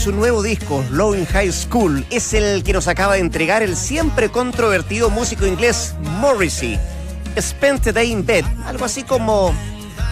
su 0.00 0.12
nuevo 0.12 0.42
disco, 0.42 0.82
Low 0.90 1.14
in 1.14 1.26
High 1.26 1.52
School, 1.52 2.06
es 2.08 2.32
el 2.32 2.64
que 2.64 2.72
nos 2.72 2.88
acaba 2.88 3.14
de 3.14 3.20
entregar 3.20 3.62
el 3.62 3.76
siempre 3.76 4.30
controvertido 4.30 5.10
músico 5.10 5.46
inglés 5.46 5.94
Morrissey. 6.00 6.80
Spent 7.38 7.82
the 7.82 7.92
Day 7.92 8.10
in 8.10 8.24
Bed, 8.24 8.46
algo 8.64 8.86
así 8.86 9.02
como 9.02 9.54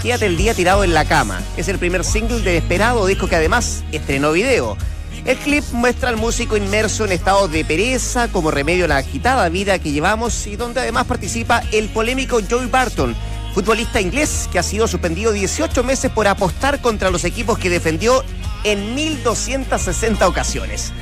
Quédate 0.02 0.27
el 0.27 0.37
día 0.37 0.52
tirado 0.52 0.84
en 0.84 0.92
la 0.92 1.06
cama. 1.06 1.41
Es 1.56 1.69
el 1.69 1.78
primer 1.78 2.05
single 2.05 2.42
del 2.42 2.56
esperado 2.56 3.06
disco 3.06 3.28
que 3.28 3.37
además 3.37 3.83
estrenó 3.91 4.33
video. 4.33 4.77
El 5.24 5.38
clip 5.38 5.64
muestra 5.73 6.11
al 6.11 6.19
músico 6.19 6.59
inmerso 6.59 7.06
en 7.06 7.12
estado 7.12 7.48
de 7.48 7.64
pereza 7.64 8.28
como 8.28 8.50
remedio 8.50 8.84
a 8.84 8.89
la 8.89 8.98
agitada 8.98 9.48
vida 9.48 9.78
que 9.78 9.91
llevamos 9.91 10.47
y 10.47 10.56
donde 10.56 10.80
además 10.80 11.06
participa 11.06 11.62
el 11.73 11.89
polémico 11.89 12.41
Joey 12.48 12.66
Barton, 12.66 13.16
futbolista 13.55 14.02
inglés 14.02 14.50
que 14.52 14.59
ha 14.59 14.62
sido 14.62 14.86
suspendido 14.86 15.33
18 15.33 15.83
meses 15.83 16.12
por 16.12 16.28
apostar 16.28 16.83
contra 16.83 17.11
los 17.11 17.25
equipos 17.25 17.59
que 17.59 17.70
defendió 17.70 18.23
en 18.65 18.95
1260 18.95 20.27
ocasiones. 20.27 20.93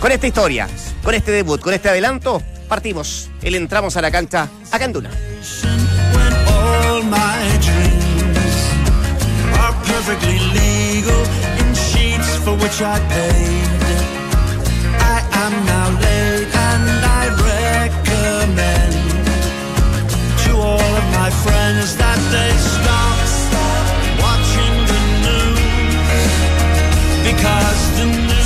Con 0.00 0.12
esta 0.12 0.26
historia, 0.26 0.68
con 1.02 1.14
este 1.14 1.32
debut, 1.32 1.60
con 1.60 1.74
este 1.74 1.88
adelanto, 1.88 2.42
partimos. 2.68 3.30
El 3.42 3.54
entramos 3.54 3.96
a 3.96 4.02
la 4.02 4.10
cancha 4.10 4.48
acá 4.70 4.84
en 4.84 4.92
Duna. 4.92 5.10
when 6.14 6.32
all 6.46 7.02
my 7.02 7.40
dreams 7.66 8.56
are 9.62 9.74
perfectly 9.84 10.38
legal 10.60 11.22
in 11.60 11.68
sheets 11.74 12.30
for 12.44 12.54
which 12.62 12.80
I 12.80 12.98
paid. 13.14 13.68
I 15.14 15.18
am 15.44 15.52
now 15.72 15.88
late 16.04 16.50
and 16.68 16.86
I 17.20 17.24
recommend 17.52 18.94
to 20.44 20.50
all 20.56 20.92
of 21.00 21.06
my 21.20 21.30
friends 21.44 21.96
that 21.96 22.18
they 22.32 22.52
stop 22.56 23.07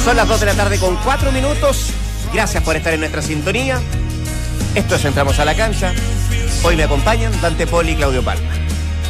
Son 0.04 0.16
las 0.16 0.26
2 0.28 0.40
de 0.40 0.46
la 0.46 0.54
tarde 0.54 0.78
con 0.78 0.96
4 0.96 1.32
minutos. 1.32 1.90
Gracias 2.32 2.62
por 2.62 2.76
estar 2.76 2.92
en 2.92 3.00
nuestra 3.00 3.22
sintonía. 3.22 3.80
Esto 4.74 4.96
es 4.96 5.04
Entramos 5.04 5.38
a 5.38 5.44
la 5.44 5.54
cancha. 5.54 5.92
Hoy 6.64 6.76
me 6.76 6.84
acompañan 6.84 7.32
Dante 7.40 7.66
Poli 7.66 7.92
y 7.92 7.96
Claudio 7.96 8.22
Palma. 8.22 8.48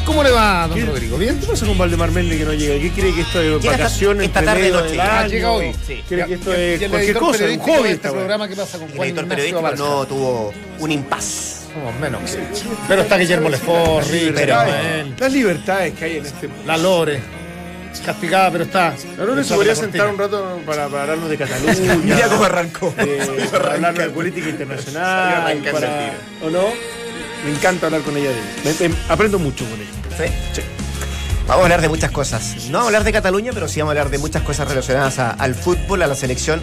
¿Cómo 0.05 0.25
le 0.25 0.33
va, 0.33 0.67
don 0.67 0.77
¿Qué- 0.77 0.85
Rodrigo? 0.85 1.17
¿Bien? 1.17 1.39
¿Qué 1.39 1.47
pasa 1.47 1.65
con 1.65 1.79
Valdemar 1.79 2.11
Méndez 2.11 2.39
que 2.39 2.45
no 2.45 2.53
llega? 2.53 2.75
¿Qué 2.81 2.91
cree 2.91 3.15
que 3.15 3.21
esto 3.21 3.41
es 3.41 3.47
Llega 3.47 3.57
esta- 3.59 3.71
vacaciones? 3.71 4.27
esta 4.27 4.39
entre 4.41 4.55
tarde 4.55 4.71
noche. 4.71 5.01
Ah, 5.01 5.27
llega 5.29 5.51
hoy. 5.53 5.73
Sí. 5.87 6.03
¿Cree 6.09 6.27
que 6.27 6.35
esto 6.35 6.53
es 6.53 6.83
el 6.83 6.91
cualquier 6.91 7.17
cosa? 7.17 7.45
Un 7.45 7.59
hobby 7.61 7.73
esta 7.75 7.91
este 7.93 8.11
programa 8.11 8.49
que 8.49 8.57
pasa 8.57 8.79
con 8.79 8.89
El 8.91 8.97
Juan 8.97 9.09
editor 9.09 9.25
Ignacio 9.25 9.29
periodístico 9.29 9.63
Barca. 9.63 9.79
no 9.79 10.07
tuvo 10.07 10.53
un 10.81 10.91
impas. 10.91 11.59
Menos. 12.01 12.21
Pero 12.89 13.03
está 13.03 13.17
Guillermo 13.17 13.49
Lefort, 13.49 14.07
River, 14.11 14.49
Las 15.19 15.33
libertades 15.33 15.95
que 15.95 16.05
hay 16.05 16.17
en 16.19 16.27
este... 16.27 16.51
la 16.67 16.77
Lore, 16.77 17.21
castigada, 18.01 18.51
pero 18.51 18.65
está. 18.65 18.95
Uno 19.19 19.43
se 19.45 19.55
podría 19.55 19.75
sentar 19.75 20.09
un 20.09 20.19
rato 20.19 20.61
para, 20.67 20.89
para 20.89 21.03
hablarnos 21.03 21.29
de 21.31 21.37
Cataluña. 21.39 21.95
Mira 22.03 22.29
cómo 22.29 22.45
arrancó. 22.45 22.91
de- 22.97 23.49
para 23.51 23.75
hablarnos 23.75 24.05
de 24.05 24.11
política 24.11 24.49
internacional. 24.49 25.63
Para-. 25.71 26.13
¿O 26.43 26.51
no? 26.51 26.63
Me 27.45 27.51
encanta 27.51 27.87
hablar 27.87 28.03
con 28.03 28.17
ella 28.17 28.31
de 28.31 28.39
él. 28.39 28.77
Me- 28.81 28.89
me- 28.89 28.95
aprendo 29.09 29.39
mucho 29.39 29.65
con 29.69 29.75
ella. 29.81 29.91
Sí. 30.55 30.63
Vamos 31.47 31.63
a 31.63 31.65
hablar 31.65 31.81
de 31.81 31.89
muchas 31.89 32.11
cosas. 32.13 32.55
No 32.67 32.79
vamos 32.79 32.85
a 32.85 32.87
hablar 32.89 33.05
de 33.05 33.13
Cataluña, 33.13 33.51
pero 33.53 33.67
sí 33.69 33.81
vamos 33.81 33.91
a 33.97 34.01
hablar 34.01 34.11
de 34.11 34.19
muchas 34.19 34.43
cosas 34.43 34.69
relacionadas 34.69 35.19
a- 35.19 35.31
al 35.33 35.55
fútbol, 35.55 36.03
a 36.03 36.07
la 36.07 36.15
selección. 36.15 36.63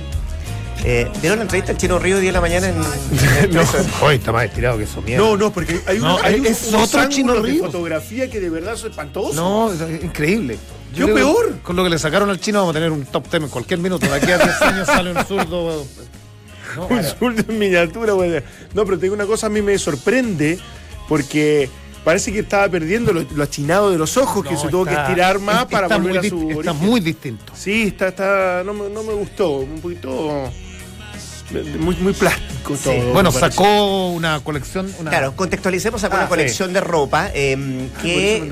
Eh, 0.85 1.11
¿Vieron 1.21 1.39
la 1.39 1.43
entrevista 1.43 1.73
al 1.73 1.77
Chino 1.77 1.99
Río 1.99 2.15
hoy 2.15 2.21
día 2.21 2.29
de 2.29 2.33
la 2.33 2.41
mañana 2.41 2.69
en, 2.69 2.75
en 2.75 3.51
No. 3.53 3.61
Hoy 4.01 4.15
está 4.15 4.31
más 4.31 4.45
estirado 4.45 4.77
que 4.77 4.85
eso, 4.85 5.01
mierda. 5.01 5.25
No, 5.25 5.35
no, 5.35 5.51
porque 5.51 5.81
hay, 5.85 5.99
No, 5.99 6.15
una, 6.15 6.25
hay 6.25 6.35
es 6.45 6.67
unos 6.69 6.83
otro 6.93 7.09
Chino 7.09 7.33
ángulos 7.33 7.53
de 7.53 7.59
fotografía 7.59 8.29
que 8.29 8.39
de 8.39 8.49
verdad 8.49 8.75
son 8.77 8.91
espantosos. 8.91 9.35
No, 9.35 9.71
es 9.73 10.03
increíble. 10.03 10.57
¿Qué 10.95 11.03
creo 11.03 11.07
que 11.07 11.13
peor? 11.13 11.59
Con 11.61 11.75
lo 11.75 11.83
que 11.83 11.89
le 11.89 11.99
sacaron 11.99 12.29
al 12.29 12.39
chino 12.39 12.59
vamos 12.59 12.71
a 12.71 12.79
tener 12.79 12.91
un 12.91 13.05
top 13.05 13.29
10 13.29 13.43
en 13.43 13.49
cualquier 13.49 13.79
minuto. 13.79 14.07
De 14.07 14.15
aquí 14.15 14.31
a 14.31 14.37
10 14.37 14.61
años 14.61 14.87
sale 14.87 15.11
un 15.11 15.25
zurdo. 15.25 15.85
No, 16.75 16.87
Un 16.87 17.03
zurdo 17.03 17.43
en 17.47 17.59
miniatura, 17.59 18.13
güey. 18.13 18.41
No, 18.73 18.85
pero 18.85 18.97
te 18.97 19.03
digo 19.03 19.15
una 19.15 19.25
cosa, 19.25 19.47
a 19.47 19.49
mí 19.49 19.61
me 19.61 19.77
sorprende 19.77 20.57
porque 21.07 21.69
parece 22.03 22.31
que 22.31 22.39
estaba 22.39 22.67
perdiendo 22.69 23.11
lo, 23.13 23.23
lo 23.35 23.43
achinado 23.43 23.91
de 23.91 23.97
los 23.97 24.17
ojos, 24.17 24.45
que 24.45 24.55
se 24.57 24.67
tuvo 24.69 24.85
que 24.85 24.91
está- 24.91 25.03
estirar 25.09 25.39
más 25.39 25.63
está 25.63 25.69
para 25.69 25.97
volver 25.97 26.19
a 26.19 26.23
su 26.23 26.49
Está 26.51 26.71
origen. 26.71 26.77
muy 26.89 26.99
distinto. 27.01 27.53
Sí, 27.55 27.83
está, 27.87 28.07
está, 28.07 28.63
no, 28.65 28.73
me- 28.73 28.89
no 28.89 29.03
me 29.03 29.13
gustó, 29.13 29.57
un 29.57 29.79
poquito 29.81 30.49
muy, 31.79 31.95
muy 31.95 32.13
plástico 32.13 32.75
todo. 32.83 33.13
Bueno, 33.13 33.31
sacó 33.31 34.09
una 34.09 34.39
colección. 34.41 34.91
Una, 34.99 35.09
Claro, 35.09 35.35
contextualicemos 35.35 36.03
Ah, 36.03 36.09
una 36.11 36.23
sí. 36.23 36.29
colección 36.29 36.73
de 36.73 36.81
ropa 36.81 37.31
eh, 37.33 37.89
que 38.01 38.43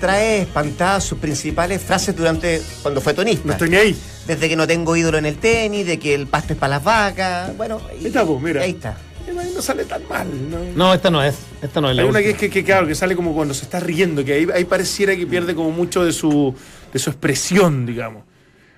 trae 0.00 0.42
espantadas 0.42 1.04
sus 1.04 1.18
principales 1.18 1.82
frases 1.82 2.16
durante 2.16 2.62
cuando 2.82 3.00
fue 3.00 3.14
tonista. 3.14 3.42
No 3.46 3.52
estoy 3.52 3.70
ni 3.70 3.76
ahí. 3.76 3.96
Desde 4.26 4.48
que 4.48 4.56
no 4.56 4.66
tengo 4.66 4.96
ídolo 4.96 5.18
en 5.18 5.26
el 5.26 5.36
tenis, 5.38 5.86
de 5.86 5.98
que 5.98 6.14
el 6.14 6.26
pasto 6.26 6.52
es 6.52 6.58
para 6.58 6.76
las 6.76 6.84
vacas. 6.84 7.56
Bueno, 7.56 7.80
y- 7.92 8.00
Ahí 8.00 8.06
está, 8.06 8.24
pues, 8.24 8.40
mira. 8.42 8.62
Ahí 8.62 8.70
está. 8.70 8.96
Ahí 9.28 9.52
No 9.54 9.60
sale 9.62 9.84
tan 9.84 10.06
mal, 10.08 10.26
¿no? 10.50 10.58
No, 10.76 10.94
esta 10.94 11.10
no 11.10 11.22
es. 11.22 11.34
Esta 11.62 11.80
no 11.80 11.90
es 11.90 11.96
la 11.96 12.02
Hay 12.02 12.08
una 12.08 12.20
que, 12.22 12.34
que, 12.34 12.48
que, 12.50 12.62
claro, 12.64 12.86
que 12.86 12.94
sale 12.94 13.16
como 13.16 13.34
cuando 13.34 13.54
se 13.54 13.64
está 13.64 13.80
riendo, 13.80 14.24
que 14.24 14.32
ahí, 14.34 14.46
ahí 14.54 14.64
pareciera 14.64 15.16
que 15.16 15.26
pierde 15.26 15.54
como 15.54 15.70
mucho 15.70 16.04
de 16.04 16.12
su, 16.12 16.54
de 16.92 16.98
su 16.98 17.10
expresión, 17.10 17.86
digamos. 17.86 18.22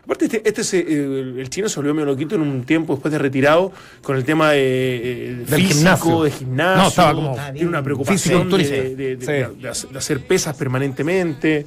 Aparte, 0.08 0.24
este, 0.24 0.42
este 0.48 0.64
se- 0.64 0.78
eh, 0.78 1.34
el 1.38 1.50
chino 1.50 1.68
se 1.68 1.76
volvió 1.76 1.92
medio 1.92 2.06
loquito 2.06 2.34
en 2.34 2.40
un 2.40 2.64
tiempo 2.64 2.94
después 2.94 3.12
de 3.12 3.18
retirado 3.18 3.70
con 4.02 4.16
el 4.16 4.24
tema 4.24 4.52
de, 4.52 4.60
eh, 4.62 5.34
Del 5.46 5.46
físico, 5.60 5.74
gimnasio. 5.74 6.22
de 6.22 6.30
gimnasio. 6.30 6.82
No, 6.82 6.88
estaba 6.88 7.14
como 7.14 7.36
Tiene 7.52 7.68
una 7.68 7.82
preocupación 7.82 8.48
de, 8.50 8.56
de- 8.56 8.96
de- 8.96 9.16
Sí. 9.20 9.26
de- 9.32 9.48
de 9.60 9.68
hacer- 9.68 9.90
de 9.90 9.98
hacer 9.98 10.26
pesas 10.26 10.56
permanentemente. 10.56 11.66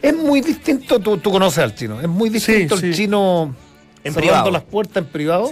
Es 0.00 0.16
muy 0.16 0.40
distinto, 0.40 1.00
tú, 1.00 1.18
tú 1.18 1.30
conoces 1.30 1.58
al 1.58 1.74
chino, 1.74 2.00
es 2.00 2.08
muy 2.08 2.30
distinto 2.30 2.78
Sí, 2.78 2.86
el 2.86 2.94
sí. 2.94 3.02
chino 3.02 3.54
En 4.02 4.14
privado. 4.14 4.50
las 4.50 4.62
puertas 4.62 5.04
en 5.04 5.10
privado. 5.10 5.50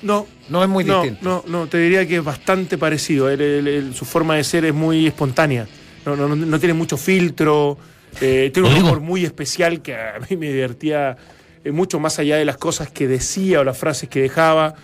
No, 0.00 0.26
No 0.48 0.62
es 0.62 0.68
muy 0.70 0.82
no, 0.84 1.02
distinto. 1.02 1.28
No, 1.28 1.44
no, 1.46 1.66
te 1.66 1.76
diría 1.78 2.06
que 2.08 2.16
es 2.16 2.24
bastante 2.24 2.78
parecido. 2.78 3.28
Él- 3.28 3.40
él- 3.42 3.68
él- 3.68 3.94
su 3.94 4.04
forma 4.06 4.36
de 4.36 4.44
ser 4.44 4.64
es 4.64 4.72
muy 4.74 5.06
espontánea. 5.06 5.66
No, 6.06 6.16
no, 6.16 6.26
no, 6.28 6.36
no 6.36 6.58
tiene 6.58 6.72
mucho 6.72 6.96
filtro. 6.96 7.76
eh, 8.20 8.50
tiene 8.54 8.70
un 8.70 8.76
humor 8.76 9.00
muy 9.00 9.24
especial 9.26 9.82
que 9.82 9.94
a 9.94 10.14
mí 10.30 10.36
me 10.38 10.46
divertía 10.50 11.18
eh, 11.66 11.72
mucho 11.72 11.98
más 12.00 12.18
allá 12.18 12.36
de 12.36 12.44
las 12.44 12.56
cosas 12.56 12.90
que 12.90 13.06
decía 13.08 13.60
o 13.60 13.64
las 13.64 13.76
frases 13.76 14.08
que 14.08 14.20
dejaba. 14.20 14.74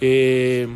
Eh, 0.00 0.66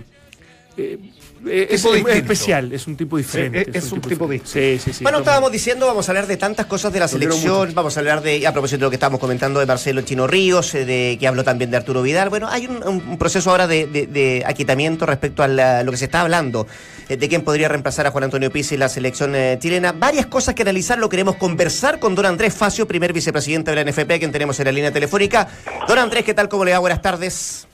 eh, 0.77 0.99
eh, 1.47 1.69
es, 1.71 1.83
Tipo 1.83 1.89
es 1.91 1.95
distinto. 2.05 2.11
especial, 2.13 2.73
es 2.73 2.87
un 2.87 2.97
tipo 2.97 3.17
diferente. 3.19 3.67
Es- 3.71 3.85
es 3.85 3.93
un 3.93 4.01
tipo 4.01 4.27
diferente. 4.27 4.79
Sí, 4.79 4.91
sí, 4.93 4.97
sí. 4.99 5.03
Bueno, 5.05 5.19
No, 5.19 5.23
estábamos 5.23 5.53
diciendo, 5.53 5.87
vamos 5.87 6.09
a 6.09 6.13
hablar 6.13 6.27
de 6.27 6.37
tantas 6.39 6.65
cosas 6.67 6.91
de 6.93 7.01
la 7.01 7.07
selección, 7.09 7.75
vamos 7.75 7.97
a 7.97 8.01
hablar 8.01 8.23
de, 8.23 8.47
a 8.47 8.53
propósito 8.53 8.79
de 8.79 8.85
lo 8.87 8.91
que 8.91 8.97
estábamos 8.97 9.21
comentando 9.21 9.61
de 9.61 9.67
Marcelo 9.67 10.01
Chino 10.03 10.27
Ríos, 10.27 10.75
eh, 10.75 10.85
de 10.87 11.17
que 11.21 11.27
habló 11.29 11.45
también 11.45 11.71
de 11.71 11.77
Arturo 11.77 12.01
Vidal. 12.03 12.31
Bueno, 12.31 12.49
hay 12.49 12.67
un, 12.67 13.19
proceso 13.19 13.51
ahora 13.51 13.67
de, 13.67 13.87
de- 13.87 14.07
de 14.07 14.43
aquietamiento 14.47 15.05
respecto 15.07 15.43
a 15.43 15.49
la- 15.49 15.83
lo 15.83 15.91
que 15.93 15.99
se 15.99 16.07
está 16.07 16.23
hablando, 16.23 16.67
eh, 16.67 16.69
de 17.09 17.29
quién 17.29 17.43
podría 17.43 17.69
reemplazar 17.69 18.07
a 18.07 18.11
Juan 18.11 18.25
Antonio 18.25 18.51
Pizzi 18.51 18.75
en 18.75 18.81
la 18.81 18.89
selección 18.89 19.35
eh, 19.35 19.57
chilena. 19.59 19.93
Varias 19.93 20.27
cosas 20.27 20.55
que 20.55 20.63
analizar, 20.63 20.99
lo 20.99 21.09
queremos 21.09 21.37
conversar 21.37 21.99
con 21.99 22.15
don 22.15 22.27
Andrés 22.27 22.55
Facio, 22.55 22.87
primer 22.87 23.13
vicepresidente 23.13 23.71
de 23.71 23.85
la 23.85 23.91
NFP, 23.91 24.19
quien 24.19 24.33
tenemos 24.33 24.59
en 24.61 24.67
la 24.67 24.73
línea 24.73 24.93
telefónica. 24.93 25.49
Don 25.87 25.99
Andrés, 25.99 26.25
¿qué 26.25 26.35
tal? 26.35 26.49
¿Cómo 26.49 26.65
le 26.65 26.73
va? 26.73 26.79
Buenas 26.79 27.03
tardes. 27.03 27.69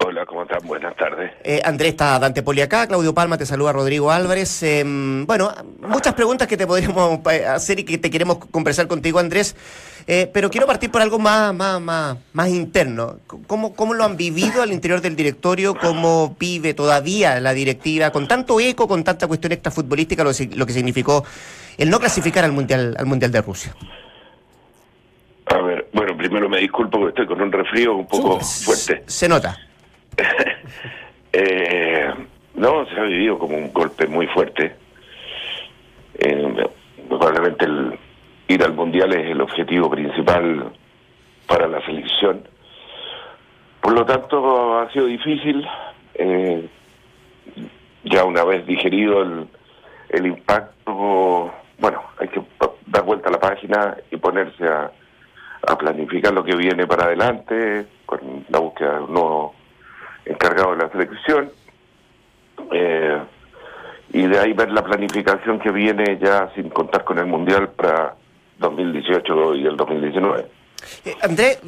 Hola, 0.00 0.24
¿cómo 0.26 0.42
están? 0.44 0.60
Buenas 0.64 0.94
tardes. 0.96 1.32
Eh, 1.42 1.60
Andrés 1.64 1.90
está 1.90 2.18
Dante 2.20 2.42
Poli 2.42 2.60
acá, 2.60 2.86
Claudio 2.86 3.12
Palma 3.12 3.36
te 3.36 3.44
saluda 3.44 3.72
Rodrigo 3.72 4.12
Álvarez. 4.12 4.62
Eh, 4.62 4.84
bueno, 4.84 5.52
muchas 5.80 6.14
preguntas 6.14 6.46
que 6.46 6.56
te 6.56 6.68
podríamos 6.68 7.20
eh, 7.32 7.44
hacer 7.44 7.80
y 7.80 7.84
que 7.84 7.98
te 7.98 8.08
queremos 8.08 8.38
conversar 8.38 8.86
contigo, 8.86 9.18
Andrés. 9.18 9.56
Eh, 10.10 10.26
pero 10.32 10.48
quiero 10.48 10.66
partir 10.66 10.90
por 10.90 11.02
algo 11.02 11.18
más, 11.18 11.54
más, 11.54 11.78
más, 11.82 12.16
más 12.32 12.48
interno. 12.48 13.18
¿Cómo, 13.46 13.74
¿Cómo 13.74 13.92
lo 13.92 14.04
han 14.04 14.16
vivido 14.16 14.62
al 14.62 14.72
interior 14.72 15.02
del 15.02 15.14
directorio? 15.14 15.74
¿Cómo 15.74 16.34
vive 16.40 16.72
todavía 16.72 17.38
la 17.40 17.52
directiva 17.52 18.10
con 18.10 18.26
tanto 18.26 18.58
eco, 18.58 18.88
con 18.88 19.04
tanta 19.04 19.26
cuestión 19.26 19.52
extrafutbolística, 19.52 20.24
lo, 20.24 20.30
lo 20.56 20.66
que 20.66 20.72
significó 20.72 21.26
el 21.76 21.90
no 21.90 22.00
clasificar 22.00 22.42
al 22.42 22.52
Mundial, 22.52 22.96
al 22.98 23.04
mundial 23.04 23.30
de 23.30 23.42
Rusia? 23.42 23.76
A 25.44 25.58
ver, 25.58 25.88
bueno, 25.92 26.16
primero 26.16 26.48
me 26.48 26.58
disculpo 26.58 26.98
porque 26.98 27.10
estoy 27.10 27.26
con 27.26 27.42
un 27.42 27.52
resfrío 27.52 27.94
un 27.94 28.06
poco 28.06 28.40
fuerte. 28.40 29.04
Se 29.06 29.28
nota. 29.28 29.58
Eh, 31.30 32.10
no, 32.54 32.86
se 32.86 32.98
ha 32.98 33.02
vivido 33.02 33.38
como 33.38 33.54
un 33.58 33.70
golpe 33.70 34.06
muy 34.06 34.26
fuerte. 34.28 34.74
Eh, 36.18 36.68
probablemente 37.06 37.66
el 37.66 37.98
ir 38.48 38.64
al 38.64 38.74
mundial 38.74 39.12
es 39.14 39.30
el 39.30 39.40
objetivo 39.40 39.88
principal 39.90 40.72
para 41.46 41.68
la 41.68 41.80
selección. 41.84 42.42
Por 43.80 43.92
lo 43.92 44.04
tanto, 44.04 44.78
ha 44.78 44.90
sido 44.90 45.06
difícil. 45.06 45.66
eh, 46.14 46.68
ya 48.04 48.24
una 48.24 48.44
vez 48.44 48.66
digerido 48.66 49.22
el, 49.22 49.48
el 50.08 50.26
impacto, 50.26 51.52
bueno, 51.78 52.02
hay 52.18 52.28
que 52.28 52.42
dar 52.86 53.04
vuelta 53.04 53.28
a 53.28 53.32
la 53.32 53.40
página 53.40 53.96
y 54.10 54.16
ponerse 54.16 54.66
a, 54.66 54.90
a 55.66 55.76
planificar 55.76 56.32
lo 56.32 56.44
que 56.44 56.56
viene 56.56 56.86
para 56.86 57.04
adelante 57.04 57.86
con 58.06 58.20
la 58.48 58.58
búsqueda 58.58 58.94
de 58.94 59.00
un 59.00 59.12
nuevo 59.12 59.54
encargado 60.24 60.74
de 60.74 60.84
la 60.84 60.90
selección. 60.90 61.50
Eh, 62.72 63.18
y 64.10 64.26
de 64.26 64.38
ahí 64.38 64.52
ver 64.54 64.70
la 64.72 64.82
planificación 64.82 65.58
que 65.58 65.70
viene 65.70 66.18
ya 66.18 66.50
sin 66.54 66.70
contar 66.70 67.04
con 67.04 67.18
el 67.18 67.26
Mundial 67.26 67.68
para 67.70 68.14
2018 68.58 69.54
y 69.56 69.66
el 69.66 69.76
2019. 69.76 70.46
Eh, 71.04 71.14
Andrés, 71.22 71.58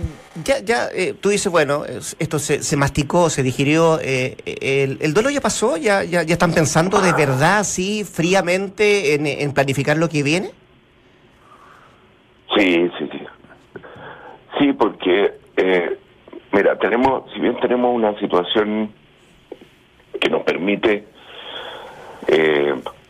ya, 0.44 0.60
ya 0.60 0.88
eh, 0.94 1.14
tú 1.20 1.28
dices, 1.30 1.50
bueno, 1.50 1.84
es- 1.84 2.16
esto 2.18 2.38
se, 2.38 2.62
se 2.62 2.76
masticó, 2.76 3.28
se 3.28 3.42
digirió, 3.42 3.98
eh, 4.00 4.36
el, 4.46 4.98
el 5.00 5.14
duelo 5.14 5.30
ya 5.30 5.40
pasó, 5.40 5.76
ya, 5.76 6.04
ya, 6.04 6.22
ya 6.22 6.32
están 6.34 6.52
pensando 6.52 7.00
de 7.00 7.12
verdad, 7.12 7.58
así, 7.58 8.04
fríamente, 8.04 9.14
en, 9.14 9.26
en 9.26 9.52
planificar 9.52 9.96
lo 9.96 10.08
que 10.08 10.22
viene. 10.22 10.50
Sí, 12.56 12.90
sí, 12.98 13.08
sí. 13.12 13.20
Sí, 14.58 14.72
porque, 14.72 15.32
eh, 15.56 15.98
mira, 16.52 16.78
tenemos, 16.78 17.30
si 17.32 17.40
bien 17.40 17.58
tenemos 17.60 17.94
una 17.94 18.18
situación 18.18 18.92
que 20.20 20.28
nos 20.28 20.42
permite 20.42 21.04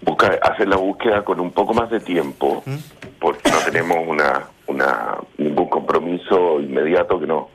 buscar, 0.02 0.38
hacer 0.42 0.68
la 0.68 0.76
búsqueda 0.76 1.22
con 1.24 1.40
un 1.40 1.50
poco 1.50 1.74
más 1.74 1.90
de 1.90 2.00
tiempo, 2.00 2.62
porque 3.18 3.50
no 3.50 3.58
tenemos 3.64 3.98
una, 4.06 4.46
una 4.66 5.18
ningún 5.38 5.68
compromiso 5.68 6.60
inmediato 6.60 7.18
que 7.18 7.26
no 7.26 7.48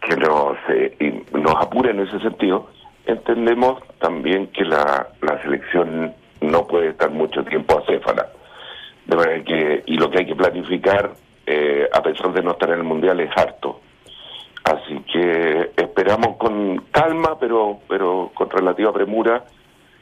que 0.00 0.16
nos 0.16 0.56
eh, 0.68 0.96
y 1.00 1.36
nos 1.36 1.54
apure 1.56 1.90
en 1.90 2.00
ese 2.00 2.20
sentido. 2.20 2.70
Entendemos 3.06 3.82
también 3.98 4.48
que 4.48 4.64
la, 4.64 5.08
la 5.22 5.42
selección 5.42 6.14
no 6.40 6.66
puede 6.66 6.90
estar 6.90 7.10
mucho 7.10 7.42
tiempo 7.44 7.78
acéfala. 7.78 8.28
De 9.06 9.16
manera 9.16 9.42
que, 9.42 9.82
y 9.86 9.96
lo 9.96 10.10
que 10.10 10.18
hay 10.18 10.26
que 10.26 10.36
planificar, 10.36 11.12
eh, 11.46 11.88
a 11.92 12.02
pesar 12.02 12.32
de 12.32 12.42
no 12.42 12.52
estar 12.52 12.68
en 12.70 12.76
el 12.76 12.84
mundial, 12.84 13.18
es 13.20 13.30
harto. 13.36 13.80
Así 14.64 15.00
que 15.10 15.70
esperamos 15.76 16.36
con 16.36 16.84
calma, 16.90 17.38
pero 17.40 17.78
pero 17.88 18.30
con 18.34 18.50
relativa 18.50 18.92
premura, 18.92 19.44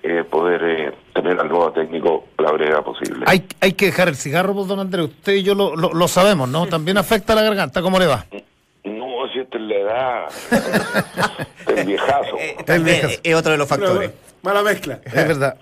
eh, 0.06 0.24
poder 0.24 0.62
eh, 0.62 0.92
tener 1.14 1.38
al 1.40 1.48
nuevo 1.48 1.72
técnico 1.72 2.28
la 2.38 2.52
brevedad 2.52 2.82
posible. 2.82 3.24
Hay, 3.26 3.44
hay 3.60 3.72
que 3.72 3.86
dejar 3.86 4.08
el 4.08 4.16
cigarro, 4.16 4.54
pues, 4.54 4.68
don 4.68 4.78
Andrés. 4.78 5.06
Usted 5.06 5.32
y 5.34 5.42
yo 5.42 5.54
lo, 5.54 5.74
lo, 5.74 5.92
lo 5.92 6.08
sabemos, 6.08 6.48
¿no? 6.48 6.66
También 6.66 6.96
afecta 6.96 7.32
a 7.32 7.36
la 7.36 7.42
garganta. 7.42 7.82
¿Cómo 7.82 7.98
le 7.98 8.06
va? 8.06 8.24
No, 8.84 9.06
si 9.32 9.40
esta 9.40 9.58
es 9.58 9.64
la 9.64 9.74
edad, 9.74 10.28
el 11.76 11.86
viejazo. 11.86 12.36
Eh, 12.38 12.56
también 12.64 13.00
viejas. 13.00 13.20
es 13.22 13.34
otro 13.34 13.52
de 13.52 13.58
los 13.58 13.68
factores. 13.68 14.10
Mala 14.42 14.62
mezcla. 14.62 15.00
Es 15.04 15.12
verdad. 15.12 15.56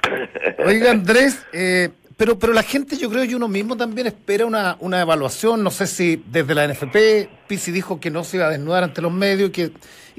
Oiga, 0.66 0.90
Andrés, 0.90 1.42
eh, 1.54 1.88
pero, 2.24 2.38
pero 2.38 2.54
la 2.54 2.62
gente, 2.62 2.96
yo 2.96 3.10
creo, 3.10 3.22
y 3.24 3.34
uno 3.34 3.48
mismo 3.48 3.76
también 3.76 4.06
espera 4.06 4.46
una, 4.46 4.78
una 4.80 4.98
evaluación. 4.98 5.62
No 5.62 5.70
sé 5.70 5.86
si 5.86 6.24
desde 6.26 6.54
la 6.54 6.66
NFP, 6.66 7.28
Pisi 7.46 7.70
dijo 7.70 8.00
que 8.00 8.10
no 8.10 8.24
se 8.24 8.38
iba 8.38 8.46
a 8.46 8.48
desnudar 8.48 8.82
ante 8.82 9.02
los 9.02 9.12
medios 9.12 9.50
y 9.50 9.52
que, 9.52 9.72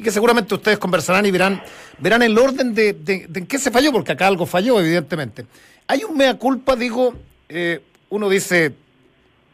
que 0.03 0.11
seguramente 0.11 0.53
ustedes 0.53 0.77
conversarán 0.77 1.25
y 1.25 1.31
verán, 1.31 1.63
verán 1.97 2.21
el 2.21 2.37
orden 2.37 2.75
de, 2.75 2.93
de- 2.93 3.27
en 3.33 3.47
qué 3.47 3.57
se 3.57 3.71
falló, 3.71 3.91
porque 3.91 4.11
acá 4.11 4.27
algo 4.27 4.45
falló, 4.45 4.79
evidentemente. 4.79 5.47
Hay 5.87 6.03
un 6.03 6.15
mea 6.15 6.35
culpa, 6.37 6.75
digo, 6.75 7.15
eh, 7.49 7.81
uno 8.09 8.29
dice, 8.29 8.75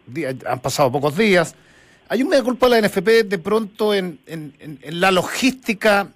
di- 0.05 0.25
han 0.25 0.59
pasado 0.61 0.91
pocos 0.91 1.15
días. 1.15 1.55
Hay 2.09 2.21
un 2.21 2.27
mea 2.27 2.43
culpa 2.43 2.67
de 2.67 2.81
la 2.81 2.85
NFP 2.85 3.23
de 3.29 3.37
pronto 3.37 3.93
en- 3.93 4.19
en 4.27 4.99
la 4.99 5.09
logística 5.11 6.09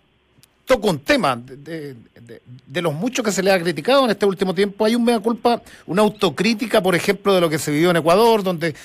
toco 0.66 0.90
un 0.90 1.00
tema 1.00 1.40
de 1.40 2.82
los 2.82 2.94
muchos 2.94 3.24
que 3.24 3.32
se 3.32 3.44
le 3.44 3.52
ha 3.52 3.60
criticado 3.60 4.06
en 4.06 4.12
este 4.12 4.26
último 4.26 4.54
tiempo. 4.54 4.86
Hay 4.86 4.96
un 4.96 5.06
mea 5.06 5.20
culpa, 5.20 5.62
una 5.86 6.02
autocrítica, 6.02 6.82
por 6.82 6.96
ejemplo, 6.96 7.34
de 7.34 7.42
lo 7.42 7.50
que 7.50 7.60
se 7.60 7.72
vivió 7.72 7.92
en 7.92 7.98
Ecuador, 7.98 8.44
donde 8.44 8.76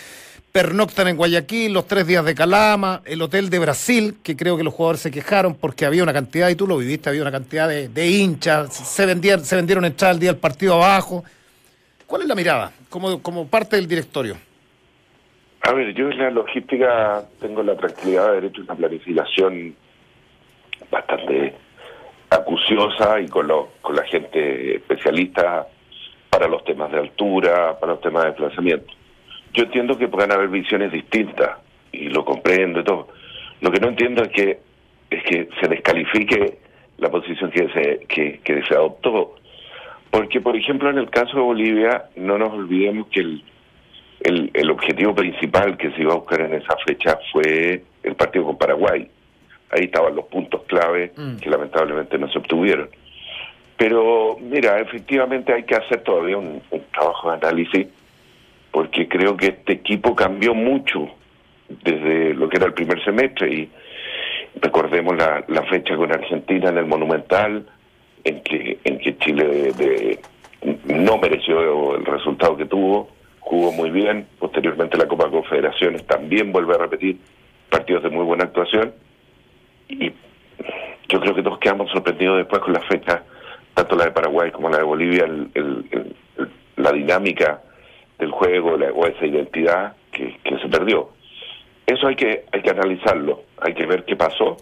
pernoctan 0.53 1.09
en 1.09 1.17
Guayaquil, 1.17 1.73
los 1.73 1.87
tres 1.87 2.07
días 2.07 2.25
de 2.25 2.35
Calama, 2.35 3.03
el 3.05 3.23
hotel 3.23 3.51
de 3.51 3.59
Brasil, 3.61 4.17
que 4.23 4.37
creo 4.37 4.57
que 4.57 4.65
los 4.65 4.75
jugadores 4.75 5.01
se 5.01 5.11
quejaron 5.11 5.55
porque 5.55 5.87
había 5.87 6.03
una 6.03 6.13
cantidad, 6.13 6.49
y 6.49 6.57
tú 6.57 6.67
lo 6.67 6.77
viviste, 6.77 7.09
había 7.09 7.23
una 7.23 7.31
cantidad 7.31 7.69
de, 7.69 7.89
de 7.89 8.09
hinchas, 8.09 8.75
se 8.75 9.07
vendieron, 9.07 9.45
se 9.45 9.55
vendieron 9.55 9.85
entradas 9.85 10.17
el 10.17 10.21
día 10.21 10.33
del 10.33 10.41
partido 10.41 10.75
abajo. 10.75 11.25
¿Cuál 12.05 12.23
es 12.23 12.29
la 12.29 12.35
mirada 12.35 12.73
como, 12.89 13.23
como 13.23 13.47
parte 13.47 13.77
del 13.77 13.87
directorio? 13.87 14.37
A 15.63 15.73
ver, 15.73 15.95
yo 15.95 16.11
en 16.11 16.19
la 16.19 16.31
logística 16.31 17.23
tengo 17.41 17.63
la 17.63 17.77
tranquilidad 17.77 18.25
de 18.25 18.29
haber 18.31 18.45
hecho 18.47 18.63
una 18.63 18.75
planificación 18.75 19.77
bastante 20.91 21.55
acuciosa 22.31 23.21
y 23.21 23.29
con, 23.29 23.47
lo- 23.49 23.69
con 23.83 23.97
la 23.97 24.05
gente 24.05 24.77
especialista 24.77 25.67
para 26.31 26.47
los 26.49 26.65
temas 26.65 26.91
de 26.93 26.99
altura, 26.99 27.79
para 27.79 27.93
los 27.93 28.01
temas 28.01 28.23
de 28.23 28.31
desplazamiento. 28.31 28.93
Yo 29.53 29.65
entiendo 29.65 29.99
que 29.99 30.09
puedan 30.09 30.31
haber 30.33 30.49
visiones 30.49 30.93
distintas 30.93 31.59
y 31.93 32.09
lo 32.09 32.25
comprendo 32.25 32.81
y 32.81 32.85
todo. 32.85 33.09
Lo 33.61 33.71
que 33.73 33.81
no 33.81 33.89
entiendo 33.89 34.23
es 34.23 34.29
que 34.29 34.59
es 35.11 35.25
que 35.25 35.49
se 35.61 35.69
descalifique 35.69 36.59
la 36.99 37.11
posición 37.11 37.51
que 37.51 37.69
se 37.71 38.07
que, 38.07 38.39
que 38.45 38.63
se 38.63 38.75
adoptó, 38.75 39.35
porque 40.11 40.41
por 40.41 40.55
ejemplo 40.55 40.89
en 40.89 40.99
el 40.99 41.11
caso 41.11 41.37
de 41.37 41.43
Bolivia 41.43 42.05
no 42.15 42.39
nos 42.39 42.53
olvidemos 42.53 43.09
que 43.09 43.21
el 43.21 43.43
el, 44.21 44.51
el 44.55 44.71
objetivo 44.71 45.15
principal 45.15 45.77
que 45.79 45.91
se 45.93 46.03
iba 46.03 46.13
a 46.13 46.17
buscar 46.17 46.43
en 46.43 46.55
esa 46.55 46.77
fecha 46.87 47.19
fue 47.33 47.83
el 48.03 48.15
partido 48.15 48.45
con 48.45 48.59
Paraguay. 48.59 49.09
Ahí 49.71 49.85
estaban 49.85 50.17
los 50.17 50.27
puntos 50.27 50.63
clave 50.65 51.13
que 51.41 51.49
lamentablemente 51.51 52.19
no 52.19 52.29
se 52.31 52.39
obtuvieron. 52.39 52.89
Pero 53.77 54.37
mira, 54.41 54.79
efectivamente 54.81 55.53
hay 55.53 55.63
que 55.63 55.75
hacer 55.77 56.03
todavía 56.03 56.37
un, 56.37 56.61
un 56.71 56.83
trabajo 56.93 57.31
de 57.31 57.37
análisis 57.37 57.87
porque 58.73 59.09
creo 59.09 59.37
que 59.37 59.47
este 59.47 59.73
equipo 59.75 60.15
cambió 60.15 60.55
mucho 60.55 61.09
desde 61.69 62.35
lo 62.35 62.49
que 62.49 62.57
era 62.57 62.67
el 62.67 62.75
primer 62.75 63.03
semestre 63.05 63.53
y 63.53 63.71
recordemos 64.61 65.17
la, 65.17 65.45
la 65.49 65.63
fecha 65.65 65.97
con 65.97 66.13
Argentina 66.13 66.69
en 66.69 66.79
el 66.79 66.87
Monumental 66.87 67.67
en 68.25 68.43
que 68.43 68.79
en 68.85 68.99
que 68.99 69.17
Chile 69.19 69.45
de- 69.45 69.73
de- 69.73 70.19
no 70.85 71.17
mereció 71.19 71.97
el 71.97 72.05
resultado 72.05 72.57
que 72.57 72.67
tuvo 72.67 73.09
jugó 73.39 73.73
muy 73.73 73.91
bien 73.91 74.27
posteriormente 74.39 74.99
la 74.99 75.07
Copa 75.09 75.31
Confederaciones 75.31 76.05
también 76.07 76.53
vuelve 76.53 76.75
a 76.75 76.79
repetir 76.79 77.17
partidos 77.71 78.03
de 78.03 78.11
muy 78.11 78.25
buena 78.25 78.45
actuación 78.45 78.93
y 79.91 80.13
yo 81.09 81.21
creo 81.21 81.35
que 81.35 81.43
todos 81.43 81.59
quedamos 81.59 81.91
sorprendidos 81.91 82.39
después 82.39 82.63
con 82.63 82.73
la 82.73 82.81
fecha 82.83 83.23
tanto 83.75 83.97
la 83.97 84.05
de 84.07 84.11
Paraguay 84.13 84.51
como 84.51 84.69
la 84.71 84.79
de 84.79 84.85
Bolivia 84.85 85.25
el- 85.25 85.51
el- 85.55 85.85
el- 85.91 86.17
la 86.77 86.93
dinámica 86.93 87.63
del 88.19 88.31
juego 88.31 88.77
la- 88.77 88.93
o 88.93 89.07
esa 89.07 89.27
identidad 89.27 89.95
que, 90.13 90.37
que 90.45 90.59
se 90.59 90.69
perdió. 90.69 91.11
Eso 91.87 92.07
hay 92.07 92.17
que 92.17 92.45
hay 92.53 92.63
que 92.63 92.71
analizarlo 92.71 93.43
hay 93.61 93.75
que 93.75 93.87
ver 93.87 94.05
qué 94.05 94.17
pasó. 94.17 94.57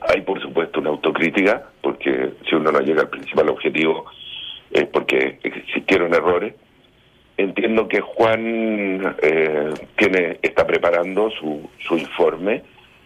Hay 0.00 0.20
por 0.22 0.40
supuesto 0.40 0.78
una 0.80 0.90
autocrítica 0.90 1.64
porque 1.82 2.30
si 2.48 2.54
uno 2.54 2.70
no 2.70 2.80
llega 2.80 3.02
al 3.02 3.08
principal 3.10 3.48
objetivo 3.48 4.04
es 4.70 4.84
porque 4.86 5.38
existieron 5.42 6.14
errores. 6.14 6.54
Entiendo 7.36 7.86
que 7.88 8.00
Juan 8.00 9.16
eh, 9.22 9.70
tiene 9.96 10.38
está 10.42 10.66
preparando 10.66 11.30
su, 11.30 11.68
su 11.86 11.96
informe 11.96 12.62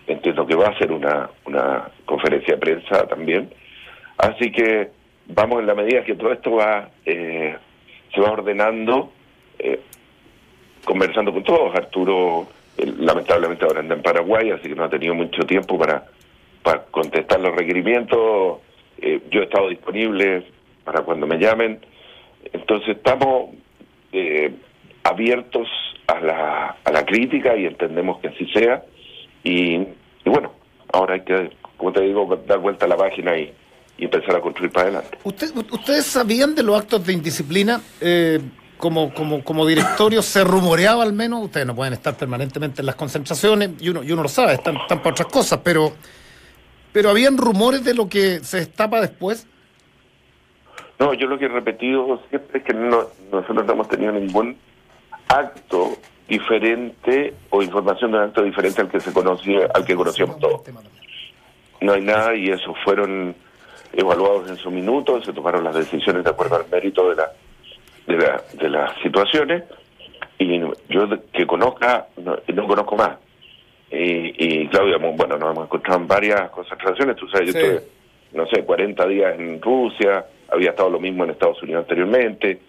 entiendo 0.06 0.46
que 0.46 0.54
va 0.54 0.66
a 0.66 0.70
hacer 0.70 0.92
una, 0.92 1.30
una 1.46 1.88
conferencia 2.04 2.54
de 2.54 2.60
prensa 2.60 3.06
también. 3.06 3.50
Así 4.18 4.50
que 4.50 4.90
vamos 5.26 5.60
en 5.60 5.66
la 5.66 5.74
medida 5.74 6.04
que 6.04 6.14
todo 6.14 6.32
esto 6.32 6.52
va 6.52 6.90
eh, 7.04 7.56
se 8.14 8.20
va 8.20 8.32
ordenando 8.32 9.12
eh, 9.58 9.80
conversando 10.84 11.32
con 11.32 11.42
todos. 11.42 11.74
Arturo 11.74 12.48
eh, 12.76 12.92
lamentablemente 12.98 13.64
ahora 13.64 13.80
anda 13.80 13.94
en 13.94 14.02
Paraguay 14.02 14.50
así 14.50 14.68
que 14.68 14.74
no 14.74 14.84
ha 14.84 14.90
tenido 14.90 15.14
mucho 15.14 15.42
tiempo 15.44 15.78
para 15.78 16.04
para 16.62 16.84
contestar 16.84 17.40
los 17.40 17.54
requerimientos. 17.54 18.60
Eh, 19.00 19.20
yo 19.30 19.40
he 19.40 19.44
estado 19.44 19.68
disponible 19.68 20.44
para 20.84 21.02
cuando 21.02 21.26
me 21.26 21.38
llamen. 21.38 21.80
Entonces 22.52 22.96
estamos 22.96 23.50
eh, 24.12 24.52
abiertos 25.02 25.68
a 26.06 26.20
la, 26.20 26.76
a 26.84 26.92
la 26.92 27.04
crítica 27.04 27.56
y 27.56 27.66
entendemos 27.66 28.20
que 28.20 28.28
así 28.28 28.46
sea. 28.52 28.84
Y, 29.44 29.74
y 29.76 29.86
bueno, 30.26 30.52
ahora 30.92 31.14
hay 31.14 31.22
que, 31.22 31.50
como 31.76 31.92
te 31.92 32.00
digo, 32.02 32.40
dar 32.46 32.58
vuelta 32.58 32.86
a 32.86 32.88
la 32.88 32.96
página 32.96 33.36
y, 33.36 33.52
y 33.98 34.04
empezar 34.04 34.36
a 34.36 34.40
construir 34.40 34.70
para 34.72 34.84
adelante. 34.88 35.18
¿Usted- 35.24 35.50
¿Ustedes 35.70 36.06
sabían 36.06 36.54
de 36.54 36.62
los 36.62 36.78
actos 36.78 37.04
de 37.06 37.12
indisciplina? 37.12 37.80
Eh, 38.00 38.40
como, 38.78 39.14
como, 39.14 39.44
como 39.44 39.64
directorio 39.64 40.22
se 40.22 40.42
rumoreaba 40.42 41.04
al 41.04 41.12
menos, 41.12 41.44
ustedes 41.44 41.64
no 41.66 41.74
pueden 41.74 41.92
estar 41.92 42.16
permanentemente 42.16 42.82
en 42.82 42.86
las 42.86 42.96
concentraciones, 42.96 43.70
y 43.80 43.88
uno, 43.90 44.02
y 44.02 44.10
uno 44.10 44.24
lo 44.24 44.28
sabe, 44.28 44.54
están, 44.54 44.76
están 44.76 44.98
para 44.98 45.10
otras 45.10 45.28
cosas, 45.28 45.60
pero, 45.62 45.92
pero 46.92 47.10
habían 47.10 47.36
rumores 47.38 47.84
de 47.84 47.94
lo 47.94 48.08
que 48.08 48.40
se 48.40 48.56
destapa 48.56 49.00
después. 49.00 49.46
No, 50.98 51.14
yo 51.14 51.26
lo 51.28 51.38
que 51.38 51.44
he 51.44 51.48
repetido 51.48 52.20
siempre 52.28 52.58
es 52.58 52.64
que 52.64 52.74
no, 52.74 53.04
nosotros 53.30 53.64
no 53.66 53.72
hemos 53.72 53.88
tenido 53.88 54.10
ningún 54.12 54.56
acto 55.28 55.96
diferente 56.32 57.34
o 57.50 57.62
información 57.62 58.12
de 58.12 58.18
un 58.18 58.24
acto 58.24 58.42
diferente 58.42 58.80
al 58.80 58.88
que 58.88 59.00
se 59.00 59.12
conocía, 59.12 59.68
al 59.74 59.84
que 59.84 59.94
conocíamos 59.94 60.38
todos. 60.38 60.62
no 61.80 61.92
hay 61.92 62.00
nada 62.02 62.34
y 62.34 62.48
esos 62.48 62.74
fueron 62.84 63.34
evaluados 63.92 64.48
en 64.48 64.56
su 64.56 64.70
minuto, 64.70 65.22
se 65.22 65.32
tomaron 65.32 65.62
las 65.62 65.74
decisiones 65.74 66.24
de 66.24 66.30
acuerdo 66.30 66.56
al 66.56 66.68
mérito 66.70 67.10
de 67.10 67.16
la 67.16 67.32
de, 68.06 68.16
la, 68.16 68.42
de 68.54 68.68
las 68.68 68.90
situaciones 69.02 69.64
y 70.38 70.58
yo 70.88 71.06
que 71.32 71.46
conozca 71.46 72.06
no, 72.16 72.36
no 72.54 72.66
conozco 72.66 72.96
más 72.96 73.18
y, 73.90 74.62
y 74.62 74.68
Claudia 74.68 74.96
bueno 74.98 75.36
nos 75.36 75.52
hemos 75.52 75.66
encontrado 75.66 76.00
en 76.00 76.08
varias 76.08 76.50
concentraciones 76.50 77.16
tú 77.16 77.28
sabes 77.28 77.52
yo 77.52 77.60
Sí. 77.60 77.66
estuve 77.66 77.82
no 78.32 78.46
sé 78.46 78.64
40 78.64 79.06
días 79.06 79.38
en 79.38 79.60
Rusia 79.60 80.24
había 80.52 80.70
estado 80.70 80.90
lo 80.90 81.00
mismo 81.00 81.24
en 81.24 81.30
Estados 81.30 81.62
Unidos 81.62 81.82
anteriormente, 81.82 82.60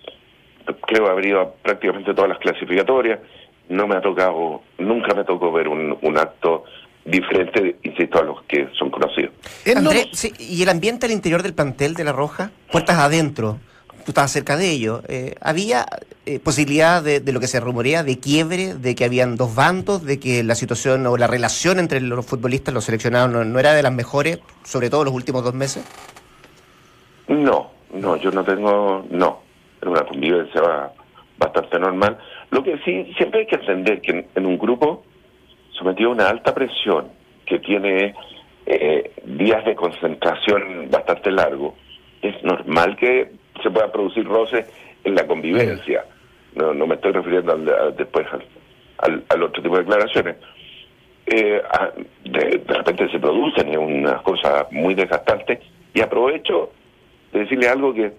creo 0.85 1.05
que 1.05 1.11
habría 1.11 1.45
prácticamente 1.61 2.13
todas 2.13 2.29
las 2.29 2.39
clasificatorias, 2.39 3.19
no 3.69 3.87
me 3.87 3.95
ha 3.95 4.01
tocado, 4.01 4.61
nunca 4.77 5.13
me 5.15 5.23
tocó 5.23 5.51
ver 5.51 5.67
un, 5.67 5.97
un 6.01 6.17
acto 6.17 6.63
diferente, 7.05 7.77
insisto, 7.83 8.19
a 8.19 8.23
los 8.23 8.43
que 8.43 8.69
son 8.77 8.89
conocidos. 8.89 9.31
No, 9.65 9.79
Andrés, 9.79 10.07
sí, 10.13 10.31
¿y 10.39 10.61
el 10.63 10.69
ambiente 10.69 11.05
al 11.05 11.11
interior 11.11 11.43
del 11.43 11.53
plantel 11.53 11.93
de 11.95 12.03
La 12.03 12.11
Roja? 12.13 12.51
Puertas 12.71 12.97
adentro, 12.97 13.59
tú 14.05 14.11
estabas 14.11 14.31
cerca 14.31 14.55
de 14.57 14.69
ello. 14.71 15.01
eh, 15.07 15.35
¿Había 15.41 15.85
eh, 16.25 16.39
posibilidad 16.39 17.03
de, 17.03 17.19
de 17.19 17.31
lo 17.33 17.39
que 17.41 17.47
se 17.47 17.59
rumorea, 17.59 18.03
de 18.03 18.19
quiebre, 18.19 18.73
de 18.75 18.95
que 18.95 19.03
habían 19.05 19.35
dos 19.35 19.53
bandos, 19.53 20.03
de 20.05 20.19
que 20.19 20.43
la 20.43 20.55
situación 20.55 21.05
o 21.07 21.17
la 21.17 21.27
relación 21.27 21.79
entre 21.79 21.99
los 21.99 22.25
futbolistas, 22.25 22.73
los 22.73 22.85
seleccionados, 22.85 23.29
no, 23.31 23.43
no 23.43 23.59
era 23.59 23.73
de 23.73 23.83
las 23.83 23.91
mejores, 23.93 24.39
sobre 24.63 24.89
todo 24.89 25.03
los 25.03 25.13
últimos 25.13 25.43
dos 25.43 25.53
meses? 25.53 25.83
No, 27.27 27.71
no, 27.93 28.15
yo 28.17 28.31
no 28.31 28.43
tengo, 28.43 29.05
no, 29.09 29.39
es 29.81 29.87
una 29.87 30.05
convivencia 30.05 30.61
ba- 30.61 30.93
bastante 31.37 31.79
normal. 31.79 32.17
Lo 32.53 32.63
que 32.63 32.77
sí, 32.85 33.11
siempre 33.17 33.41
hay 33.41 33.45
que 33.47 33.55
entender 33.55 33.99
que 34.01 34.11
en, 34.11 34.25
en 34.35 34.45
un 34.45 34.57
grupo 34.57 35.03
sometido 35.71 36.09
a 36.09 36.13
una 36.13 36.29
alta 36.29 36.53
presión, 36.53 37.07
que 37.45 37.59
tiene 37.59 38.13
eh, 38.65 39.11
días 39.25 39.65
de 39.65 39.75
concentración 39.75 40.87
bastante 40.91 41.31
largos, 41.31 41.73
es 42.21 42.41
normal 42.43 42.95
que 42.95 43.31
se 43.61 43.71
pueda 43.71 43.91
producir 43.91 44.25
roces 44.25 44.65
en 45.03 45.15
la 45.15 45.25
convivencia. 45.27 46.05
No, 46.55 46.73
no 46.73 46.85
me 46.85 46.95
estoy 46.95 47.11
refiriendo 47.11 47.53
al, 47.53 47.67
a- 47.67 47.91
después 47.91 48.25
al, 48.31 48.43
al, 48.99 49.23
al 49.29 49.43
otro 49.43 49.61
tipo 49.63 49.75
de 49.75 49.83
declaraciones. 49.83 50.35
Eh, 51.25 51.61
a- 51.71 51.91
de, 52.23 52.57
de 52.59 52.73
repente 52.73 53.09
se 53.09 53.19
producen 53.19 53.69
es 53.69 53.77
una 53.77 54.17
cosa 54.21 54.67
muy 54.71 54.93
desgastante 54.93 55.59
y 55.93 56.01
aprovecho 56.01 56.71
de 57.31 57.39
decirle 57.39 57.67
algo 57.67 57.93
que, 57.93 58.11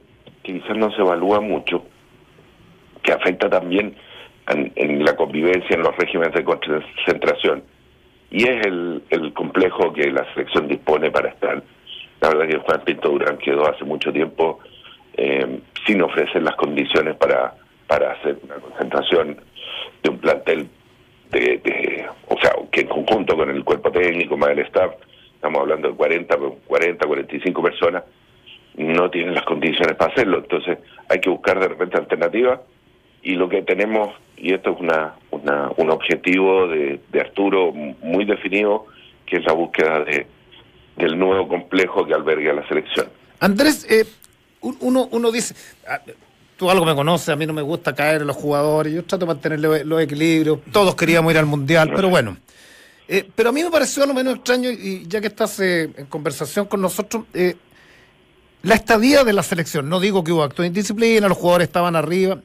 que 0.42 0.54
quizás 0.60 0.76
no 0.76 0.90
se 0.90 1.00
evalúa 1.02 1.40
mucho, 1.40 1.84
que 3.02 3.12
afecta 3.12 3.48
también 3.48 3.94
en, 4.48 4.72
en 4.76 5.04
la 5.04 5.16
convivencia 5.16 5.76
en 5.76 5.82
los 5.82 5.96
regímenes 5.96 6.34
de 6.34 6.44
concentración, 6.44 7.62
y 8.30 8.48
es 8.48 8.66
el, 8.66 9.02
el 9.10 9.32
complejo 9.32 9.92
que 9.92 10.10
la 10.10 10.26
selección 10.34 10.66
dispone 10.66 11.10
para 11.10 11.28
estar. 11.28 11.62
La 12.20 12.28
verdad 12.30 12.48
que 12.48 12.58
Juan 12.58 12.82
Pinto 12.84 13.10
Durán 13.10 13.38
quedó 13.38 13.68
hace 13.68 13.84
mucho 13.84 14.12
tiempo 14.12 14.58
eh, 15.16 15.60
sin 15.86 16.02
ofrecer 16.02 16.42
las 16.42 16.56
condiciones 16.56 17.16
para, 17.16 17.54
para 17.86 18.12
hacer 18.12 18.38
una 18.42 18.56
concentración 18.56 19.36
de 20.02 20.10
un 20.10 20.18
plantel 20.18 20.68
de, 21.30 22.06
o 22.28 22.38
sea, 22.40 22.52
que 22.70 22.80
en 22.82 22.88
conjunto 22.88 23.36
con 23.36 23.50
el 23.50 23.64
cuerpo 23.64 23.90
técnico, 23.90 24.36
más 24.36 24.50
el 24.50 24.60
staff, 24.60 24.94
estamos 25.34 25.60
hablando 25.60 25.88
de 25.88 25.94
40, 25.94 26.36
40, 26.66 27.06
45 27.06 27.62
personas, 27.62 28.04
no 28.76 29.10
tienen 29.10 29.34
las 29.34 29.44
condiciones 29.44 29.96
para 29.96 30.12
hacerlo. 30.12 30.38
Entonces 30.38 30.78
hay 31.08 31.20
que 31.20 31.30
buscar 31.30 31.60
de 31.60 31.68
repente 31.68 31.98
alternativas 31.98 32.60
y 33.24 33.34
lo 33.34 33.48
que 33.48 33.62
tenemos, 33.62 34.10
y 34.36 34.52
esto 34.54 34.70
es 34.74 34.80
una, 34.80 35.14
una 35.30 35.70
un 35.76 35.90
objetivo 35.90 36.68
de, 36.68 37.00
de 37.10 37.20
Arturo 37.20 37.72
muy 37.72 38.24
definido, 38.24 38.86
que 39.26 39.36
es 39.38 39.44
la 39.44 39.52
búsqueda 39.54 40.04
de 40.04 40.26
del 40.96 41.18
nuevo 41.18 41.48
complejo 41.48 42.06
que 42.06 42.14
alberga 42.14 42.52
la 42.52 42.68
selección. 42.68 43.08
Andrés, 43.40 43.84
eh, 43.90 44.04
un- 44.60 44.76
uno, 44.80 45.08
uno 45.10 45.32
dice, 45.32 45.56
ah, 45.88 46.00
tú 46.56 46.70
algo 46.70 46.84
me 46.84 46.94
conoces, 46.94 47.30
a 47.30 47.36
mí 47.36 47.46
no 47.46 47.52
me 47.52 47.62
gusta 47.62 47.94
caer 47.96 48.20
en 48.20 48.28
los 48.28 48.36
jugadores, 48.36 48.92
yo 48.94 49.02
trato 49.04 49.26
de 49.26 49.32
mantener 49.34 49.58
los, 49.58 49.84
los 49.84 50.00
equilibrios, 50.00 50.60
todos 50.70 50.94
queríamos 50.94 51.32
ir 51.32 51.38
al 51.38 51.46
Mundial, 51.46 51.90
pero 51.96 52.10
bueno. 52.10 52.36
Eh, 53.08 53.28
pero 53.34 53.48
a 53.48 53.52
mí 53.52 53.64
me 53.64 53.70
pareció 53.72 54.04
a 54.04 54.06
lo 54.06 54.14
menos 54.14 54.36
extraño, 54.36 54.70
y 54.70 55.04
ya 55.08 55.20
que 55.20 55.26
estás 55.26 55.58
eh, 55.58 55.90
en 55.96 56.06
conversación 56.06 56.66
con 56.66 56.80
nosotros, 56.80 57.24
eh, 57.34 57.56
la 58.62 58.76
estadía 58.76 59.24
de 59.24 59.32
la 59.32 59.42
selección. 59.42 59.88
No 59.88 59.98
digo 60.00 60.22
que 60.22 60.30
hubo 60.32 60.42
acto 60.44 60.62
de 60.62 60.68
indisciplina, 60.68 61.26
los 61.28 61.36
jugadores 61.36 61.66
estaban 61.66 61.96
arriba, 61.96 62.38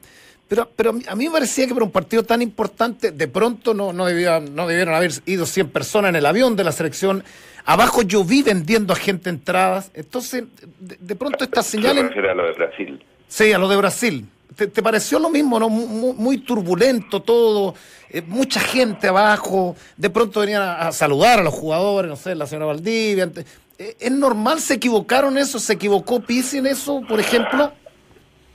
pero, 0.50 0.68
pero 0.74 0.90
a 0.90 1.14
mí- 1.14 1.24
me 1.26 1.30
parecía 1.30 1.66
que 1.68 1.72
para 1.74 1.84
un 1.86 1.92
partido 1.92 2.24
tan 2.24 2.42
importante, 2.42 3.12
de 3.12 3.28
pronto 3.28 3.72
no, 3.72 3.92
no, 3.92 4.04
debía- 4.06 4.40
no 4.40 4.66
debieron 4.66 4.94
haber 4.94 5.12
ido 5.24 5.46
100 5.46 5.68
personas 5.70 6.08
en 6.08 6.16
el 6.16 6.26
avión 6.26 6.56
de 6.56 6.64
la 6.64 6.72
selección. 6.72 7.22
Abajo 7.64 8.02
yo 8.02 8.24
vi 8.24 8.42
vendiendo 8.42 8.92
a 8.92 8.96
gente 8.96 9.30
entradas. 9.30 9.92
Entonces, 9.94 10.44
de, 10.80 10.96
de 11.00 11.14
pronto 11.14 11.44
estas 11.44 11.66
Se 11.66 11.72
señales... 11.78 12.04
a 12.04 12.34
lo 12.34 12.44
de 12.46 12.52
Brasil. 12.52 13.04
Sí, 13.28 13.52
a 13.52 13.58
lo 13.58 13.68
de 13.68 13.76
Brasil. 13.76 14.26
¿Te, 14.56 14.66
te 14.66 14.82
pareció 14.82 15.20
lo 15.20 15.30
mismo, 15.30 15.60
no? 15.60 15.68
Mu- 15.68 15.86
mu- 15.86 16.14
Muy, 16.14 16.38
turbulento 16.38 17.22
todo, 17.22 17.74
eh, 18.10 18.20
mucha 18.26 18.58
gente 18.58 19.06
abajo, 19.06 19.76
de 19.96 20.10
pronto 20.10 20.40
venían 20.40 20.62
a, 20.62 20.88
a 20.88 20.92
saludar 20.92 21.38
a 21.38 21.42
los 21.44 21.54
jugadores, 21.54 22.08
no 22.10 22.16
sé, 22.16 22.34
la 22.34 22.46
señora 22.48 22.66
Valdivia. 22.66 23.30
eh, 23.78 23.96
¿Es 24.00 24.10
normal? 24.10 24.58
¿Se 24.60 24.74
equivocaron 24.74 25.38
eso? 25.38 25.60
¿Se 25.60 25.74
equivocó 25.74 26.20
Pizzi 26.20 26.58
en 26.58 26.66
eso, 26.66 27.00
por 27.08 27.20
ejemplo? 27.20 27.72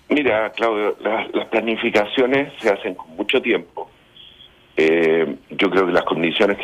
Mira, 0.10 0.52
Claudio, 0.52 0.96
la- 1.02 1.28
las 1.34 1.48
planificaciones 1.48 2.54
se 2.60 2.70
hacen 2.70 2.96
con 2.96 3.16
mucho 3.16 3.42
tiempo. 3.42 3.90
Eh, 4.78 5.36
yo 5.52 5.70
creo 5.70 5.86
que 5.88 5.94
las 5.94 6.04
condiciones 6.04 6.58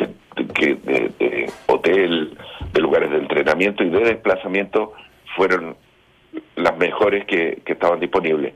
que, 0.54 0.74
de, 0.74 1.50
hotel, 1.66 2.36
de 2.72 2.80
lugares 2.80 3.10
de 3.10 3.18
entrenamiento 3.18 3.82
y 3.82 3.88
de 3.90 4.00
desplazamiento 4.00 4.92
fueron 5.34 5.76
las 6.56 6.76
mejores 6.78 7.24
que, 7.24 7.62
estaban 7.66 8.00
disponibles. 8.00 8.54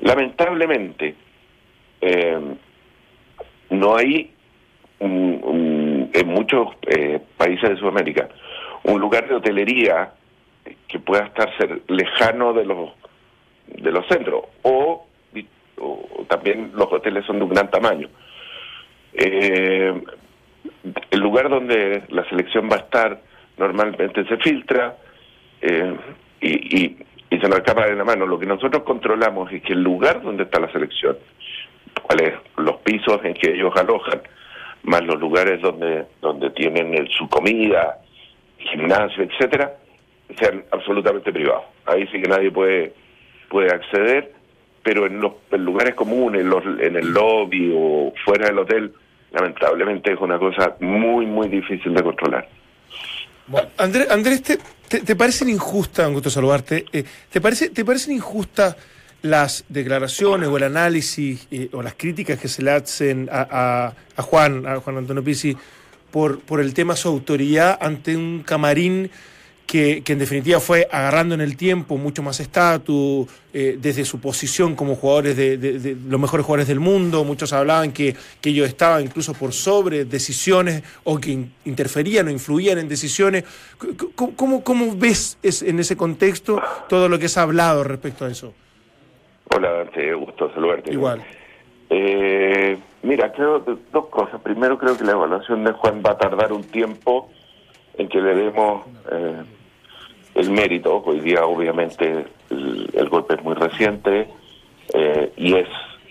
Lamentablemente, 0.00 1.14
eh, 2.00 2.38
no 3.70 3.96
hay 3.96 4.32
en 4.98 6.26
muchos 6.26 6.68
eh, 6.86 7.20
países 7.36 7.70
de 7.70 7.76
Sudamérica 7.76 8.28
un 8.84 9.00
lugar 9.00 9.26
de 9.28 9.34
hotelería 9.34 10.12
que 10.88 10.98
pueda 10.98 11.24
estar 11.26 11.50
cer- 11.56 11.80
lejano 11.88 12.52
de 12.52 12.64
los 12.66 12.90
de 13.76 13.90
los 13.92 14.06
centros 14.08 14.44
o, 14.62 15.06
también 16.28 16.70
los 16.74 16.92
hoteles 16.92 17.24
son 17.24 17.38
de 17.38 17.44
un 17.44 17.50
gran 17.50 17.70
tamaño. 17.70 18.08
Eh, 19.14 19.92
el 21.10 21.20
lugar 21.20 21.48
donde 21.48 22.02
la 22.08 22.24
selección 22.28 22.68
va 22.70 22.76
a 22.76 22.80
estar 22.80 23.20
normalmente 23.56 24.24
se 24.24 24.36
filtra 24.38 24.96
eh, 25.60 25.96
y, 26.40 26.84
y, 26.84 26.98
y 27.30 27.38
se 27.38 27.48
nos 27.48 27.58
escapa 27.58 27.86
de 27.86 27.96
la 27.96 28.04
mano. 28.04 28.26
Lo 28.26 28.38
que 28.38 28.46
nosotros 28.46 28.82
controlamos 28.84 29.50
es 29.52 29.62
que 29.62 29.72
el 29.72 29.82
lugar 29.82 30.22
donde 30.22 30.44
está 30.44 30.60
la 30.60 30.70
selección, 30.70 31.16
cuáles 32.02 32.34
los 32.56 32.76
pisos 32.78 33.18
en 33.24 33.34
que 33.34 33.50
ellos 33.52 33.74
alojan, 33.76 34.20
más 34.84 35.02
los 35.04 35.18
lugares 35.18 35.60
donde 35.60 36.06
donde 36.20 36.50
tienen 36.50 36.94
el- 36.94 37.08
su 37.10 37.28
comida, 37.28 37.98
gimnasio, 38.58 39.24
etcétera, 39.24 39.72
sean 40.38 40.62
absolutamente 40.70 41.32
privados. 41.32 41.64
Ahí 41.86 42.06
sí 42.12 42.20
que 42.22 42.28
nadie 42.28 42.50
puede 42.50 42.92
puede 43.50 43.70
acceder, 43.70 44.32
pero 44.82 45.06
en 45.06 45.20
los 45.20 45.32
en 45.50 45.64
lugares 45.64 45.94
comunes, 45.94 46.44
los, 46.44 46.64
en 46.64 46.96
el 46.96 47.10
lobby 47.10 47.70
o 47.76 48.14
fuera 48.24 48.46
del 48.46 48.58
hotel, 48.60 48.92
lamentablemente 49.32 50.12
es 50.12 50.20
una 50.20 50.38
cosa 50.38 50.76
muy, 50.80 51.26
muy 51.26 51.48
difícil 51.48 51.92
de 51.92 52.02
controlar. 52.02 52.48
Andrés, 53.76 54.08
Andrés 54.10 54.42
¿te, 54.42 54.58
te, 54.88 55.00
te 55.00 55.16
parecen 55.16 55.48
injustas, 55.48 56.06
un 56.06 56.14
gusto 56.14 56.30
saludarte, 56.30 56.86
eh, 56.92 57.04
¿te, 57.28 57.40
parece, 57.40 57.70
¿te 57.70 57.84
parecen 57.84 58.14
injustas 58.14 58.76
las 59.22 59.64
declaraciones 59.68 60.48
o 60.48 60.56
el 60.56 60.62
análisis 60.62 61.46
eh, 61.50 61.68
o 61.72 61.82
las 61.82 61.94
críticas 61.94 62.38
que 62.38 62.48
se 62.48 62.62
le 62.62 62.70
hacen 62.70 63.28
a, 63.30 63.46
a, 63.50 63.94
a 64.16 64.22
Juan, 64.22 64.66
a 64.66 64.76
Juan 64.76 64.98
Antonio 64.98 65.22
Pizzi, 65.22 65.56
por, 66.10 66.40
por 66.40 66.60
el 66.60 66.72
tema 66.74 66.96
su 66.96 67.08
autoridad 67.08 67.76
ante 67.80 68.16
un 68.16 68.42
camarín 68.44 69.10
que, 69.70 70.02
que 70.02 70.14
en 70.14 70.18
definitiva 70.18 70.58
fue 70.58 70.88
agarrando 70.90 71.32
en 71.36 71.40
el 71.40 71.56
tiempo 71.56 71.96
mucho 71.96 72.24
más 72.24 72.40
estatus, 72.40 73.28
eh, 73.54 73.78
desde 73.80 74.04
su 74.04 74.20
posición 74.20 74.74
como 74.74 74.96
jugadores 74.96 75.36
de, 75.36 75.56
de- 75.58 75.78
de 75.78 75.96
los 76.08 76.18
mejores 76.20 76.44
jugadores 76.44 76.66
del 76.66 76.80
mundo, 76.80 77.22
muchos 77.22 77.52
hablaban 77.52 77.92
que, 77.92 78.16
que 78.40 78.50
ellos 78.50 78.66
estaban 78.66 79.00
incluso 79.04 79.32
por 79.32 79.52
sobre 79.52 80.04
decisiones 80.04 80.82
o 81.04 81.18
que 81.20 81.30
in- 81.30 81.52
interferían 81.66 82.26
o 82.26 82.30
influían 82.32 82.78
en 82.78 82.88
decisiones. 82.88 83.44
¿Cómo, 84.16 84.34
cómo, 84.34 84.64
cómo 84.64 84.96
ves 84.96 85.38
es- 85.40 85.62
en 85.62 85.78
ese 85.78 85.96
contexto 85.96 86.60
todo 86.88 87.08
lo 87.08 87.20
que 87.20 87.28
se 87.28 87.38
ha 87.38 87.44
hablado 87.44 87.84
respecto 87.84 88.24
a 88.24 88.28
eso? 88.28 88.52
Hola, 89.54 89.70
Dante, 89.70 90.12
gusto 90.14 90.52
saludarte. 90.52 90.92
Igual. 90.92 91.22
Eh, 91.90 92.76
mira, 93.04 93.30
creo 93.32 93.60
dos 93.92 94.06
cosas. 94.06 94.40
Primero, 94.40 94.76
creo 94.78 94.96
que 94.98 95.04
la 95.04 95.12
evaluación 95.12 95.62
de 95.62 95.70
Juan 95.72 96.02
va 96.04 96.10
a 96.12 96.18
tardar 96.18 96.52
un 96.52 96.64
tiempo 96.64 97.30
en 97.96 98.08
que 98.08 98.20
le 98.20 98.34
demos 98.34 98.84
eh, 99.12 99.42
el 100.40 100.50
mérito. 100.50 101.02
Hoy 101.04 101.20
día, 101.20 101.44
obviamente, 101.44 102.24
el, 102.48 103.08
golpe 103.08 103.34
es 103.34 103.42
muy 103.42 103.54
reciente 103.54 104.28
eh, 104.94 105.32
y 105.36 105.54
es, 105.54 105.68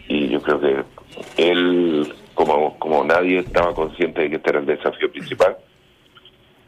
y 0.08 0.28
yo 0.30 0.42
creo 0.42 0.60
que 0.60 0.84
él, 1.38 2.14
como, 2.36 2.78
como 2.78 3.04
nadie, 3.04 3.40
estaba 3.40 3.74
consciente 3.74 4.22
de 4.22 4.30
que 4.30 4.36
este 4.36 4.50
era 4.52 4.60
el 4.60 4.66
desafío 4.66 5.12
principal. 5.12 5.58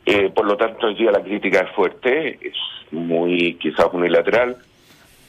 Eh, 0.05 0.31
por 0.33 0.45
lo 0.45 0.57
tanto, 0.57 0.87
hoy 0.87 0.95
día 0.95 1.11
la 1.11 1.21
crítica 1.21 1.59
es 1.59 1.71
fuerte, 1.75 2.39
es 2.41 2.55
muy 2.91 3.55
quizás 3.55 3.87
unilateral, 3.93 4.57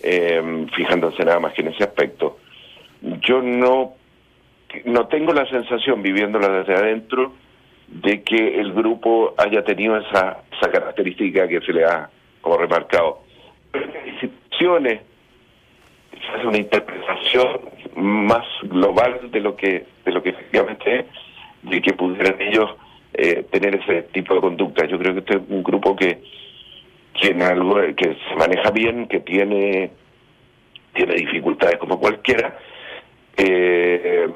eh, 0.02 0.66
fijándose 0.74 1.24
nada 1.24 1.38
más 1.38 1.52
que 1.52 1.60
en 1.60 1.68
ese 1.68 1.84
aspecto. 1.84 2.38
Yo 3.20 3.42
no, 3.42 3.94
no 4.86 5.06
tengo 5.08 5.32
la 5.34 5.46
sensación, 5.50 6.02
viviéndola 6.02 6.48
desde 6.48 6.74
adentro, 6.74 7.34
de 7.88 8.22
que 8.22 8.58
el 8.58 8.72
grupo 8.72 9.34
haya 9.36 9.62
tenido 9.62 9.98
esa, 9.98 10.38
esa 10.56 10.70
característica 10.70 11.46
que 11.46 11.60
se 11.60 11.72
le 11.74 11.84
ha 11.84 12.08
como 12.42 12.58
remarcado. 12.58 13.22
Declaraciones, 14.62 15.00
se 16.12 16.32
hace 16.32 16.46
una 16.46 16.58
interpretación 16.58 17.60
más 17.96 18.46
global 18.62 19.30
de 19.30 19.40
lo 19.40 19.56
que 19.56 19.86
de 20.04 20.12
lo 20.12 20.22
que 20.22 20.30
efectivamente 20.30 21.00
es, 21.00 21.06
de 21.62 21.82
que 21.82 21.92
pudieran 21.94 22.40
ellos 22.40 22.70
eh, 23.14 23.44
tener 23.50 23.76
ese 23.76 24.02
tipo 24.12 24.34
de 24.34 24.40
conducta. 24.40 24.86
Yo 24.86 24.98
creo 24.98 25.14
que 25.14 25.20
este 25.20 25.34
es 25.34 25.42
un 25.48 25.62
grupo 25.62 25.96
que 25.96 26.22
tiene 27.20 27.44
algo 27.44 27.76
que 27.96 28.16
se 28.28 28.36
maneja 28.36 28.70
bien, 28.70 29.08
que 29.08 29.20
tiene 29.20 29.90
tiene 30.94 31.14
dificultades 31.14 31.78
como 31.78 31.98
cualquiera. 31.98 32.56
Eh, 33.36 34.28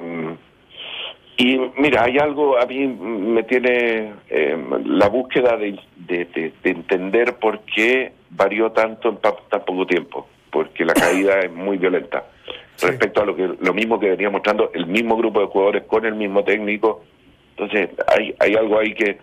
y 1.36 1.58
mira, 1.76 2.04
hay 2.04 2.18
algo, 2.18 2.58
a 2.58 2.66
mí 2.66 2.86
me 2.86 3.42
tiene 3.42 4.12
eh, 4.30 4.56
la 4.84 5.08
búsqueda 5.08 5.56
de, 5.56 5.78
de, 5.96 6.24
de, 6.26 6.52
de 6.62 6.70
entender 6.70 7.34
por 7.34 7.60
qué 7.60 8.12
varió 8.30 8.72
tanto 8.72 9.08
en 9.10 9.16
pa- 9.16 9.36
tan 9.50 9.64
poco 9.64 9.86
tiempo, 9.86 10.26
porque 10.50 10.84
la 10.84 10.94
caída 10.94 11.40
es 11.40 11.52
muy 11.52 11.76
violenta. 11.76 12.24
Respecto 12.80 13.22
a 13.22 13.26
lo 13.26 13.34
que 13.34 13.48
lo 13.60 13.72
mismo 13.74 13.98
que 13.98 14.10
venía 14.10 14.28
mostrando 14.30 14.70
el 14.74 14.86
mismo 14.86 15.16
grupo 15.16 15.40
de 15.40 15.46
jugadores 15.46 15.84
con 15.84 16.04
el 16.04 16.14
mismo 16.14 16.44
técnico, 16.44 17.02
entonces 17.56 17.90
hay 18.06 18.34
hay 18.38 18.54
algo 18.54 18.78
ahí 18.78 18.92
que 18.94 19.18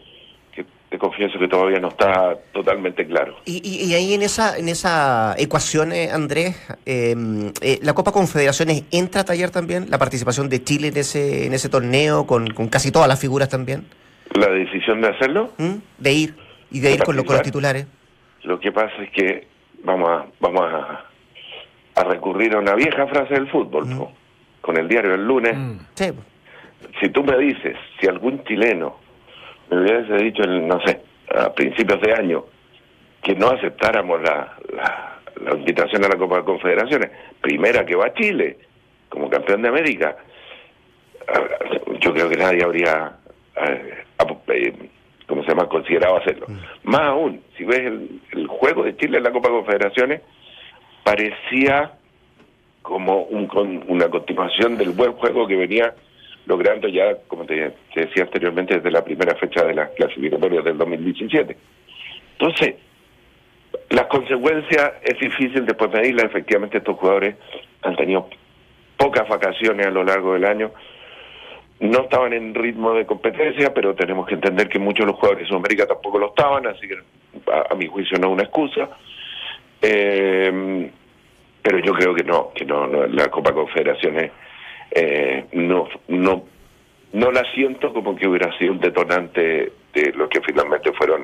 te 0.93 1.00
confieso 1.00 1.39
que 1.39 1.47
todavía 1.47 1.79
no 1.79 1.88
está 1.88 2.38
totalmente 2.51 3.03
claro. 3.07 3.38
Y, 3.45 3.67
y- 3.67 3.89
y 3.89 3.95
ahí 3.95 4.13
en 4.13 4.21
esa 4.21 4.55
en 4.59 4.69
esa 4.69 5.33
ecuación, 5.39 5.91
eh, 5.91 6.12
Andrés, 6.12 6.55
eh, 6.85 7.15
eh, 7.62 7.79
la 7.81 7.93
Copa 7.95 8.12
Confederaciones 8.12 8.83
entra 8.91 9.21
a 9.21 9.25
tallar 9.25 9.50
también 9.50 9.89
la 9.89 9.97
participación 9.97 10.50
de 10.50 10.63
Chile 10.63 10.89
en 10.89 10.97
ese 10.97 11.47
en 11.47 11.53
ese 11.55 11.67
torneo 11.67 12.27
con, 12.27 12.47
con 12.53 12.67
casi 12.67 12.91
todas 12.91 13.07
las 13.07 13.19
figuras 13.19 13.50
también, 13.50 13.88
La 14.35 14.50
decisión 14.50 15.01
de 15.01 15.07
hacerlo, 15.07 15.51
¿m? 15.57 15.79
de 15.97 16.13
ir 16.13 16.35
y 16.69 16.79
de 16.79 16.91
ir 16.93 17.01
con, 17.03 17.15
lo- 17.15 17.25
con 17.25 17.38
los 17.38 17.43
titulares. 17.43 17.88
Lo 18.43 18.59
que 18.59 18.71
pasa 18.71 18.93
es 19.01 19.09
que 19.09 19.47
vamos 19.83 20.07
a, 20.12 20.25
vamos 20.41 20.62
a, 20.62 21.05
a 22.00 22.03
recurrir 22.03 22.53
a 22.53 22.59
una 22.59 22.75
vieja 22.75 23.07
frase 23.07 23.33
del 23.33 23.50
fútbol, 23.50 23.89
¿no? 23.89 24.12
con 24.62 24.77
el 24.77 24.88
diario 24.88 25.09
del 25.09 25.25
lunes. 25.25 25.57
Sí, 25.95 26.12
Si 27.01 27.09
tú 27.09 27.23
me 27.23 27.35
dices, 27.39 27.77
si 28.00 28.05
algún 28.07 28.43
chileno 28.43 29.01
me 29.74 29.82
hubiese 29.82 30.24
dicho, 30.24 30.44
en, 30.44 30.68
no 30.68 30.80
sé, 30.86 31.01
a 31.36 31.53
principios 31.53 32.01
de 32.01 32.13
año, 32.13 32.46
que 33.22 33.36
no 33.36 33.50
aceptáramos 33.50 34.22
la, 34.22 34.56
la, 34.75 35.20
la 35.44 35.56
invitación 35.56 36.03
a 36.06 36.10
la 36.10 36.18
Copa 36.18 36.38
de 36.38 36.44
Confederaciones, 36.44 37.12
primera 37.42 37.86
que 37.86 37.96
va 37.96 38.08
a 38.08 38.13
Chile 38.13 38.58
como 39.10 39.30
campeón 39.30 39.62
de 39.62 39.70
América, 39.70 40.18
yo 42.00 42.13
creo 42.13 42.30
que 42.30 42.36
nadie 42.36 42.63
habría, 42.63 43.13
eh, 43.56 44.03
¿cómo 45.27 45.44
se 45.44 45.50
llama?, 45.50 45.70
considerado 45.70 46.18
hacerlo. 46.18 46.48
Más 46.84 47.01
aún, 47.01 47.42
si 47.58 47.63
ves 47.63 47.80
el, 47.80 48.22
el 48.32 48.48
juego 48.48 48.84
de 48.84 48.98
Chile 48.98 49.18
en 49.18 49.24
la 49.24 49.32
Copa 49.32 49.50
de 49.50 49.56
Confederaciones, 49.56 50.22
parecía 51.03 51.94
como 52.82 53.24
un, 53.24 53.84
una 53.88 54.10
continuación 54.10 54.77
del 54.77 54.89
buen 54.89 55.13
juego 55.13 55.48
que 55.48 55.56
venía 55.56 55.94
logrando 56.45 56.88
ya, 56.88 57.15
como 57.27 57.45
te, 57.45 57.73
decía 57.95 58.23
anteriormente, 58.23 58.75
desde 58.75 58.91
la 58.91 59.03
primera 59.03 59.35
fecha 59.35 59.63
de 59.63 59.73
las 59.73 59.89
clasificatorias 59.91 60.63
del 60.63 60.77
2017. 60.77 61.57
Entonces, 62.38 62.75
las 63.89 64.07
consecuencias 64.07 64.93
es 65.03 65.19
difícil 65.19 65.65
después 65.65 65.91
medirlas. 65.91 66.25
Efectivamente, 66.25 66.77
estos 66.77 66.97
jugadores 66.97 67.35
han 67.81 67.95
tenido 67.95 68.29
pocas 68.97 69.27
vacaciones 69.27 69.88
a 69.88 69.91
lo 69.91 70.03
largo 70.03 70.33
del 70.33 70.45
año. 70.45 70.71
No 71.79 72.01
estaban 72.01 72.33
en 72.33 72.53
ritmo 72.53 72.94
de 72.94 73.05
competencia, 73.05 73.74
pero 73.74 73.96
tenemos 73.96 74.27
que 74.27 74.35
entender 74.35 74.70
que 74.70 74.79
muchos 74.79 75.05
de 75.05 75.11
los 75.11 75.15
jugadores 75.15 75.44
de 75.44 75.50
Sudamérica 75.50 75.85
tampoco 75.85 76.20
lo 76.20 76.27
estaban, 76.27 76.68
así 76.68 76.87
que 76.87 76.98
a, 77.51 77.74
a 77.74 77.75
mi 77.75 77.87
juicio 77.87 78.18
no 78.20 78.27
es 78.27 78.33
una 78.33 78.44
excusa. 78.44 78.89
Eh, 79.81 80.89
pero 81.63 81.79
yo 81.79 81.94
creo 81.94 82.13
que 82.13 82.24
no, 82.24 82.51
que 82.53 82.65
no, 82.65 82.85
no, 82.87 83.07
la 83.07 83.29
Copa 83.31 83.53
Confederaciones 83.53 84.31
eh, 84.96 85.46
no, 85.53 85.88
no, 86.08 86.46
no 87.14 87.32
la 87.32 87.44
siento 87.53 87.94
como 87.94 88.16
que 88.16 88.27
hubiera 88.27 88.56
sido 88.58 88.74
un 88.74 88.79
detonante 88.79 89.72
de 89.94 90.14
lo 90.14 90.29
que 90.29 90.42
finalmente 90.42 90.92
fueron 90.94 91.24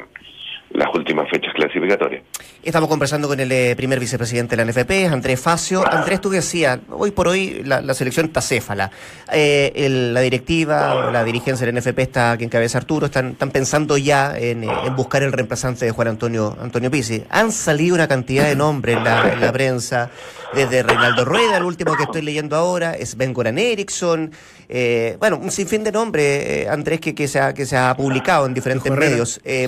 las 0.72 0.94
últimas 0.94 1.28
fechas 1.30 1.52
clasificatorias. 1.56 2.24
Estamos 2.64 2.90
conversando 2.90 3.28
con 3.28 3.40
el 3.40 3.52
eh, 3.52 3.74
primer 3.76 4.00
vicepresidente 4.00 4.56
de 4.56 4.64
la 4.66 4.72
NFP, 4.72 5.12
Andrés 5.12 5.40
Facio. 5.40 5.84
Andrés, 5.90 6.22
tú 6.22 6.30
decías, 6.30 6.80
hoy 6.90 7.12
por 7.12 7.28
hoy 7.28 7.62
la, 7.66 7.82
la 7.82 7.94
selección 7.94 8.28
está 8.28 8.42
céfala. 8.42 8.92
Eh, 9.32 9.72
el- 9.76 10.14
la 10.14 10.22
directiva, 10.22 11.10
la 11.12 11.24
dirigencia 11.24 11.66
de 11.66 11.72
la 11.72 11.80
NFP 11.80 12.00
está 12.02 12.38
que 12.38 12.44
encabeza 12.44 12.78
Arturo, 12.78 13.08
están, 13.08 13.30
están 13.32 13.52
pensando 13.52 13.98
ya 13.98 14.38
en, 14.38 14.64
eh, 14.64 14.68
en 14.86 14.96
buscar 14.96 15.24
el 15.24 15.32
reemplazante 15.32 15.86
de 15.86 15.92
Juan 15.92 16.10
Antonio 16.10 16.56
Antonio 16.62 16.92
Pizzi. 16.92 17.24
Han 17.30 17.52
salido 17.52 17.96
una 17.96 18.08
cantidad 18.08 18.46
de 18.46 18.56
nombres 18.56 18.98
en 18.98 19.04
la, 19.04 19.34
en 19.34 19.42
la 19.42 19.52
prensa, 19.52 20.12
desde 20.54 20.84
Reinaldo 20.84 21.26
Rueda, 21.26 21.58
el 21.58 21.64
último 21.64 21.96
que 21.96 22.04
estoy 22.04 22.22
leyendo 22.22 22.56
ahora, 22.56 22.96
Sven 23.06 23.34
Goran 23.34 23.58
Eriksson, 23.58 24.32
eh, 24.68 25.16
bueno, 25.20 25.38
un 25.38 25.52
sinfín 25.52 25.84
de 25.84 25.92
nombres, 25.92 26.26
eh, 26.46 26.68
Andrés, 26.70 27.00
que, 27.00 27.16
que, 27.16 27.28
se 27.28 27.40
ha, 27.40 27.54
que 27.54 27.66
se 27.66 27.76
ha 27.78 27.96
publicado 27.96 28.46
en 28.46 28.54
diferentes 28.54 28.92
medios. 28.92 29.40
Eh, 29.44 29.64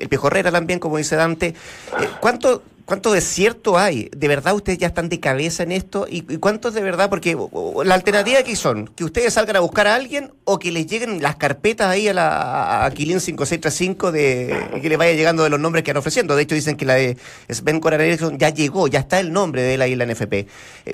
el 0.00 0.08
Piojo 0.08 0.30
Herrera 0.32 0.50
también, 0.50 0.78
como 0.78 0.98
dice 0.98 1.16
Dante. 1.16 1.48
Eh, 1.48 1.54
¿Cuánto, 2.20 2.62
¿Cuánto 2.84 3.12
desierto 3.12 3.78
hay? 3.78 4.10
¿De 4.14 4.28
verdad 4.28 4.54
ustedes 4.54 4.78
ya 4.78 4.88
están 4.88 5.08
de 5.08 5.20
cabeza 5.20 5.62
en 5.62 5.72
esto? 5.72 6.06
¿Y, 6.10 6.18
y 6.28 6.38
cuántos 6.38 6.74
de 6.74 6.82
verdad? 6.82 7.08
Porque 7.08 7.36
la 7.84 7.94
alternativa 7.94 8.42
que 8.42 8.56
son, 8.56 8.88
que 8.88 9.04
ustedes 9.04 9.34
salgan 9.34 9.56
a 9.56 9.60
buscar 9.60 9.86
a 9.86 9.94
alguien 9.94 10.32
o 10.44 10.58
que 10.58 10.72
les 10.72 10.86
lleguen 10.86 11.22
las 11.22 11.36
carpetas 11.36 11.88
ahí 11.88 12.08
a 12.08 12.14
la 12.14 12.84
a 12.84 12.90
Quilín 12.90 13.20
5635 13.20 14.12
de 14.12 14.80
que 14.82 14.88
les 14.88 14.98
vaya 14.98 15.12
llegando 15.12 15.44
de 15.44 15.50
los 15.50 15.60
nombres 15.60 15.84
que 15.84 15.92
han 15.92 15.96
ofreciendo. 15.96 16.34
De 16.34 16.42
hecho 16.42 16.54
dicen 16.54 16.76
que 16.76 16.84
la 16.84 16.94
de 16.94 17.16
Sven 17.48 17.80
Goran 17.80 18.00
Eriksson 18.00 18.36
ya 18.36 18.50
llegó, 18.50 18.88
ya 18.88 18.98
está 18.98 19.20
el 19.20 19.32
nombre 19.32 19.62
de 19.62 19.74
él 19.74 19.82
ahí 19.82 19.94
la 19.94 20.04
NFP. 20.04 20.32
Eh, 20.32 20.46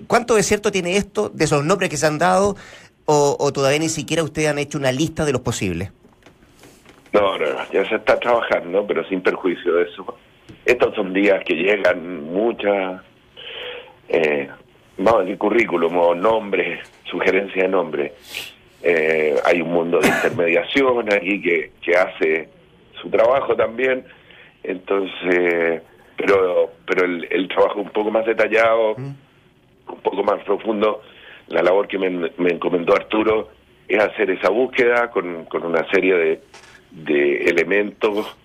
¿Cuánto 0.06 0.34
desierto 0.34 0.70
tiene 0.70 0.96
esto 0.98 1.30
de 1.30 1.46
esos 1.46 1.64
nombres 1.64 1.88
que 1.88 1.96
se 1.96 2.06
han 2.06 2.18
dado 2.18 2.54
o 3.10 3.52
todavía 3.54 3.78
ni 3.78 3.88
siquiera 3.88 4.22
ustedes 4.22 4.50
han 4.50 4.58
hecho 4.58 4.76
una 4.76 4.92
lista 4.92 5.24
de 5.24 5.32
los 5.32 5.40
posibles? 5.40 5.90
No, 7.12 7.38
no, 7.38 7.46
no, 7.46 7.72
ya 7.72 7.88
se 7.88 7.96
está 7.96 8.18
trabajando, 8.18 8.86
pero 8.86 9.04
sin 9.08 9.20
perjuicio 9.20 9.74
de 9.74 9.84
eso. 9.84 10.18
Estos 10.64 10.94
son 10.94 11.12
días 11.12 11.42
que 11.44 11.54
llegan 11.54 12.24
muchas, 12.24 13.02
eh, 14.08 14.48
vamos 14.98 15.20
a 15.20 15.24
decir, 15.24 15.38
currículum 15.38 15.96
o 15.96 16.14
nombres, 16.14 16.80
sugerencias 17.04 17.64
de 17.64 17.68
nombres. 17.68 18.12
Eh, 18.82 19.34
hay 19.44 19.60
un 19.60 19.72
mundo 19.72 19.98
de 19.98 20.08
intermediación 20.08 21.12
aquí 21.12 21.40
que, 21.42 21.72
que 21.82 21.96
hace 21.96 22.48
su 23.00 23.10
trabajo 23.10 23.56
también. 23.56 24.04
Entonces, 24.62 25.82
pero 26.16 26.72
pero 26.86 27.04
el, 27.04 27.26
el 27.30 27.48
trabajo 27.48 27.80
un 27.80 27.90
poco 27.90 28.10
más 28.10 28.26
detallado, 28.26 28.94
un 28.94 30.00
poco 30.02 30.22
más 30.22 30.42
profundo, 30.44 31.02
la 31.48 31.62
labor 31.62 31.88
que 31.88 31.98
me, 31.98 32.10
me 32.10 32.50
encomendó 32.50 32.94
Arturo 32.94 33.48
es 33.86 33.98
hacer 33.98 34.30
esa 34.30 34.50
búsqueda 34.50 35.10
con, 35.10 35.46
con 35.46 35.64
una 35.64 35.88
serie 35.90 36.14
de, 36.14 36.40
de 36.90 37.44
elementos 37.44 38.36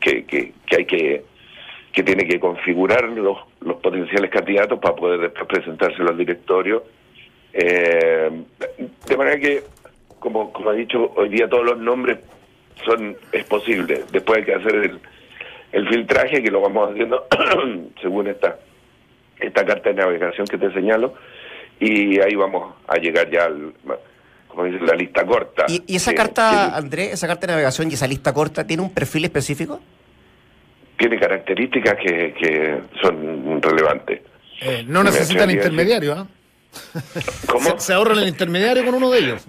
que, 0.00 0.24
que, 0.24 0.52
que 0.66 0.76
hay 0.76 0.84
que 0.84 1.24
que 1.92 2.02
tiene 2.02 2.24
que 2.26 2.38
configurar 2.38 3.04
los, 3.04 3.38
los 3.60 3.76
potenciales 3.80 4.30
candidatos 4.30 4.78
para 4.78 4.94
poder 4.94 5.20
después 5.20 5.46
presentárselo 5.46 6.10
al 6.10 6.18
directorio. 6.18 6.84
Eh, 7.52 8.30
de 9.08 9.16
manera 9.16 9.40
que, 9.40 9.64
como, 10.18 10.52
como 10.52 10.72
he 10.72 10.76
dicho, 10.76 11.12
hoy 11.16 11.28
día 11.30 11.48
todos 11.48 11.64
los 11.64 11.78
nombres 11.78 12.18
son 12.84 13.16
es 13.32 13.44
posible. 13.44 14.04
Después 14.12 14.38
hay 14.38 14.44
que 14.44 14.54
hacer 14.54 14.74
el, 14.76 15.00
el 15.72 15.88
filtraje, 15.88 16.42
que 16.42 16.50
lo 16.50 16.60
vamos 16.60 16.90
haciendo 16.90 17.26
según 18.00 18.28
esta, 18.28 18.58
esta 19.40 19.64
carta 19.64 19.90
de 19.90 19.96
navegación 19.96 20.46
que 20.46 20.58
te 20.58 20.72
señalo, 20.72 21.14
y 21.80 22.20
ahí 22.20 22.34
vamos 22.36 22.74
a 22.86 22.98
llegar 22.98 23.28
ya 23.30 23.46
al, 23.46 23.72
como 24.50 24.64
dice, 24.64 24.84
la 24.84 24.94
lista 24.94 25.24
corta. 25.24 25.64
¿Y, 25.68 25.82
y 25.86 25.96
esa 25.96 26.10
que- 26.10 26.16
carta, 26.16 26.70
que 26.72 26.78
Andrés, 26.78 27.12
esa 27.14 27.26
carta 27.26 27.46
de 27.46 27.52
navegación 27.54 27.90
y 27.90 27.94
esa 27.94 28.06
lista 28.06 28.32
corta, 28.34 28.66
tiene 28.66 28.82
un 28.82 28.92
perfil 28.92 29.24
específico? 29.24 29.80
tiene 30.98 31.18
características 31.18 31.94
que, 31.96 32.34
que 32.34 32.78
son 33.00 33.62
relevantes. 33.62 34.20
Eh, 34.60 34.84
no 34.86 35.02
necesitan 35.02 35.50
intermediario, 35.50 36.12
¿ah? 36.12 36.26
¿Cómo? 37.46 37.70
Se, 37.78 37.86
se 37.86 37.92
ahorran 37.94 38.18
el 38.18 38.28
intermediario 38.28 38.84
con 38.84 38.94
uno 38.94 39.10
de 39.10 39.18
ellos. 39.18 39.46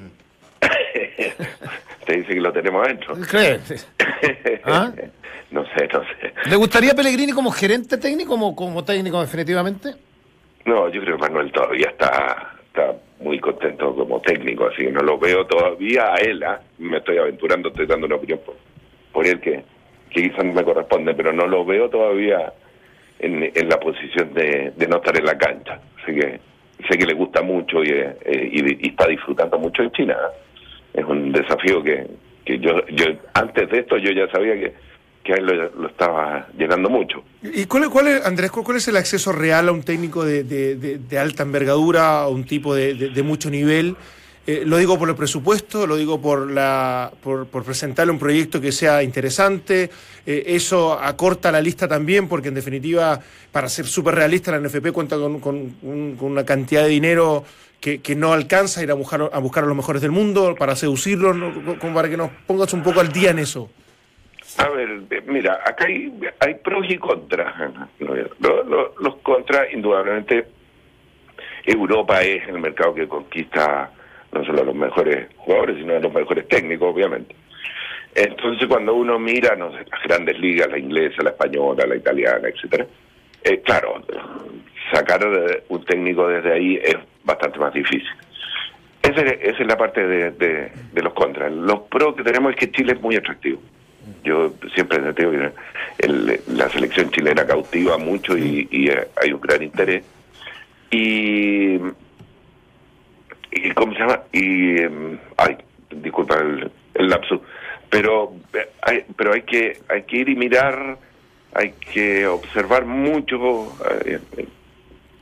Te 2.06 2.14
dice 2.16 2.30
que 2.34 2.40
lo 2.40 2.54
tenemos 2.54 2.86
adentro. 2.86 3.16
¿Crees? 3.30 3.86
¿Ah? 4.66 4.92
No 5.52 5.66
sé, 5.76 5.88
no 5.92 6.00
sé. 6.04 6.34
¿Le 6.50 6.56
gustaría 6.56 6.94
Pellegrini 6.96 7.34
como 7.34 7.52
gerente 7.52 7.98
técnico 7.98 8.30
como, 8.32 8.56
como 8.56 8.84
técnico 8.86 9.20
definitivamente? 9.20 9.94
No, 10.66 10.88
yo 10.90 11.02
creo 11.02 11.18
que 11.18 11.22
Manuel 11.24 11.52
todavía 11.52 11.90
está, 11.90 12.54
está 12.72 12.96
muy 13.20 13.38
contento 13.40 13.94
como 13.94 14.22
técnico, 14.22 14.68
así 14.68 14.84
que 14.84 14.92
no 14.92 15.02
lo 15.02 15.20
veo 15.20 15.46
todavía 15.46 16.14
a 16.14 16.16
él. 16.16 16.42
¿ah? 16.44 16.60
Me 16.80 16.98
estoy 16.98 17.18
aventurando, 17.18 17.70
estoy 17.70 17.86
dando 17.86 18.08
una 18.08 18.16
opinión 18.16 18.40
por, 18.46 18.56
por 19.12 19.28
él 19.28 19.40
que, 19.42 19.64
quizás 20.10 20.44
no 20.44 20.54
me 20.54 20.64
corresponde, 20.64 21.14
pero 21.14 21.34
no 21.34 21.48
lo 21.48 21.66
veo 21.66 21.90
todavía 21.90 22.52
en, 23.20 23.44
en 23.44 23.70
la 23.70 23.80
posición 23.80 24.34
de, 24.34 24.72
de 24.76 24.88
no 24.88 24.98
estar 24.98 25.18
en 25.18 25.26
la 25.26 25.38
cancha. 25.38 25.80
Así 26.02 26.14
que 26.16 26.40
sé 26.90 26.98
que 26.98 27.06
le 27.06 27.14
gusta 27.14 27.42
mucho 27.42 27.84
y, 27.84 27.90
eh, 27.90 28.16
y, 28.26 28.86
y 28.86 28.90
está 28.90 29.08
disfrutando 29.08 29.60
mucho 29.60 29.84
en 29.84 29.92
China. 29.92 30.18
¿ah? 30.20 30.32
Es 30.94 31.06
un 31.06 31.32
desafío 31.32 31.84
que, 31.84 32.08
que 32.46 32.60
yo, 32.60 32.86
yo 32.88 33.06
antes 33.34 33.70
de 33.70 33.80
esto 33.80 33.98
yo 33.98 34.12
ya 34.12 34.30
sabía 34.32 34.54
que 34.56 34.74
que 35.24 35.34
a 35.34 35.36
él 35.38 35.46
lo, 35.46 35.88
estaba 35.88 36.48
llenando 36.58 36.90
mucho. 36.90 37.24
¿Y 37.44 37.66
cuál, 37.66 37.90
cuál 37.90 38.08
es, 38.08 38.26
Andrés, 38.26 38.52
cuál, 38.52 38.78
es 38.78 38.88
el 38.88 38.98
acceso 38.98 39.32
real 39.32 39.70
a 39.70 39.72
un 39.72 39.84
técnico 39.84 40.24
de, 40.26 41.00
alta 41.20 41.44
envergadura, 41.44 42.22
a 42.22 42.28
un 42.28 42.44
tipo 42.46 42.74
de, 42.76 43.22
mucho 43.24 43.50
nivel? 43.50 43.96
Eh, 44.48 44.64
lo 44.66 44.78
digo 44.78 44.98
por 44.98 45.08
el 45.08 45.16
presupuesto, 45.16 45.86
lo 45.86 45.96
digo 45.98 46.20
por, 46.20 46.50
la, 46.50 47.12
por, 47.22 47.46
por 47.46 47.64
presentarle 47.64 48.12
un 48.12 48.18
proyecto 48.18 48.60
que 48.60 48.72
sea 48.72 49.04
interesante. 49.04 49.92
eh, 50.26 50.44
eso 50.48 50.94
acorta 51.00 51.52
la 51.52 51.62
lista 51.62 51.88
también, 51.88 52.28
porque 52.28 52.48
en 52.48 52.56
definitiva, 52.56 53.20
para 53.52 53.70
ser 53.70 53.86
súper 53.86 54.16
realista, 54.16 54.52
la 54.52 54.58
NFP 54.60 54.92
cuenta 54.92 55.18
con, 55.18 55.40
con 55.40 55.76
un- 55.84 56.16
con 56.18 56.32
una 56.32 56.44
cantidad 56.44 56.82
de 56.84 56.90
dinero 56.90 57.44
que, 57.80 58.16
no 58.16 58.32
alcanza 58.34 58.80
a 58.80 58.84
ir 58.84 58.92
a 58.92 58.94
buscar, 58.94 59.30
a 59.34 59.40
buscar 59.40 59.64
a 59.64 59.68
los 59.68 59.76
mejores 59.76 60.02
del 60.02 60.12
mundo, 60.12 60.56
para 60.58 60.76
seducirlos, 60.76 61.36
como 61.80 61.94
para 61.96 62.10
que 62.10 62.18
nos 62.18 62.30
pongas 62.46 62.74
un 62.74 62.84
poco 62.84 63.00
al 63.00 63.12
día 63.12 63.32
en 63.32 63.40
eso. 63.40 63.70
A 64.58 64.70
ver, 64.70 65.02
eh, 65.10 65.22
mira, 65.28 65.60
acá 65.66 65.86
hay, 65.86 66.12
hay 66.40 66.56
pros 66.56 66.86
y 66.90 66.98
contras. 66.98 67.54
¿no? 68.00 68.16
Lo- 68.40 68.64
lo- 68.64 68.94
los 69.00 69.16
contras, 69.18 69.68
indudablemente, 69.74 70.46
Europa 71.66 72.22
es 72.24 72.48
el 72.48 72.60
mercado 72.60 72.94
que 72.94 73.08
conquista 73.08 73.92
no 74.32 74.46
solo 74.46 74.62
a 74.62 74.66
los 74.66 74.76
mejores 74.76 75.28
jugadores, 75.38 75.78
sino 75.78 75.96
a 75.96 76.00
los 76.00 76.14
mejores 76.14 76.48
técnicos, 76.48 76.94
obviamente. 76.94 77.36
Entonces, 78.16 78.68
cuando 78.68 78.94
uno 78.96 79.20
mira, 79.20 79.56
no 79.56 79.72
sé, 79.72 79.86
las 79.90 80.04
grandes 80.04 80.38
ligas, 80.40 80.70
la 80.70 80.78
inglesa, 80.80 81.22
la 81.24 81.30
española, 81.32 81.86
la 81.86 81.96
italiana, 81.96 82.48
etcétera, 82.50 82.86
eh, 83.44 83.62
claro, 83.62 84.02
sacar 84.94 85.22
eh, 85.24 85.64
un 85.70 85.84
técnico 85.86 86.28
desde 86.28 86.52
ahí 86.54 86.80
es 86.84 86.98
bastante 87.24 87.60
más 87.60 87.74
difícil. 87.74 88.08
Esa 89.02 89.22
es, 89.22 89.40
esa 89.42 89.62
es 89.64 89.68
la 89.68 89.78
parte 89.78 90.06
de- 90.06 90.32
de 90.32 91.02
los 91.02 91.14
contras. 91.14 91.52
Los 91.52 91.82
pros 91.82 92.16
que 92.16 92.24
tenemos 92.24 92.52
es 92.52 92.58
que 92.58 92.72
Chile 92.72 92.94
es 92.94 93.02
muy 93.02 93.16
atractivo. 93.16 93.62
Yo 94.24 94.54
siempre 94.74 95.00
te 95.14 95.26
digo 95.26 95.32
que 95.32 95.52
la 96.48 96.70
selección 96.70 97.10
chilena 97.12 97.46
cautiva 97.46 97.98
mucho 97.98 98.38
y, 98.38 98.68
eh, 98.72 99.08
hay 99.22 99.34
un 99.34 99.42
gran 99.42 99.64
interés. 99.64 100.04
Y, 100.92 101.76
y 103.52 103.72
¿cómo 103.76 103.94
se 103.94 104.00
llama? 104.00 104.22
Y, 104.32 104.82
em, 104.82 105.18
ay, 105.38 105.58
disculpa 105.90 106.38
el, 106.38 106.72
el 106.96 107.08
lapsus. 107.08 107.40
Pero 107.90 108.34
eh, 108.54 108.70
hay, 108.82 109.06
pero 109.16 109.34
hay 109.34 109.42
que 109.42 109.80
hay 109.90 110.04
que 110.04 110.18
ir 110.18 110.30
y 110.30 110.36
mirar, 110.36 110.98
hay 111.54 111.74
que 111.94 112.26
observar 112.28 112.86
mucho, 112.86 113.74
eh, 114.06 114.20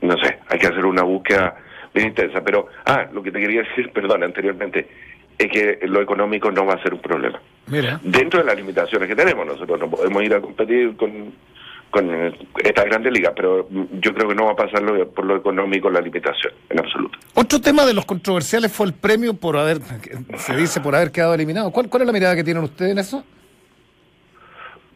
no 0.02 0.16
sé, 0.18 0.38
hay 0.48 0.58
que 0.58 0.66
hacer 0.66 0.84
una 0.84 1.02
búsqueda 1.02 1.56
bien 1.92 2.08
intensa. 2.08 2.42
Pero, 2.42 2.68
ah, 2.86 3.06
lo 3.12 3.22
que 3.22 3.32
te 3.32 3.40
quería 3.40 3.62
decir, 3.62 3.90
perdón, 3.94 4.22
anteriormente, 4.22 4.88
es 5.44 5.50
que 5.50 5.78
lo 5.86 6.00
económico 6.02 6.50
no 6.50 6.66
va 6.66 6.74
a 6.74 6.82
ser 6.82 6.92
un 6.94 7.00
problema. 7.00 7.40
Mira. 7.66 7.98
Dentro 8.02 8.40
de 8.40 8.46
las 8.46 8.56
limitaciones 8.56 9.08
que 9.08 9.16
tenemos, 9.16 9.46
nosotros 9.46 9.78
no 9.80 9.88
podemos 9.90 10.22
ir 10.22 10.34
a 10.34 10.40
competir 10.40 10.96
con, 10.96 11.32
con 11.90 12.10
eh, 12.14 12.32
esta 12.62 12.84
grande 12.84 13.10
liga, 13.10 13.32
pero 13.34 13.66
yo 13.70 14.12
creo 14.14 14.28
que 14.28 14.34
no 14.34 14.44
va 14.46 14.52
a 14.52 14.56
pasar 14.56 14.82
lo- 14.82 15.08
por 15.10 15.24
lo 15.24 15.36
económico 15.36 15.88
la 15.88 16.00
limitación, 16.00 16.52
en 16.68 16.78
absoluto. 16.78 17.18
Otro 17.34 17.60
tema 17.60 17.86
de 17.86 17.94
los 17.94 18.04
controversiales 18.04 18.70
fue 18.72 18.86
el 18.86 18.92
premio 18.92 19.34
por 19.34 19.56
haber, 19.56 19.78
se 20.36 20.54
dice 20.56 20.80
por 20.80 20.94
haber 20.94 21.10
quedado 21.10 21.32
eliminado. 21.34 21.70
¿Cuál, 21.70 21.88
cuál 21.88 22.02
es 22.02 22.06
la 22.06 22.12
mirada 22.12 22.36
que 22.36 22.44
tienen 22.44 22.62
ustedes 22.64 22.92
en 22.92 22.98
eso? 22.98 23.24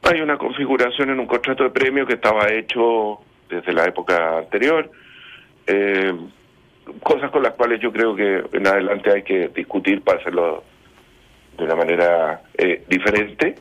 Hay 0.02 0.20
una 0.20 0.36
configuración 0.36 1.08
en 1.10 1.20
un 1.20 1.26
contrato 1.26 1.62
de 1.64 1.70
premio 1.70 2.06
que 2.06 2.14
estaba 2.14 2.50
hecho 2.52 3.20
desde 3.48 3.72
la 3.72 3.84
época 3.86 4.38
anterior, 4.38 4.90
eh, 5.66 6.12
cosas 7.02 7.30
con 7.30 7.42
las 7.42 7.54
cuales 7.54 7.80
yo 7.80 7.92
creo 7.92 8.14
que 8.14 8.44
en 8.52 8.66
adelante 8.66 9.10
hay 9.10 9.22
que 9.22 9.48
discutir 9.48 10.02
para 10.02 10.18
hacerlo 10.18 10.62
de 11.56 11.64
una 11.64 11.76
manera 11.76 12.42
eh, 12.58 12.84
diferente, 12.88 13.54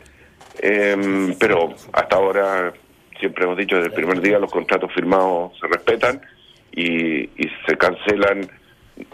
Eh, 0.61 1.33
pero 1.39 1.73
hasta 1.93 2.15
ahora 2.15 2.71
siempre 3.19 3.43
hemos 3.43 3.57
dicho 3.57 3.75
desde 3.75 3.89
el 3.89 3.95
primer 3.95 4.21
día 4.21 4.37
los 4.37 4.51
contratos 4.51 4.91
firmados 4.93 5.57
se 5.59 5.65
respetan 5.67 6.21
y, 6.71 7.23
y 7.23 7.49
se 7.65 7.75
cancelan 7.75 8.47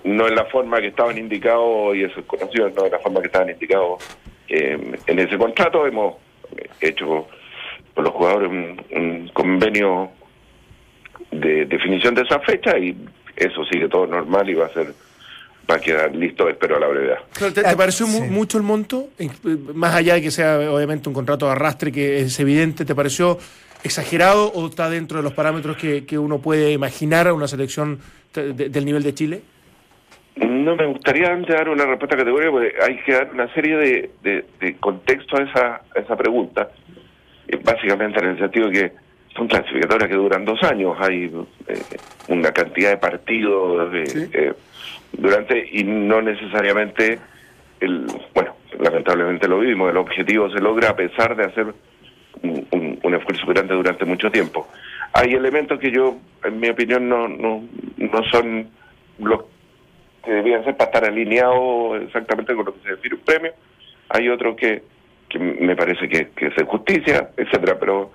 no 0.04 0.28
en 0.28 0.36
la 0.36 0.44
forma 0.46 0.82
que 0.82 0.88
estaban 0.88 1.18
indicados 1.18 1.96
y 1.96 2.04
eso 2.04 2.20
es 2.20 2.26
conocido, 2.26 2.70
no 2.76 2.86
en 2.86 2.92
la 2.92 3.00
forma 3.00 3.22
que 3.22 3.28
estaban 3.28 3.50
indicados 3.50 4.04
eh, 4.50 4.78
en 5.08 5.20
ese 5.20 5.38
contrato. 5.38 5.88
Hemos 5.88 6.16
hecho 6.82 7.28
con 7.94 8.04
los 8.04 8.14
jugadores 8.14 8.50
un, 8.50 8.82
un 8.92 9.30
convenio 9.30 10.12
de 11.32 11.66
definición 11.66 12.16
de 12.16 12.24
esa 12.24 12.40
fecha 12.42 12.78
y 12.78 12.96
eso 13.40 13.64
sigue 13.66 13.88
todo 13.88 14.06
normal 14.08 14.50
y 14.50 14.54
va 14.54 14.66
a 14.68 14.74
ser 14.74 14.94
va 15.70 15.76
a 15.76 15.80
quedar 15.80 16.16
listo, 16.16 16.50
espero 16.50 16.78
a 16.78 16.80
la 16.80 16.88
brevedad. 16.88 17.20
Pero, 17.38 17.54
¿Te, 17.54 17.62
te 17.62 17.68
Ah, 17.70 17.76
pareció 17.78 18.08
mu- 18.08 18.26
mucho 18.26 18.58
el 18.58 18.64
monto? 18.64 19.10
Eh, 19.20 19.30
Más 19.76 19.94
allá 19.94 20.16
de 20.16 20.22
que 20.24 20.32
sea 20.32 20.58
obviamente 20.72 21.08
un 21.10 21.14
contrato 21.14 21.46
de 21.46 21.52
arrastre 21.52 21.92
que 21.92 22.22
es 22.22 22.40
evidente, 22.40 22.86
¿te 22.86 22.96
pareció 22.96 23.38
exagerado 23.84 24.52
o 24.52 24.68
está 24.68 24.90
dentro 24.90 25.18
de 25.18 25.24
los 25.24 25.34
parámetros 25.34 25.78
que, 25.78 26.06
que 26.06 26.18
uno 26.18 26.40
puede 26.40 26.72
imaginar 26.72 27.28
a 27.28 27.34
una 27.34 27.48
selección 27.48 28.00
de- 28.34 28.70
del 28.70 28.84
nivel 28.86 29.04
de 29.04 29.14
Chile? 29.14 29.42
No 30.38 30.76
me 30.76 30.86
gustaría 30.88 31.28
antes 31.32 31.54
dar 31.56 31.70
una 31.70 31.86
respuesta 31.86 32.18
categórica 32.18 32.52
porque 32.52 32.74
hay 32.82 32.98
que 33.04 33.12
dar 33.14 33.30
una 33.34 33.54
serie 33.54 33.76
de, 33.78 34.10
de, 34.24 34.46
de 34.60 34.76
contexto 34.78 35.38
a 35.38 35.44
esa, 35.44 35.66
a 35.96 36.00
esa 36.00 36.16
pregunta. 36.16 36.70
Eh, 37.48 37.60
básicamente 37.64 38.20
en 38.20 38.26
el 38.30 38.40
sentido 38.40 38.70
que 38.72 38.92
son 39.40 39.48
clasificatorias 39.48 40.10
que 40.10 40.16
duran 40.16 40.46
dos 40.46 40.62
años, 40.64 40.96
hay 41.00 41.26
eh, 41.68 41.80
una 42.28 42.52
cantidad 42.52 42.92
de 42.92 42.98
partidos 42.98 43.94
eh, 43.94 44.30
eh, 44.34 44.54
durante 45.14 45.68
y 45.72 45.84
no 45.84 46.22
necesariamente 46.22 47.18
el 47.80 48.06
bueno 48.36 48.54
lamentablemente 48.80 49.48
lo 49.48 49.60
vimos 49.60 49.90
el 49.90 49.98
objetivo 49.98 50.50
se 50.52 50.60
logra 50.60 50.90
a 50.90 50.96
pesar 50.96 51.36
de 51.36 51.46
hacer 51.46 51.68
un, 52.44 52.68
un- 52.72 53.00
un 53.02 53.16
esfuerzo 53.16 53.46
grande 53.48 53.74
durante 53.74 54.06
mucho 54.06 54.30
tiempo. 54.30 54.68
Hay 55.14 55.32
elementos 55.34 55.80
que 55.80 55.90
yo 55.92 56.18
en 56.44 56.60
mi 56.60 56.70
opinión 56.70 57.10
no 57.10 57.28
no 57.28 57.64
no 57.98 58.24
son 58.32 58.70
los 59.20 59.42
que 60.24 60.32
debían 60.32 60.64
ser 60.66 60.76
para 60.78 60.92
estar 60.92 61.06
alineados 61.06 62.02
exactamente 62.04 62.54
con 62.54 62.66
lo 62.66 62.74
que 62.76 62.82
se 62.82 62.92
define 62.92 63.16
un 63.16 63.22
premio. 63.22 63.52
Hay 64.10 64.28
otros 64.30 64.56
que, 64.56 64.84
que 65.30 65.40
me 65.40 65.76
parece 65.76 66.08
que, 66.10 66.30
que 66.36 66.48
es 66.48 66.54
justicia 66.68 67.30
etcétera 67.38 67.78
pero 67.80 68.12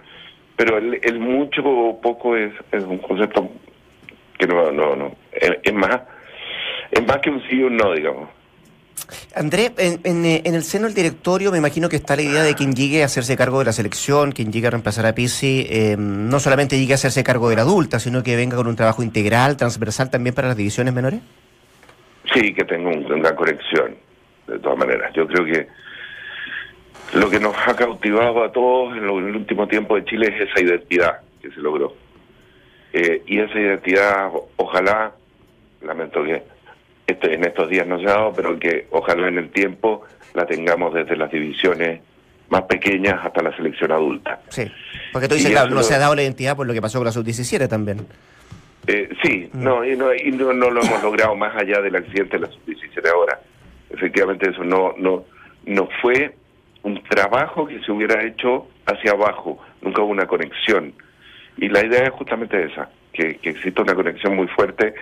pero 0.57 0.79
el, 0.79 1.01
el 1.03 1.19
mucho 1.21 1.63
o 1.65 2.01
poco 2.01 2.37
es, 2.37 2.53
es 2.73 2.83
un 2.85 2.99
concepto 2.99 3.49
que 4.39 4.47
no 4.47 4.71
no 4.73 4.95
no 4.97 5.17
es, 5.33 5.51
es 5.63 5.73
más 5.75 6.01
es 6.91 7.07
más 7.07 7.19
que 7.19 7.31
un 7.31 7.41
sí 7.49 7.57
y 7.57 7.63
un 7.63 7.77
no 7.77 7.93
digamos 7.93 8.29
Andrés, 9.35 9.73
en, 9.77 10.01
en, 10.05 10.25
eh, 10.25 10.43
en 10.45 10.55
el 10.55 10.63
seno 10.63 10.87
del 10.87 10.95
directorio 10.95 11.51
me 11.53 11.59
imagino 11.59 11.89
que 11.89 11.97
está 11.97 12.17
la 12.17 12.23
idea 12.23 12.43
de 12.43 12.55
quien 12.55 12.73
llegue 12.75 13.03
a 13.03 13.07
hacerse 13.07 13.37
cargo 13.37 13.59
de 13.59 13.67
la 13.67 13.73
selección, 13.73 14.33
quien 14.33 14.51
llegue 14.53 14.69
a 14.69 14.71
reemplazar 14.71 15.05
a 15.05 15.15
Pizzi, 15.15 15.67
eh, 15.69 15.97
no 15.99 16.39
solamente 16.41 16.79
llegue 16.79 16.93
a 16.93 16.95
hacerse 16.95 17.23
cargo 17.25 17.51
de 17.51 17.57
la 17.57 17.63
adulta, 17.63 17.99
sino 17.99 18.23
que 18.23 18.35
venga 18.37 18.57
con 18.57 18.67
un 18.67 18.77
trabajo 18.77 19.03
integral, 19.03 19.57
transversal 19.57 20.11
también 20.11 20.35
para 20.35 20.49
las 20.49 20.57
divisiones 20.57 20.95
menores. 20.95 21.21
Sí, 22.33 22.55
que 22.55 22.65
tengo 22.65 22.89
un- 22.91 23.13
una 23.13 23.35
conexión, 23.35 23.97
de 24.47 24.59
todas 24.61 24.79
maneras. 24.79 25.13
Yo 25.15 25.27
creo 25.27 25.45
que 25.45 25.67
lo 27.15 27.31
que 27.31 27.39
nos 27.41 27.55
ha 27.67 27.75
cautivado 27.77 28.43
a 28.45 28.53
todos 28.53 28.97
en, 28.97 29.07
lo- 29.07 29.19
en 29.19 29.29
el 29.29 29.37
último 29.37 29.67
tiempo 29.69 29.97
de 29.97 30.05
Chile 30.05 30.35
es 30.37 30.49
esa 30.51 30.61
identidad 30.61 31.21
que 31.41 31.51
se 31.51 31.61
logró. 31.61 31.95
Eh, 32.93 33.23
y 33.27 33.39
esa 33.41 33.59
identidad, 33.59 34.31
ojalá, 34.57 35.13
lamento 35.83 36.23
que 36.25 36.43
este, 37.07 37.35
en 37.35 37.45
estos 37.45 37.69
días 37.69 37.87
no 37.87 37.99
se 37.99 38.07
ha 38.07 38.11
dado, 38.15 38.33
pero 38.35 38.59
que 38.59 38.87
ojalá 38.91 39.29
en 39.29 39.39
el 39.39 39.51
tiempo 39.51 40.03
la 40.35 40.47
tengamos 40.47 40.95
desde 40.95 41.17
las 41.17 41.31
divisiones 41.31 42.01
más 42.49 42.63
pequeñas 42.63 43.25
hasta 43.25 43.43
la 43.43 43.55
selección 43.57 43.91
adulta. 43.93 44.41
Sí. 44.49 44.71
Porque 45.13 45.29
tú 45.29 45.35
dices, 45.35 45.51
claro, 45.51 45.71
no 45.71 45.77
lo- 45.77 45.83
se 45.83 45.95
ha 45.95 45.99
dado 45.99 46.15
la 46.15 46.23
identidad 46.23 46.57
por 46.57 46.67
lo 46.67 46.73
que 46.73 46.81
pasó 46.83 46.99
con 46.99 47.07
la 47.07 47.13
sub-17 47.13 47.69
también. 47.69 48.07
Eh, 48.87 49.09
sí, 49.23 49.49
no, 49.55 49.85
y, 49.85 49.97
no, 49.97 50.15
y 50.15 50.31
no, 50.31 50.53
no 50.53 50.71
lo 50.71 50.83
hemos 50.83 51.03
logrado 51.03 51.35
más 51.35 51.57
allá 51.57 51.81
del 51.81 51.97
accidente 51.97 52.39
de 52.39 52.47
la 52.47 52.53
sub-17 52.53 53.09
ahora. 53.13 53.41
Efectivamente, 53.91 54.51
eso 54.51 54.63
no, 54.63 54.95
no, 54.99 55.25
no 55.67 55.89
fue 56.03 56.35
un 56.85 57.03
trabajo 57.03 57.67
que 57.67 57.81
se 57.81 57.91
hubiera 57.93 58.25
hecho 58.25 58.69
hacia 58.87 59.11
abajo, 59.13 59.59
nunca 59.83 60.01
hubo 60.03 60.13
una 60.13 60.27
conexión. 60.27 60.93
Y 61.57 61.69
la 61.69 61.85
idea 61.85 62.05
es 62.05 62.11
justamente 62.13 62.65
esa, 62.65 62.89
que, 63.13 63.37
que 63.39 63.51
exista 63.51 63.83
una 63.83 63.95
conexión 63.95 64.37
muy 64.37 64.47
fuerte 64.49 64.95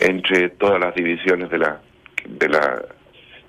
entre 0.00 0.48
todas 0.50 0.80
las 0.80 0.94
divisiones 0.94 1.50
de 1.50 1.58
la, 1.58 1.80
de 2.26 2.48
la, 2.48 2.82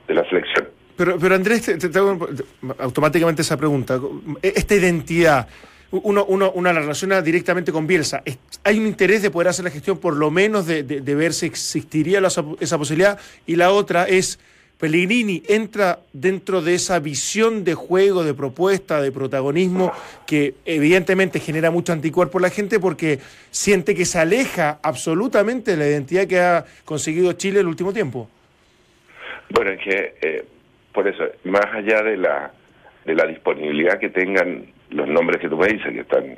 de 0.07 0.13
la 0.13 0.27
selección. 0.29 0.67
Pero, 0.97 1.17
pero 1.19 1.35
Andrés, 1.35 1.63
te, 1.63 1.77
te- 1.77 1.97
hago 1.99 2.27
automáticamente 2.79 3.41
esa 3.41 3.57
pregunta. 3.57 3.99
Esta 4.41 4.75
identidad, 4.75 5.47
uno, 5.91 6.23
uno, 6.25 6.51
una 6.51 6.71
la 6.71 6.79
relaciona 6.79 7.21
directamente 7.21 7.71
con 7.73 7.85
Bielsa. 7.85 8.23
¿Hay 8.63 8.79
un 8.79 8.87
interés 8.87 9.21
de 9.21 9.29
poder 9.29 9.49
hacer 9.49 9.65
la 9.65 9.71
gestión, 9.71 9.97
por 9.99 10.15
lo 10.15 10.31
menos 10.31 10.65
de, 10.65 10.83
de- 10.83 11.01
de 11.01 11.15
ver 11.15 11.33
si 11.33 11.45
existiría 11.47 12.21
la- 12.21 12.29
esa 12.59 12.77
posibilidad? 12.77 13.19
Y 13.45 13.57
la 13.57 13.71
otra 13.71 14.05
es, 14.05 14.39
Pellegrini 14.77 15.41
entra 15.47 15.99
dentro 16.11 16.61
de 16.61 16.75
esa 16.75 16.99
visión 16.99 17.63
de 17.63 17.75
juego, 17.75 18.23
de 18.23 18.33
propuesta, 18.33 19.01
de 19.01 19.11
protagonismo, 19.11 19.91
que 20.27 20.55
evidentemente 20.65 21.39
genera 21.39 21.71
mucho 21.71 21.93
anticuerpo 21.93 22.37
en 22.39 22.43
la 22.43 22.49
gente 22.49 22.79
porque 22.79 23.19
siente 23.51 23.95
que 23.95 24.05
se 24.05 24.19
aleja 24.19 24.79
absolutamente 24.83 25.71
de 25.71 25.77
la 25.77 25.87
identidad 25.87 26.27
que 26.27 26.39
ha 26.39 26.65
conseguido 26.83 27.33
Chile 27.33 27.61
el 27.61 27.67
último 27.67 27.93
tiempo. 27.93 28.29
Bueno, 29.49 29.71
es 29.71 29.79
que 29.81 30.15
eh, 30.21 30.45
por 30.93 31.07
eso, 31.07 31.23
más 31.45 31.65
allá 31.73 32.01
de 32.03 32.17
la, 32.17 32.51
de 33.05 33.15
la 33.15 33.25
disponibilidad 33.27 33.97
que 33.99 34.09
tengan 34.09 34.65
los 34.89 35.07
nombres 35.07 35.39
que 35.39 35.47
tú 35.49 35.57
me 35.57 35.67
dices, 35.67 35.93
que 35.93 36.01
están 36.01 36.37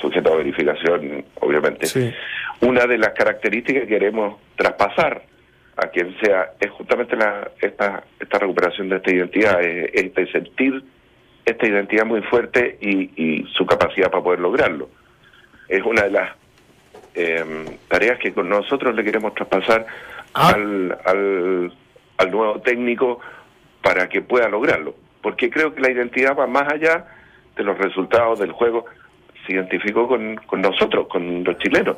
sujetos 0.00 0.32
a 0.32 0.36
verificación, 0.36 1.24
obviamente, 1.40 1.86
Sí. 1.86 2.10
una 2.60 2.86
de 2.86 2.96
las 2.98 3.10
características 3.10 3.82
que 3.82 3.88
queremos 3.88 4.38
traspasar 4.56 5.22
a 5.82 5.88
quien 5.88 6.16
sea 6.20 6.52
es 6.60 6.70
justamente 6.70 7.16
la, 7.16 7.50
esta, 7.60 8.04
esta 8.18 8.38
recuperación 8.38 8.88
de 8.88 8.96
esta 8.96 9.14
identidad, 9.14 9.60
es, 9.62 9.90
es 9.94 10.14
de 10.14 10.32
sentir 10.32 10.84
esta 11.44 11.66
identidad 11.66 12.04
muy 12.04 12.22
fuerte 12.22 12.78
y, 12.80 13.10
y 13.16 13.46
su 13.52 13.64
capacidad 13.66 14.10
para 14.10 14.22
poder 14.22 14.40
lograrlo. 14.40 14.88
Es 15.68 15.82
una 15.84 16.02
de 16.02 16.10
las 16.10 16.30
eh, 17.14 17.44
tareas 17.88 18.18
que 18.18 18.32
con 18.32 18.48
nosotros 18.48 18.94
le 18.94 19.02
queremos 19.04 19.34
traspasar 19.34 19.86
Ah. 20.34 20.52
al, 20.54 20.96
al, 21.04 21.72
al 22.18 22.30
nuevo 22.30 22.60
técnico 22.60 23.20
para 23.82 24.08
que 24.08 24.22
pueda 24.22 24.48
lograrlo. 24.48 24.94
Porque 25.22 25.50
creo 25.50 25.74
que 25.74 25.80
la 25.80 25.90
identidad 25.90 26.36
va 26.36 26.46
más 26.46 26.72
allá 26.72 27.04
de 27.56 27.64
los 27.64 27.76
resultados 27.78 28.38
del 28.38 28.52
juego. 28.52 28.86
Se 29.46 29.54
identificó 29.54 30.06
con, 30.06 30.36
con 30.36 30.60
nosotros, 30.60 31.08
con 31.08 31.44
los 31.44 31.58
chilenos. 31.58 31.96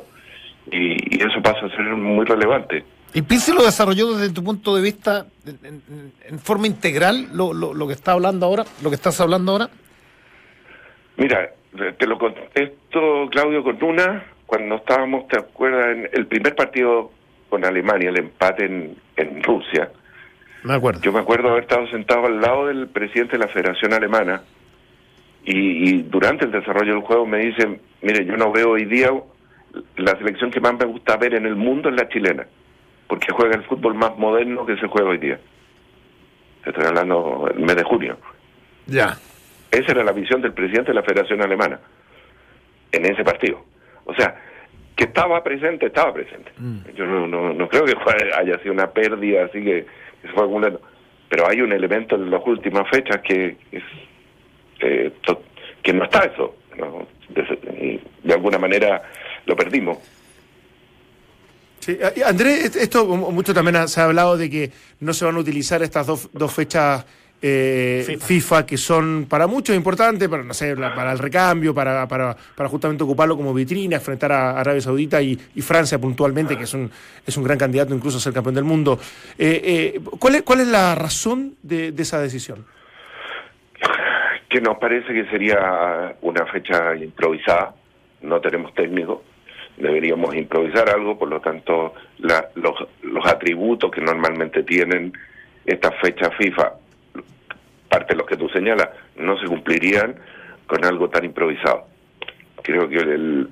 Y, 0.71 1.15
y 1.15 1.21
eso 1.21 1.41
pasa 1.41 1.65
a 1.65 1.69
ser 1.69 1.81
muy 1.81 2.25
relevante. 2.25 2.83
¿Y 3.13 3.21
Pizzi 3.21 3.53
lo 3.53 3.63
desarrolló 3.63 4.13
desde 4.17 4.33
tu 4.33 4.43
punto 4.43 4.75
de 4.75 4.81
vista 4.81 5.27
en, 5.45 5.59
en- 5.65 6.11
en 6.27 6.39
forma 6.39 6.65
integral 6.67 7.27
lo, 7.33 7.53
lo, 7.53 7.73
lo 7.73 7.87
que 7.87 7.93
está 7.93 8.13
hablando 8.13 8.45
ahora, 8.45 8.63
lo 8.81 8.89
que 8.89 8.95
estás 8.95 9.19
hablando 9.21 9.51
ahora? 9.51 9.69
Mira, 11.17 11.51
te 11.97 12.07
lo 12.07 12.17
contesto, 12.17 13.27
Claudio, 13.29 13.63
con 13.63 13.81
una, 13.83 14.23
cuando 14.47 14.75
estábamos, 14.75 15.27
¿te 15.27 15.37
acuerdas? 15.37 15.95
En 15.95 16.09
el 16.11 16.25
primer 16.25 16.55
partido 16.55 17.11
con 17.49 17.63
Alemania, 17.65 18.09
el 18.09 18.17
empate 18.17 18.65
en, 18.65 18.95
en 19.15 19.43
Rusia. 19.43 19.91
Me 20.63 20.73
acuerdo. 20.73 21.01
Yo 21.01 21.11
me 21.11 21.19
acuerdo 21.19 21.49
haber 21.49 21.63
estado 21.63 21.87
sentado 21.89 22.25
al 22.25 22.41
lado 22.41 22.65
del 22.67 22.87
presidente 22.87 23.33
de 23.33 23.45
la 23.45 23.47
Federación 23.49 23.93
Alemana 23.93 24.41
y, 25.45 25.89
y 25.89 26.01
durante 26.03 26.45
el 26.45 26.51
desarrollo 26.51 26.93
del 26.93 27.03
juego 27.03 27.27
me 27.27 27.39
dicen, 27.39 27.79
mire, 28.01 28.25
yo 28.25 28.37
no 28.37 28.51
veo 28.51 28.71
hoy 28.71 28.85
día 28.85 29.11
la 29.97 30.17
selección 30.17 30.49
que 30.49 30.61
más 30.61 30.73
me 30.79 30.85
gusta 30.85 31.17
ver 31.17 31.35
en 31.35 31.45
el 31.45 31.55
mundo 31.55 31.89
es 31.89 31.95
la 31.95 32.07
chilena, 32.09 32.47
porque 33.07 33.31
juega 33.31 33.55
el 33.55 33.63
fútbol 33.63 33.93
más 33.95 34.17
moderno 34.17 34.65
que 34.65 34.77
se 34.77 34.87
juega 34.87 35.09
hoy 35.09 35.17
día. 35.17 35.39
Estoy 36.65 36.85
hablando 36.85 37.49
el 37.53 37.59
mes 37.59 37.75
de 37.75 37.83
junio. 37.83 38.17
Ya. 38.85 39.17
Esa 39.71 39.91
era 39.91 40.03
la 40.03 40.11
visión 40.11 40.41
del 40.41 40.53
presidente 40.53 40.91
de 40.91 40.95
la 40.95 41.03
Federación 41.03 41.41
Alemana 41.41 41.79
en 42.91 43.05
ese 43.05 43.23
partido. 43.23 43.63
O 44.05 44.13
sea, 44.13 44.35
que 44.95 45.05
estaba 45.05 45.43
presente, 45.43 45.87
estaba 45.87 46.13
presente. 46.13 46.51
Yo 46.95 47.05
no, 47.05 47.27
no, 47.27 47.53
no 47.53 47.67
creo 47.67 47.85
que 47.85 47.95
haya 48.37 48.59
sido 48.59 48.73
una 48.73 48.91
pérdida 48.91 49.45
así 49.45 49.63
que, 49.63 49.85
se 50.21 50.27
fue 50.29 50.43
acumulando. 50.43 50.81
Pero 51.29 51.47
hay 51.49 51.61
un 51.61 51.71
elemento 51.73 52.15
en 52.15 52.29
las 52.29 52.41
últimas 52.45 52.87
fechas 52.89 53.19
que 53.21 53.57
es, 53.71 53.83
eh, 54.79 55.11
to- 55.25 55.41
que 55.81 55.91
no 55.93 56.03
está 56.03 56.19
eso. 56.25 56.55
¿no? 56.77 57.07
De 58.23 58.33
alguna 58.33 58.57
manera 58.59 59.01
lo 59.45 59.55
perdimos. 59.55 59.97
Sí, 61.83 61.97
eh, 61.99 62.23
Andrés, 62.25 62.75
esto 62.77 63.05
mu- 63.05 63.31
mucho 63.31 63.53
también 63.53 63.87
se 63.89 63.99
ha 63.99 64.05
hablado 64.05 64.37
de 64.37 64.49
que 64.49 64.71
no 65.01 65.11
se 65.13 65.25
van 65.25 65.35
a 65.35 65.39
utilizar 65.39 65.83
estas 65.83 66.07
dos, 66.07 66.29
dos 66.31 66.53
fechas 66.53 67.05
eh, 67.41 68.03
FIFA. 68.07 68.25
FIFA. 68.25 68.65
que 68.65 68.77
son 68.77 69.25
para 69.29 69.47
muchos 69.47 69.75
importantes, 69.75 70.29
para, 70.29 70.43
no 70.43 70.53
sé, 70.53 70.77
para 70.77 71.11
el 71.11 71.19
recambio, 71.19 71.73
para, 71.73 72.07
para, 72.07 72.37
para 72.55 72.69
justamente 72.69 73.03
ocuparlo 73.03 73.35
como 73.35 73.53
vitrina, 73.53 73.97
enfrentar 73.97 74.31
a 74.31 74.59
Arabia 74.61 74.79
Saudita 74.79 75.21
y, 75.21 75.37
y 75.55 75.61
Francia 75.61 75.99
puntualmente, 75.99 76.57
que 76.57 76.63
es 76.63 76.73
un, 76.73 76.89
es 77.27 77.35
un 77.35 77.43
gran 77.43 77.57
candidato 77.57 77.93
incluso 77.93 78.17
a 78.17 78.21
ser 78.21 78.31
campeón 78.31 78.55
del 78.55 78.63
mundo. 78.63 78.97
Eh, 79.37 79.93
eh, 79.95 80.01
¿cuál, 80.19 80.35
es, 80.35 80.43
¿Cuál 80.43 80.61
es 80.61 80.67
la 80.67 80.95
razón 80.95 81.55
de, 81.63 81.91
de 81.91 82.01
esa 82.03 82.21
decisión? 82.21 82.65
que 84.49 84.61
nos 84.61 84.77
parece 84.77 85.11
que 85.13 85.25
sería 85.31 86.15
una 86.21 86.45
fecha 86.45 86.95
improvisada, 86.95 87.73
no 88.21 88.39
tenemos 88.39 88.71
técnico, 88.75 89.23
deberíamos 89.77 90.35
improvisar 90.35 90.89
algo, 90.89 91.17
por 91.17 91.29
lo 91.29 91.39
tanto 91.41 91.93
la- 92.19 92.49
los, 92.55 92.73
los 93.01 93.25
atributos 93.25 93.91
que 93.91 94.01
normalmente 94.01 94.63
tienen 94.63 95.13
estas 95.65 95.93
fechas 96.01 96.29
FIFA, 96.37 96.73
parte 97.89 98.13
de 98.13 98.17
los 98.17 98.27
que 98.27 98.37
tú 98.37 98.49
señalas, 98.49 98.89
no 99.17 99.37
se 99.39 99.45
cumplirían 99.47 100.15
con 100.67 100.83
algo 100.85 101.09
tan 101.09 101.25
improvisado. 101.25 101.85
Creo 102.61 102.87
que 102.89 102.97
el- 102.97 103.49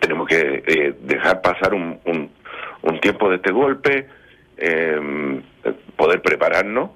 tenemos 0.00 0.26
que 0.28 0.62
eh, 0.66 0.94
dejar 1.02 1.40
pasar 1.40 1.72
un, 1.74 1.98
un, 2.04 2.30
un 2.82 3.00
tiempo 3.00 3.30
de 3.30 3.36
este 3.36 3.52
golpe, 3.52 4.06
eh, 4.56 5.40
poder 5.96 6.20
prepararnos 6.22 6.90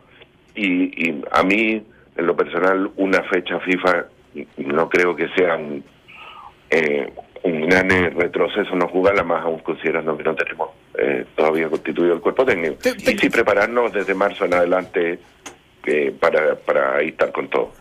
y, 0.54 1.08
y 1.08 1.22
a 1.30 1.42
mí, 1.42 1.82
en 2.16 2.26
lo 2.26 2.36
personal, 2.36 2.90
una 2.96 3.22
fecha 3.24 3.58
FIFA 3.60 4.06
no 4.58 4.88
creo 4.88 5.16
que 5.16 5.28
sea 5.30 5.58
eh, 6.70 7.12
un 7.44 7.68
gran 7.68 7.88
retroceso 8.14 8.74
no 8.76 8.88
jugarla, 8.88 9.22
más 9.24 9.44
aún 9.44 9.58
considerando 9.60 10.16
que 10.16 10.24
no 10.24 10.34
tenemos 10.34 10.70
eh, 10.98 11.24
todavía 11.36 11.68
constituido 11.68 12.14
el 12.14 12.20
cuerpo 12.20 12.44
técnico. 12.44 12.74
Te- 12.82 12.94
te- 12.94 13.12
Y 13.12 13.18
sí 13.18 13.30
prepararnos 13.30 13.92
desde 13.92 14.14
marzo 14.14 14.44
en 14.44 14.54
adelante 14.54 15.18
eh, 15.86 16.14
para, 16.18 16.54
para 16.56 16.96
ahí 16.96 17.08
estar 17.08 17.32
con 17.32 17.48
todo. 17.48 17.72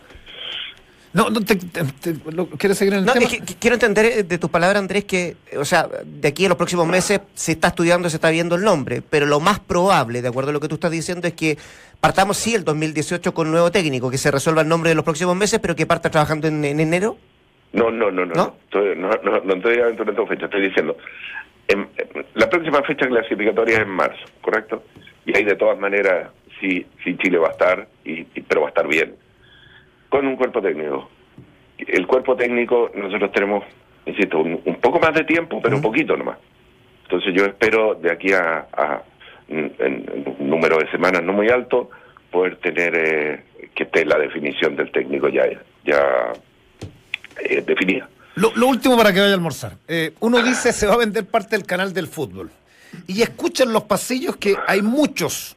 No, 1.14 1.30
no 1.32 1.42
te, 1.42 1.56
te- 1.56 1.84
te- 1.84 2.32
lo- 2.32 2.48
¿Quieres 2.48 2.78
seguir 2.78 2.94
en 2.94 3.00
el 3.00 3.06
No, 3.06 3.14
tema? 3.14 3.26
es 3.26 3.40
que- 3.42 3.56
quiero 3.56 3.74
entender 3.76 4.06
eh, 4.06 4.24
de 4.24 4.38
tus 4.38 4.50
palabras, 4.52 4.80
Andrés, 4.82 5.06
que, 5.06 5.36
o 5.58 5.66
sea, 5.66 5.88
de 6.06 6.28
aquí 6.28 6.46
a 6.46 6.50
los 6.50 6.58
próximos 6.58 6.86
meses 6.88 7.22
se 7.34 7.54
está 7.54 7.70
estudiando, 7.70 8.10
se 8.10 8.18
está 8.18 8.30
viendo 8.30 8.56
el 8.56 8.64
nombre, 8.64 9.02
pero 9.02 9.26
lo 9.26 9.40
más 9.40 9.60
probable, 9.60 10.22
de 10.22 10.28
acuerdo 10.28 10.52
a 10.52 10.54
lo 10.54 10.60
que 10.60 10.68
tú 10.68 10.76
estás 10.76 10.92
diciendo, 10.92 11.28
es 11.28 11.34
que 11.34 11.58
partamos 12.00 12.38
sí 12.38 12.54
el 12.54 12.64
2018 12.64 13.34
con 13.34 13.50
nuevo 13.50 13.72
técnico, 13.72 14.12
que 14.12 14.18
se 14.20 14.30
resuelva 14.30 14.62
el 14.62 14.68
nombre 14.68 14.90
de 14.90 14.96
los 14.96 15.04
próximos 15.06 15.36
meses, 15.36 15.60
pero 15.60 15.76
que 15.76 15.86
parta 15.88 16.12
trabajando 16.12 16.48
en, 16.50 16.64
en 16.64 16.80
enero. 16.80 17.18
No, 17.74 17.92
no, 17.92 18.10
no, 18.12 18.26
no. 18.26 18.34
¿No? 18.34 18.44
No, 18.44 18.56
Estoy- 18.66 18.96
no, 18.96 19.10
no, 19.44 19.54
estoy 19.56 19.80
aventurando 19.80 20.26
fecha, 20.28 20.46
estoy 20.46 20.62
diciendo. 20.62 20.98
en- 21.70 21.90
en- 21.98 22.26
la 22.36 22.50
próxima 22.50 22.82
fecha 22.84 23.08
clasificatoria 23.08 23.76
es 23.76 23.82
en 23.82 23.90
marzo, 23.90 24.24
¿correcto? 24.42 24.84
Y 25.26 25.36
ahí 25.38 25.44
de 25.44 25.56
todas 25.58 25.78
maneras, 25.78 26.32
sí, 26.62 26.86
sí 27.04 27.18
Chile 27.18 27.38
va 27.40 27.50
a 27.50 27.52
estar, 27.52 27.88
y, 28.06 28.22
y- 28.22 28.42
pero 28.48 28.62
va 28.62 28.68
a 28.68 28.70
estar 28.70 28.88
bien. 28.88 29.16
Con 30.08 30.26
un 30.26 30.38
cuerpo 30.38 30.62
técnico. 30.62 31.10
El 31.78 32.08
cuerpo 32.08 32.38
técnico, 32.38 32.90
nosotros 32.96 33.34
tenemos, 33.34 33.66
insisto, 34.06 34.40
un, 34.40 34.62
un 34.64 34.76
poco 34.76 34.98
más 35.02 35.14
de 35.14 35.26
tiempo, 35.26 35.60
pero 35.62 35.76
un 35.76 35.82
poquito 35.82 36.16
nomás. 36.16 36.38
Entonces 37.04 37.34
yo 37.36 37.44
espero 37.46 37.96
de 37.96 38.12
aquí 38.14 38.32
a, 38.32 38.68
a- 38.72 39.04
en, 39.50 39.74
en 39.80 40.36
un 40.40 40.50
número 40.50 40.78
de 40.78 40.90
semanas 40.90 41.22
no 41.24 41.34
muy 41.34 41.50
alto, 41.50 41.90
poder 42.32 42.56
tener 42.58 42.96
eh, 42.96 43.44
que 43.76 43.84
esté 43.84 44.06
la 44.06 44.18
definición 44.18 44.76
del 44.78 44.90
técnico 44.92 45.28
ya, 45.28 45.44
ya 45.84 46.32
eh, 47.44 47.64
definida. 47.66 48.10
Lo, 48.36 48.68
último 48.68 48.96
para 48.96 49.12
que 49.12 49.20
vaya 49.20 49.32
a 49.32 49.36
almorzar. 49.36 49.78
Eh, 49.88 50.14
uno 50.20 50.42
dice 50.44 50.72
se 50.72 50.86
va 50.86 50.94
a 50.94 50.98
vender 50.98 51.26
parte 51.26 51.56
del 51.58 51.66
canal 51.66 51.94
del 51.94 52.08
fútbol. 52.08 52.52
Y 53.08 53.22
escuchan 53.22 53.74
los 53.74 53.84
pasillos 53.84 54.38
que 54.38 54.56
hay 54.68 54.82
muchos 54.82 55.56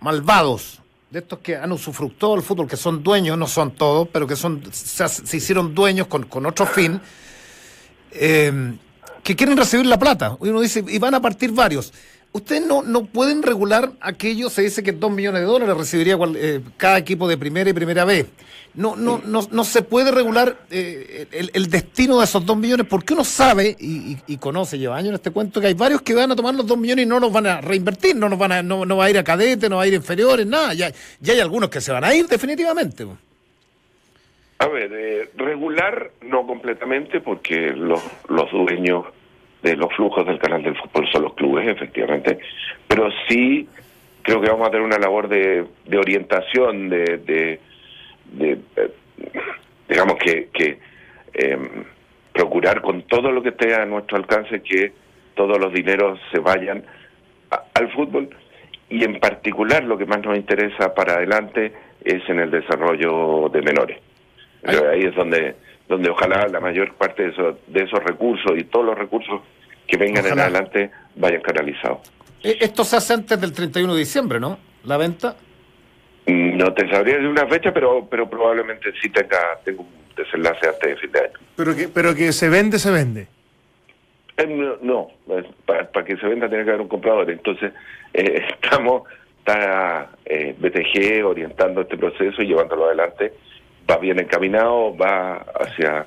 malvados 0.00 0.80
de 1.10 1.20
estos 1.20 1.38
que 1.40 1.56
han 1.56 1.72
usufructado 1.72 2.34
el 2.34 2.42
fútbol, 2.42 2.68
que 2.68 2.76
son 2.76 3.02
dueños, 3.02 3.36
no 3.38 3.46
son 3.46 3.72
todos, 3.72 4.08
pero 4.12 4.26
que 4.26 4.36
son 4.36 4.62
se, 4.72 5.08
se 5.08 5.36
hicieron 5.36 5.74
dueños 5.74 6.06
con, 6.06 6.24
con 6.24 6.46
otro 6.46 6.66
fin, 6.66 7.00
eh, 8.12 8.74
que 9.22 9.36
quieren 9.36 9.56
recibir 9.56 9.86
la 9.86 9.98
plata. 9.98 10.36
Y 10.42 10.48
uno 10.48 10.60
dice, 10.60 10.84
y 10.86 10.98
van 10.98 11.14
a 11.14 11.20
partir 11.20 11.52
varios. 11.52 11.92
Ustedes 12.34 12.64
no, 12.66 12.82
no 12.82 13.04
pueden 13.04 13.42
regular 13.42 13.92
aquello, 14.00 14.48
se 14.48 14.62
dice 14.62 14.82
que 14.82 14.92
dos 14.92 15.10
millones 15.10 15.42
de 15.42 15.46
dólares 15.46 15.76
recibiría 15.76 16.16
cual- 16.16 16.34
eh, 16.36 16.60
cada 16.78 16.96
equipo 16.96 17.28
de 17.28 17.36
primera 17.36 17.68
y 17.68 17.74
primera 17.74 18.06
vez. 18.06 18.26
No, 18.74 18.96
no, 18.96 19.20
no, 19.26 19.46
no 19.50 19.64
se 19.64 19.82
puede 19.82 20.10
regular 20.10 20.56
eh, 20.70 21.26
el, 21.30 21.50
el 21.52 21.68
destino 21.68 22.18
de 22.18 22.24
esos 22.24 22.46
dos 22.46 22.56
millones 22.56 22.86
porque 22.88 23.12
uno 23.12 23.22
sabe 23.22 23.76
y, 23.78 24.12
y- 24.12 24.18
y 24.28 24.36
conoce, 24.38 24.78
lleva 24.78 24.96
años 24.96 25.10
en 25.10 25.14
este 25.16 25.30
cuento, 25.30 25.60
que 25.60 25.66
hay 25.66 25.74
varios 25.74 26.00
que 26.00 26.14
van 26.14 26.32
a 26.32 26.36
tomar 26.36 26.54
los 26.54 26.66
dos 26.66 26.78
millones 26.78 27.04
y 27.04 27.08
no 27.08 27.20
los 27.20 27.30
van 27.30 27.46
a 27.46 27.60
reinvertir, 27.60 28.16
no 28.16 28.30
nos 28.30 28.38
van 28.38 28.52
a, 28.52 28.62
no, 28.62 28.86
no 28.86 28.96
va 28.96 29.04
a 29.04 29.10
ir 29.10 29.18
a 29.18 29.24
cadete, 29.24 29.68
no 29.68 29.76
va 29.76 29.82
a 29.82 29.86
ir 29.86 29.92
a 29.92 29.96
inferiores, 29.96 30.46
nada. 30.46 30.72
Ya, 30.72 30.90
ya 31.20 31.34
hay 31.34 31.40
algunos 31.40 31.68
que 31.68 31.82
se 31.82 31.92
van 31.92 32.02
a 32.04 32.14
ir 32.14 32.26
definitivamente. 32.28 33.06
A 34.58 34.68
ver, 34.68 34.90
eh, 34.94 35.30
regular 35.36 36.12
no 36.22 36.46
completamente 36.46 37.20
porque 37.20 37.72
los, 37.76 38.00
los 38.28 38.50
dueños 38.52 39.04
de 39.62 39.76
los 39.76 39.92
flujos 39.94 40.26
del 40.26 40.38
canal 40.38 40.62
del 40.62 40.76
fútbol 40.76 41.08
son 41.12 41.22
los 41.22 41.34
clubes, 41.34 41.68
efectivamente, 41.68 42.38
pero 42.88 43.08
sí 43.28 43.68
creo 44.22 44.40
que 44.40 44.50
vamos 44.50 44.68
a 44.68 44.70
tener 44.70 44.86
una 44.86 44.98
labor 44.98 45.28
de, 45.28 45.64
de 45.86 45.98
orientación, 45.98 46.88
de, 46.88 47.18
de, 47.18 47.60
de, 48.32 48.52
eh, 48.76 48.90
digamos 49.88 50.16
que, 50.16 50.48
que 50.52 50.78
em, 51.34 51.84
procurar 52.32 52.80
con 52.82 53.02
todo 53.02 53.30
lo 53.30 53.42
que 53.42 53.50
esté 53.50 53.74
a 53.74 53.84
nuestro 53.84 54.16
alcance 54.16 54.62
que 54.62 54.92
todos 55.34 55.58
los 55.58 55.72
dineros 55.72 56.18
se 56.30 56.38
vayan 56.40 56.84
a- 57.50 57.62
al 57.74 57.90
fútbol 57.92 58.30
y 58.88 59.04
en 59.04 59.18
particular 59.20 59.82
lo 59.84 59.96
que 59.98 60.06
más 60.06 60.22
nos 60.22 60.36
interesa 60.36 60.94
para 60.94 61.14
adelante 61.14 61.72
es 62.04 62.28
en 62.28 62.40
el 62.40 62.50
desarrollo 62.50 63.48
de 63.48 63.62
menores. 63.62 63.98
Ahí 64.64 65.02
es 65.04 65.14
donde 65.14 65.54
donde 65.92 66.08
ojalá 66.10 66.48
la 66.48 66.58
mayor 66.60 66.94
parte 66.94 67.22
de 67.24 67.28
esos, 67.30 67.56
de 67.66 67.82
esos 67.84 68.02
recursos 68.02 68.52
y 68.56 68.64
todos 68.64 68.86
los 68.86 68.98
recursos 68.98 69.42
que 69.86 69.96
vengan 69.98 70.24
Ojalá. 70.24 70.32
en 70.32 70.40
adelante 70.54 70.90
vayan 71.16 71.42
canalizados. 71.42 71.98
Eh, 72.42 72.56
Esto 72.60 72.82
se 72.84 72.96
hace 72.96 73.12
antes 73.14 73.38
del 73.40 73.52
31 73.52 73.92
de 73.92 73.98
diciembre, 74.00 74.40
¿no? 74.40 74.58
La 74.84 74.96
venta. 74.96 75.36
Mm, 76.26 76.56
No 76.56 76.72
te 76.72 76.88
sabría 76.88 77.14
decir 77.16 77.28
una 77.28 77.46
fecha, 77.46 77.72
pero 77.72 78.06
pero 78.10 78.28
probablemente 78.28 78.90
sí 79.02 79.10
tenga, 79.10 79.38
tenga 79.64 79.82
un 79.82 79.88
desenlace 80.16 80.66
antes 80.66 80.80
de 80.90 80.96
fin 80.96 81.12
de 81.12 81.18
año. 81.20 81.38
Pero 81.56 81.76
que, 81.76 81.88
pero 81.88 82.14
que 82.14 82.32
se 82.32 82.48
vende, 82.48 82.78
se 82.78 82.90
vende. 82.90 83.26
Eh, 84.38 84.46
no, 84.46 84.76
no, 84.82 85.08
para 85.66 86.04
que 86.06 86.16
se 86.16 86.26
venda 86.26 86.48
tiene 86.48 86.64
que 86.64 86.70
haber 86.70 86.80
un 86.82 86.88
comprador. 86.88 87.30
Entonces, 87.30 87.72
eh, 88.14 88.46
estamos, 88.62 89.02
está 89.40 90.08
eh, 90.24 90.54
BTG 90.58 91.24
orientando 91.26 91.82
este 91.82 91.98
proceso 91.98 92.40
y 92.42 92.46
llevándolo 92.46 92.86
adelante. 92.86 93.34
Va 93.92 93.98
bien 93.98 94.18
encaminado, 94.18 94.96
va 94.96 95.44
hacia, 95.60 96.06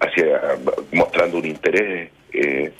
hacia 0.00 0.40
mostrando 0.92 1.36
un 1.36 1.44
interés 1.44 2.10
eh, 2.32 2.72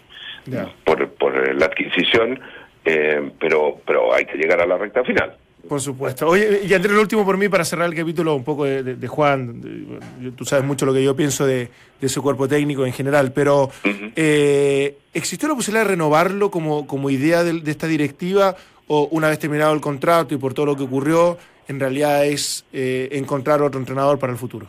por, 0.85 1.09
por 1.11 1.55
la 1.55 1.66
adquisición, 1.66 2.40
eh, 2.85 3.31
pero, 3.38 3.79
pero 3.87 4.14
hay 4.14 4.25
que 4.25 4.38
llegar 4.38 4.61
a 4.62 4.66
la 4.66 4.79
recta 4.79 5.05
final. 5.05 5.37
Por 5.69 5.81
supuesto. 5.81 6.29
Oye, 6.29 6.61
y 6.64 6.73
Andrés, 6.75 6.95
lo 6.95 7.01
último 7.01 7.25
por 7.25 7.37
mí 7.37 7.49
para 7.49 7.64
cerrar 7.64 7.88
el 7.88 7.95
capítulo 7.97 8.37
un 8.37 8.45
poco 8.45 8.64
de, 8.64 8.83
de- 8.85 8.95
de 8.95 9.09
Juan. 9.09 9.61
de- 9.61 10.31
tú 10.31 10.45
sabes 10.45 10.64
mucho 10.64 10.87
lo 10.87 10.95
que 10.95 11.03
yo 11.03 11.16
pienso 11.16 11.45
de, 11.45 11.69
de 12.01 12.09
su 12.09 12.23
cuerpo 12.23 12.47
técnico 12.47 12.87
en 12.87 12.92
general, 12.92 13.33
pero 13.33 13.69
eh, 14.14 14.97
¿existió 15.12 15.49
la 15.49 15.55
posibilidad 15.57 15.85
de 15.85 15.90
renovarlo 15.90 16.51
como, 16.53 16.87
como 16.87 17.11
idea 17.11 17.42
de, 17.42 17.61
de 17.61 17.71
esta 17.73 17.88
directiva 17.88 18.55
o 18.87 19.09
una 19.11 19.29
vez 19.29 19.40
terminado 19.40 19.75
el 19.75 19.81
contrato 19.81 20.35
y 20.35 20.38
por 20.38 20.55
todo 20.55 20.66
lo 20.66 20.77
que 20.77 20.85
ocurrió, 20.85 21.37
en 21.68 21.81
realidad 21.81 22.24
es 22.26 22.64
eh, 22.72 23.09
encontrar 23.12 23.62
otro 23.62 23.81
entrenador 23.81 24.18
para 24.18 24.33
el 24.33 24.38
futuro? 24.38 24.66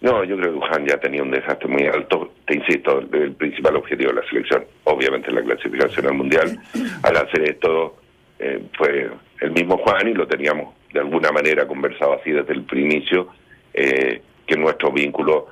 No, 0.00 0.24
yo 0.24 0.36
creo 0.38 0.54
que 0.54 0.66
Juan 0.66 0.86
ya 0.86 0.98
tenía 0.98 1.22
un 1.22 1.30
desastre 1.30 1.68
muy 1.68 1.86
alto. 1.86 2.32
Te 2.46 2.56
insisto, 2.56 3.00
el, 3.00 3.32
principal 3.32 3.76
objetivo 3.76 4.10
de 4.10 4.20
la 4.22 4.28
selección, 4.28 4.64
obviamente 4.84 5.30
la 5.30 5.42
clasificación 5.42 6.06
al 6.06 6.14
Mundial. 6.14 6.58
Al 7.02 7.16
hacer 7.16 7.50
esto 7.50 7.96
eh, 8.38 8.62
fue 8.78 9.10
el 9.40 9.50
mismo 9.50 9.76
Juan 9.78 10.08
y 10.08 10.14
lo 10.14 10.26
teníamos 10.26 10.74
de 10.92 11.00
alguna 11.00 11.30
manera 11.30 11.66
conversado 11.66 12.14
así 12.14 12.30
desde 12.30 12.52
el 12.54 12.64
inicio, 12.72 13.28
eh, 13.74 14.22
que 14.46 14.56
nuestro 14.56 14.90
vínculo 14.90 15.48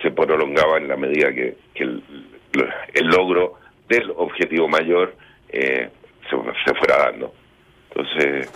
se 0.00 0.10
prolongaba 0.10 0.78
en 0.78 0.88
la 0.88 0.96
medida 0.96 1.32
que, 1.32 1.56
que 1.74 1.84
el, 1.84 2.02
el 2.94 3.06
logro 3.06 3.58
del 3.88 4.10
objetivo 4.16 4.68
mayor 4.68 5.14
eh, 5.50 5.90
se, 6.28 6.36
se 6.64 6.74
fuera 6.74 7.10
dando. 7.10 7.32
Entonces, 7.90 8.50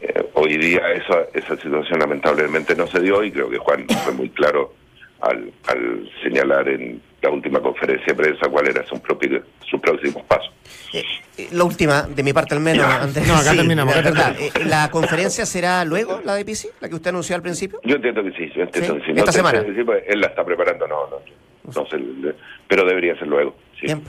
eh, 0.00 0.30
hoy 0.34 0.56
día 0.58 0.80
esa, 0.92 1.20
esa 1.34 1.56
situación 1.60 1.98
lamentablemente 1.98 2.74
no 2.74 2.86
se 2.86 3.00
dio 3.00 3.22
y 3.24 3.30
creo 3.32 3.48
que 3.50 3.58
Juan 3.58 3.86
fue 4.04 4.12
muy 4.12 4.30
claro 4.30 4.74
al, 5.20 5.52
al 5.66 6.10
señalar 6.22 6.68
en 6.68 7.00
la 7.22 7.30
última 7.30 7.60
conferencia 7.60 8.06
de 8.06 8.14
prensa 8.14 8.48
cuál 8.48 8.68
era 8.68 8.86
su 8.86 9.00
propio, 9.00 9.42
sus 9.68 9.80
próximos 9.80 10.22
pasos. 10.24 10.52
Eh, 10.92 11.02
eh, 11.36 11.48
la 11.52 11.64
última, 11.64 12.02
de 12.02 12.22
mi 12.22 12.32
parte 12.32 12.54
al 12.54 12.60
menos. 12.60 12.86
No, 13.26 13.36
acá 13.36 13.54
terminamos, 13.54 13.92
de 13.94 14.00
acá 14.00 14.10
verdad. 14.10 14.36
Eh, 14.38 14.50
¿La 14.66 14.88
conferencia 14.90 15.44
será 15.44 15.84
luego, 15.84 16.20
la 16.24 16.36
de 16.36 16.44
PC, 16.44 16.70
la 16.80 16.88
que 16.88 16.94
usted 16.94 17.10
anunció 17.10 17.34
al 17.34 17.42
principio? 17.42 17.80
Yo 17.84 17.96
entiendo 17.96 18.22
que 18.22 18.30
sí, 18.32 18.50
yo 18.54 18.62
entiendo 18.62 18.94
Sí, 18.94 19.00
que 19.00 19.12
sí. 19.14 19.18
esta 19.18 19.32
semana. 19.32 19.64
pues, 19.84 20.04
él 20.06 20.20
la 20.20 20.28
está 20.28 20.44
preparando, 20.44 20.86
no, 20.86 21.08
no, 21.08 21.16
no 21.74 21.86
sé, 21.88 21.96
pero 22.68 22.84
debería 22.86 23.18
ser 23.18 23.26
luego. 23.26 23.56
Sí. 23.80 23.86
Bien. 23.86 24.02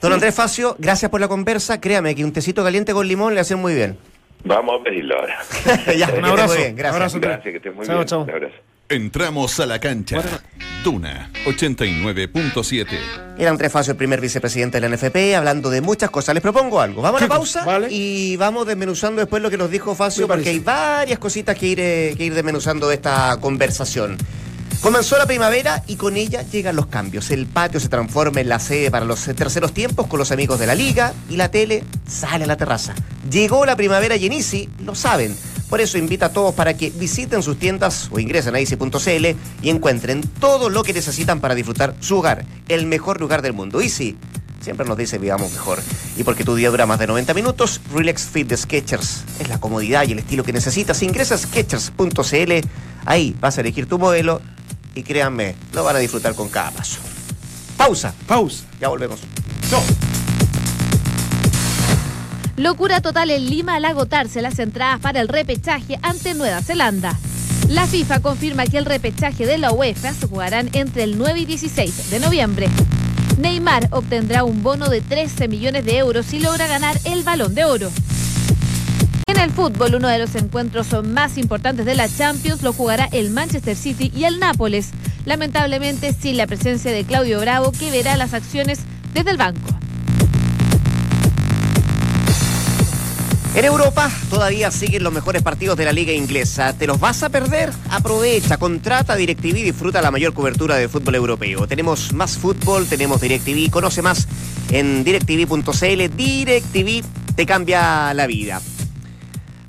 Don 0.00 0.12
Andrés 0.12 0.34
Facio, 0.34 0.76
gracias 0.78 1.10
por 1.10 1.20
la 1.20 1.28
conversa. 1.28 1.80
Créame 1.80 2.14
que 2.14 2.24
un 2.24 2.32
tecito 2.32 2.62
caliente 2.64 2.92
con 2.92 3.06
limón 3.06 3.34
le 3.34 3.40
hace 3.40 3.56
muy 3.56 3.74
bien. 3.74 3.98
Vamos 4.44 4.80
a 4.80 4.84
pedirlo 4.84 5.16
ahora. 5.18 5.38
ya, 5.96 6.06
muy 6.20 6.30
abrazo, 6.30 6.54
bien, 6.54 6.76
gracias. 6.76 6.94
abrazo. 6.94 7.20
Gracias, 7.20 7.42
que 7.52 7.56
estés 7.56 7.74
muy 7.74 7.86
bien. 7.86 7.96
Un 7.98 8.02
abrazo. 8.02 8.26
Entramos 8.88 9.60
a 9.60 9.66
la 9.66 9.78
cancha. 9.78 10.22
Duna 10.82 11.30
89.7. 11.44 12.86
Era 13.36 13.50
Andrés 13.50 13.70
Facio, 13.70 13.90
el 13.90 13.96
primer 13.98 14.20
vicepresidente 14.20 14.80
de 14.80 14.88
la 14.88 14.96
NFP, 14.96 15.34
hablando 15.36 15.68
de 15.68 15.80
muchas 15.82 16.08
cosas. 16.08 16.34
Les 16.34 16.42
propongo 16.42 16.80
algo. 16.80 17.02
Vamos 17.02 17.20
a 17.20 17.24
la 17.24 17.28
pausa 17.28 17.64
Vale. 17.64 17.88
y 17.90 18.36
vamos 18.36 18.66
desmenuzando 18.66 19.20
después 19.20 19.42
lo 19.42 19.50
que 19.50 19.58
nos 19.58 19.70
dijo 19.70 19.94
Facio, 19.94 20.26
porque 20.26 20.48
hay 20.48 20.60
varias 20.60 21.18
cositas 21.18 21.58
que 21.58 21.66
ir, 21.66 21.80
eh, 21.80 22.14
que 22.16 22.24
ir 22.24 22.34
desmenuzando 22.34 22.88
de 22.88 22.94
esta 22.94 23.36
conversación. 23.40 24.16
Comenzó 24.80 25.18
la 25.18 25.26
primavera 25.26 25.82
y 25.88 25.96
con 25.96 26.16
ella 26.16 26.42
llegan 26.42 26.76
los 26.76 26.86
cambios. 26.86 27.30
El 27.32 27.46
patio 27.46 27.80
se 27.80 27.88
transforma 27.88 28.40
en 28.40 28.48
la 28.48 28.60
sede 28.60 28.92
para 28.92 29.04
los 29.04 29.24
terceros 29.24 29.72
tiempos 29.72 30.06
con 30.06 30.20
los 30.20 30.30
amigos 30.30 30.60
de 30.60 30.68
la 30.68 30.76
liga 30.76 31.12
y 31.28 31.36
la 31.36 31.50
tele 31.50 31.82
sale 32.06 32.44
a 32.44 32.46
la 32.46 32.56
terraza. 32.56 32.94
Llegó 33.28 33.66
la 33.66 33.74
primavera 33.74 34.14
y 34.14 34.26
en 34.26 34.32
Easy 34.32 34.68
lo 34.84 34.94
saben. 34.94 35.36
Por 35.68 35.80
eso 35.80 35.98
invita 35.98 36.26
a 36.26 36.32
todos 36.32 36.54
para 36.54 36.76
que 36.76 36.90
visiten 36.90 37.42
sus 37.42 37.58
tiendas 37.58 38.08
o 38.12 38.20
ingresen 38.20 38.54
a 38.54 38.60
easy.cl 38.60 39.26
y 39.62 39.68
encuentren 39.68 40.22
todo 40.40 40.70
lo 40.70 40.84
que 40.84 40.94
necesitan 40.94 41.40
para 41.40 41.56
disfrutar 41.56 41.94
su 42.00 42.18
hogar, 42.18 42.46
el 42.68 42.86
mejor 42.86 43.20
lugar 43.20 43.42
del 43.42 43.52
mundo. 43.52 43.80
Easy 43.80 44.16
siempre 44.60 44.86
nos 44.86 44.96
dice 44.96 45.18
vivamos 45.18 45.52
mejor. 45.52 45.80
Y 46.16 46.22
porque 46.22 46.44
tu 46.44 46.54
día 46.54 46.70
dura 46.70 46.86
más 46.86 47.00
de 47.00 47.08
90 47.08 47.34
minutos, 47.34 47.80
Relax 47.92 48.26
Fit 48.26 48.48
de 48.48 48.56
Skechers 48.56 49.24
es 49.40 49.48
la 49.48 49.58
comodidad 49.58 50.04
y 50.06 50.12
el 50.12 50.20
estilo 50.20 50.44
que 50.44 50.52
necesitas. 50.52 51.02
Ingresa 51.02 51.34
a 51.34 51.38
skechers.cl, 51.38 52.52
ahí 53.04 53.36
vas 53.40 53.58
a 53.58 53.60
elegir 53.60 53.86
tu 53.86 53.98
modelo 53.98 54.40
y 54.94 55.02
créanme, 55.02 55.54
lo 55.72 55.84
van 55.84 55.96
a 55.96 55.98
disfrutar 55.98 56.34
con 56.34 56.48
cada 56.48 56.70
paso. 56.70 57.00
Pausa, 57.76 58.12
Pausa. 58.26 58.64
ya 58.80 58.88
volvemos. 58.88 59.20
Locura 62.56 63.00
total 63.00 63.30
en 63.30 63.48
Lima 63.48 63.76
al 63.76 63.84
agotarse 63.84 64.42
las 64.42 64.58
entradas 64.58 64.98
para 64.98 65.20
el 65.20 65.28
repechaje 65.28 65.98
ante 66.02 66.34
Nueva 66.34 66.60
Zelanda. 66.60 67.16
La 67.68 67.86
FIFA 67.86 68.20
confirma 68.20 68.66
que 68.66 68.78
el 68.78 68.84
repechaje 68.84 69.46
de 69.46 69.58
la 69.58 69.70
UEFA 69.70 70.12
se 70.12 70.26
jugarán 70.26 70.68
entre 70.72 71.04
el 71.04 71.18
9 71.18 71.40
y 71.40 71.44
16 71.44 72.10
de 72.10 72.18
noviembre. 72.18 72.68
Neymar 73.38 73.88
obtendrá 73.92 74.42
un 74.42 74.64
bono 74.64 74.88
de 74.88 75.00
13 75.00 75.46
millones 75.46 75.84
de 75.84 75.98
euros 75.98 76.26
si 76.26 76.40
logra 76.40 76.66
ganar 76.66 76.98
el 77.04 77.22
balón 77.22 77.54
de 77.54 77.64
oro. 77.64 77.90
En 79.38 79.44
el 79.44 79.50
fútbol, 79.52 79.94
uno 79.94 80.08
de 80.08 80.18
los 80.18 80.34
encuentros 80.34 80.88
más 81.04 81.38
importantes 81.38 81.86
de 81.86 81.94
la 81.94 82.08
Champions 82.08 82.60
lo 82.62 82.72
jugará 82.72 83.08
el 83.12 83.30
Manchester 83.30 83.76
City 83.76 84.10
y 84.12 84.24
el 84.24 84.40
Nápoles, 84.40 84.90
lamentablemente 85.26 86.12
sin 86.12 86.36
la 86.36 86.48
presencia 86.48 86.90
de 86.90 87.04
Claudio 87.04 87.38
Bravo, 87.38 87.70
que 87.70 87.92
verá 87.92 88.16
las 88.16 88.34
acciones 88.34 88.80
desde 89.14 89.30
el 89.30 89.36
banco. 89.36 89.60
En 93.54 93.64
Europa 93.64 94.10
todavía 94.28 94.72
siguen 94.72 95.04
los 95.04 95.12
mejores 95.12 95.42
partidos 95.42 95.78
de 95.78 95.84
la 95.84 95.92
liga 95.92 96.12
inglesa. 96.12 96.72
¿Te 96.72 96.88
los 96.88 96.98
vas 96.98 97.22
a 97.22 97.28
perder? 97.28 97.70
Aprovecha, 97.90 98.56
contrata 98.56 99.14
DirecTV 99.14 99.58
y 99.58 99.62
disfruta 99.62 100.02
la 100.02 100.10
mayor 100.10 100.34
cobertura 100.34 100.74
de 100.74 100.88
fútbol 100.88 101.14
europeo. 101.14 101.68
Tenemos 101.68 102.12
más 102.12 102.38
fútbol, 102.38 102.88
tenemos 102.88 103.20
DirecTV, 103.20 103.70
conoce 103.70 104.02
más 104.02 104.26
en 104.72 105.04
directv.cl. 105.04 106.16
DirecTV 106.16 107.04
te 107.36 107.46
cambia 107.46 108.12
la 108.14 108.26
vida. 108.26 108.60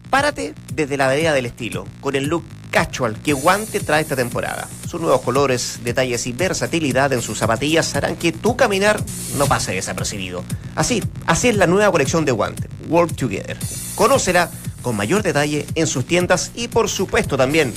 Párate 0.10 0.54
desde 0.74 0.98
la 0.98 1.08
vereda 1.08 1.34
del 1.34 1.46
estilo, 1.46 1.86
con 2.02 2.16
el 2.16 2.26
look 2.26 2.44
casual 2.72 3.16
que 3.22 3.34
Guante 3.34 3.80
trae 3.80 4.02
esta 4.02 4.16
temporada. 4.16 4.68
Sus 4.88 5.00
nuevos 5.02 5.22
colores, 5.22 5.80
detalles 5.84 6.26
y 6.26 6.32
versatilidad 6.32 7.14
en 7.14 7.22
sus 7.22 7.38
zapatillas 7.38 7.96
harán 7.96 8.16
que 8.16 8.32
tu 8.32 8.56
caminar 8.56 9.00
no 9.38 9.46
pase 9.48 9.74
desapercibido. 9.74 10.44
Así, 10.76 11.04
así 11.28 11.50
es 11.50 11.58
la 11.58 11.68
nueva 11.68 11.92
colección 11.92 12.26
de 12.26 12.32
Guante, 12.32 12.68
Work 12.88 13.16
Together. 13.16 13.58
Conócela 13.96 14.50
con 14.82 14.96
mayor 14.96 15.22
detalle 15.22 15.66
en 15.76 15.86
sus 15.88 16.06
tiendas 16.06 16.52
y 16.56 16.70
por 16.70 16.90
supuesto 16.90 17.38
también 17.38 17.74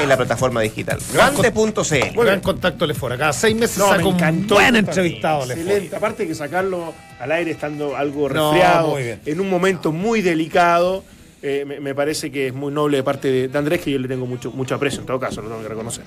en 0.00 0.08
la 0.08 0.16
plataforma 0.16 0.60
digital. 0.62 0.98
Guante.cl. 1.14 2.18
Gran 2.18 2.40
contacto 2.40 2.86
Lefora. 2.86 3.18
Cada 3.18 3.32
seis 3.32 3.54
meses 3.56 3.78
No, 3.78 3.88
saca 3.88 3.98
me 4.02 4.08
un 4.08 4.14
encantó. 4.14 4.54
buen 4.54 4.76
entrevistado 4.76 5.44
Excelente. 5.44 5.96
Aparte 5.96 6.26
que 6.26 6.34
sacarlo 6.34 6.94
al 7.20 7.32
aire 7.32 7.50
estando 7.50 7.94
algo 7.96 8.28
resfriado, 8.28 8.98
en 8.98 9.40
un 9.40 9.50
momento 9.50 9.92
muy 9.92 10.22
delicado, 10.22 11.04
eh, 11.42 11.64
me, 11.66 11.80
me 11.80 11.94
parece 11.94 12.30
que 12.30 12.48
es 12.48 12.54
muy 12.54 12.72
noble 12.72 12.96
de 12.98 13.02
parte 13.02 13.28
de, 13.30 13.48
de 13.48 13.58
Andrés, 13.58 13.80
que 13.80 13.90
yo 13.92 13.98
le 13.98 14.08
tengo 14.08 14.26
mucho, 14.26 14.50
mucho 14.50 14.74
aprecio, 14.74 15.00
en 15.00 15.06
todo 15.06 15.20
caso, 15.20 15.40
lo 15.42 15.48
tengo 15.48 15.62
que 15.62 15.68
reconocer. 15.68 16.04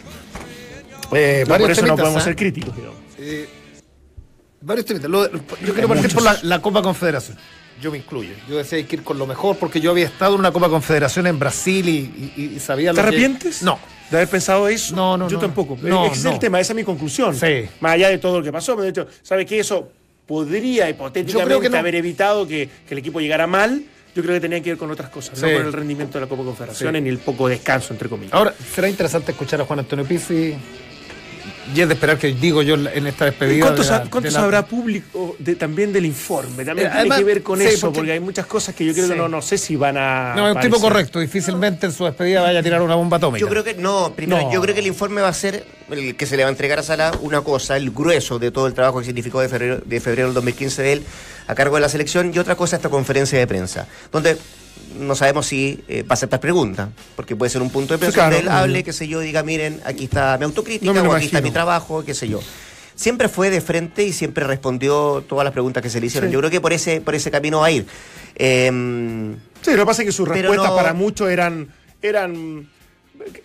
Eh, 1.13 1.43
No, 1.47 1.57
por 1.57 1.71
eso 1.71 1.85
no 1.85 1.95
podemos 1.95 2.21
¿ah? 2.21 2.25
ser 2.25 2.35
críticos, 2.35 2.75
digamos. 2.75 2.97
Eh, 3.19 3.47
varios 4.61 4.85
temitas. 4.85 5.09
Lo- 5.09 5.29
yo 5.31 5.73
quiero 5.73 5.87
partir 5.87 6.13
por 6.13 6.23
la, 6.23 6.37
la 6.43 6.61
Copa 6.61 6.81
Confederación. 6.81 7.37
Yo 7.81 7.91
me 7.91 7.97
incluyo. 7.97 8.31
Yo 8.47 8.57
decía 8.57 8.77
hay 8.77 8.83
que 8.83 8.97
ir 8.97 9.03
con 9.03 9.17
lo 9.17 9.25
mejor 9.25 9.57
porque 9.57 9.81
yo 9.81 9.91
había 9.91 10.05
estado 10.05 10.35
en 10.35 10.39
una 10.41 10.51
Copa 10.51 10.69
Confederación 10.69 11.25
en 11.27 11.39
Brasil 11.39 11.89
y, 11.89 12.33
y- 12.37 12.51
y 12.55 12.59
sabía 12.59 12.91
¿Te 12.91 12.97
lo 12.97 13.01
que- 13.03 13.07
arrepientes? 13.07 13.63
No. 13.63 13.79
¿De 14.11 14.17
haber 14.17 14.29
pensado 14.29 14.67
eso? 14.67 14.95
No, 14.95 15.17
no, 15.17 15.27
Yo 15.29 15.37
no. 15.37 15.41
tampoco. 15.41 15.77
No, 15.81 16.05
Ese 16.05 16.15
es 16.15 16.23
no. 16.25 16.31
el 16.33 16.39
tema, 16.39 16.59
esa 16.59 16.73
es 16.73 16.75
mi 16.75 16.83
conclusión. 16.83 17.33
Sí. 17.35 17.65
Más 17.79 17.93
allá 17.93 18.09
de 18.09 18.17
todo 18.17 18.39
lo 18.39 18.43
que 18.43 18.51
pasó, 18.51 18.73
pero 18.73 18.83
de 18.83 18.89
hecho, 18.89 19.07
¿sabe 19.23 19.45
qué? 19.45 19.59
Eso 19.59 19.89
podría 20.27 20.89
hipotéticamente 20.89 21.75
haber 21.77 21.95
evitado 21.95 22.45
que, 22.47 22.69
que 22.87 22.93
el 22.93 22.97
equipo 22.99 23.19
llegara 23.19 23.47
mal. 23.47 23.83
Yo 24.15 24.21
creo 24.23 24.35
que 24.35 24.41
tenía 24.41 24.61
que 24.61 24.71
ver 24.71 24.77
con 24.77 24.91
otras 24.91 25.09
cosas, 25.09 25.41
no 25.41 25.47
con 25.47 25.65
el 25.65 25.71
rendimiento 25.73 26.17
de 26.17 26.25
la 26.25 26.29
Copa 26.29 26.43
Confederaciones 26.43 26.99
Sí. 26.99 27.03
ni 27.03 27.09
el 27.09 27.17
poco 27.19 27.47
descanso, 27.47 27.93
entre 27.93 28.09
comillas. 28.09 28.33
Ahora, 28.33 28.53
será 28.73 28.89
interesante 28.89 29.31
escuchar 29.31 29.61
a 29.61 29.65
Juan 29.65 29.79
Antonio 29.79 30.03
Pizzi. 30.05 30.55
Y 31.75 31.79
es 31.81 31.87
de 31.87 31.93
esperar 31.93 32.17
que 32.17 32.33
digo 32.33 32.61
yo 32.63 32.73
en 32.75 33.05
esta 33.07 33.25
despedida. 33.25 33.65
¿Cuánto, 33.65 33.83
de 33.83 33.89
la- 33.89 33.97
sa- 33.97 34.09
cuánto 34.09 34.21
de 34.21 34.31
la- 34.31 34.39
sabrá 34.39 34.65
público 34.65 35.35
de- 35.39 35.55
también 35.55 35.93
del 35.93 36.05
informe? 36.05 36.65
También 36.65 36.87
Eh, 36.87 36.89
tiene 36.89 36.99
además, 37.01 37.17
que 37.19 37.23
ver 37.23 37.43
con 37.43 37.59
sí, 37.59 37.65
eso, 37.65 37.87
porque- 37.87 37.99
porque, 37.99 38.11
hay 38.13 38.19
muchas 38.19 38.45
cosas 38.47 38.73
que 38.75 38.83
yo 38.85 38.93
creo 38.93 39.05
Sí. 39.05 39.11
que 39.11 39.17
no, 39.17 39.27
no 39.29 39.41
sé 39.41 39.57
si 39.57 39.75
van 39.75 39.95
a. 39.97 40.33
No, 40.35 40.49
es 40.49 40.55
un 40.55 40.61
tipo 40.61 40.79
correcto. 40.79 41.19
Difícilmente 41.19 41.85
en 41.85 41.91
su 41.91 42.03
despedida 42.05 42.41
vaya 42.41 42.59
a 42.59 42.63
tirar 42.63 42.81
una 42.81 42.95
bomba 42.95 43.17
atómica. 43.17 43.39
Yo 43.39 43.47
creo 43.47 43.63
que 43.63 43.75
no, 43.75 44.13
primero, 44.15 44.41
No. 44.41 44.51
yo 44.53 44.61
creo 44.61 44.73
que 44.73 44.81
el 44.81 44.87
informe 44.87 45.21
va 45.21 45.27
a 45.29 45.33
ser 45.33 45.63
el 45.91 46.15
que 46.15 46.25
se 46.25 46.35
le 46.37 46.43
va 46.43 46.49
a 46.49 46.51
entregar 46.51 46.79
a 46.79 46.83
Sala 46.83 47.11
una 47.21 47.41
cosa, 47.41 47.77
el 47.77 47.91
grueso 47.91 48.39
de 48.39 48.49
todo 48.51 48.65
el 48.67 48.73
trabajo 48.73 48.99
que 48.99 49.05
significó 49.05 49.39
de 49.41 49.49
febrero, 49.49 49.81
de 49.85 49.99
febrero 49.99 50.27
del 50.29 50.33
2015 50.33 50.81
de 50.81 50.93
él 50.93 51.03
a 51.47 51.53
cargo 51.55 51.75
de 51.75 51.81
la 51.81 51.89
selección 51.89 52.31
y 52.33 52.39
otra 52.39 52.55
cosa 52.55 52.75
esta 52.77 52.89
conferencia 52.89 53.37
de 53.37 53.45
prensa, 53.45 53.87
donde 54.11 54.37
no 54.99 55.15
sabemos 55.15 55.47
si 55.47 55.83
eh, 55.87 56.03
va 56.03 56.07
a 56.11 56.13
aceptar 56.13 56.39
preguntas, 56.39 56.89
porque 57.15 57.35
puede 57.35 57.49
ser 57.49 57.61
un 57.61 57.69
punto 57.69 57.93
de 57.93 57.97
prensa 57.99 58.15
claro, 58.15 58.35
donde 58.35 58.47
él 58.49 58.53
hable, 58.53 58.79
no. 58.79 58.85
qué 58.85 58.93
sé 58.93 59.07
yo, 59.07 59.19
diga, 59.19 59.43
miren, 59.43 59.81
aquí 59.85 60.05
está 60.05 60.37
mi 60.37 60.45
autocrítica, 60.45 60.93
No 60.93 61.01
o 61.09 61.13
aquí 61.13 61.25
está 61.25 61.41
mi 61.41 61.51
trabajo, 61.51 62.03
qué 62.03 62.13
sé 62.13 62.27
yo. 62.27 62.39
Siempre 62.95 63.29
fue 63.29 63.49
de 63.49 63.61
frente 63.61 64.03
y 64.03 64.13
siempre 64.13 64.45
respondió 64.45 65.23
todas 65.27 65.43
las 65.43 65.53
preguntas 65.53 65.81
que 65.81 65.89
se 65.89 65.99
le 65.99 66.07
hicieron. 66.07 66.29
Sí. 66.29 66.33
Yo 66.33 66.39
creo 66.39 66.51
que 66.51 66.61
por 66.61 66.71
ese, 66.73 67.01
por 67.01 67.15
ese 67.15 67.31
camino 67.31 67.59
va 67.61 67.67
a 67.67 67.71
ir. 67.71 67.85
Em, 68.35 69.35
Sí, 69.61 69.71
lo 69.71 69.77
que 69.77 69.85
pasa 69.85 70.01
es 70.01 70.07
que 70.07 70.11
sus 70.11 70.27
respuestas 70.27 70.69
no- 70.69 70.75
para 70.75 70.93
muchos 70.93 71.29
eran, 71.29 71.67
eran 72.01 72.67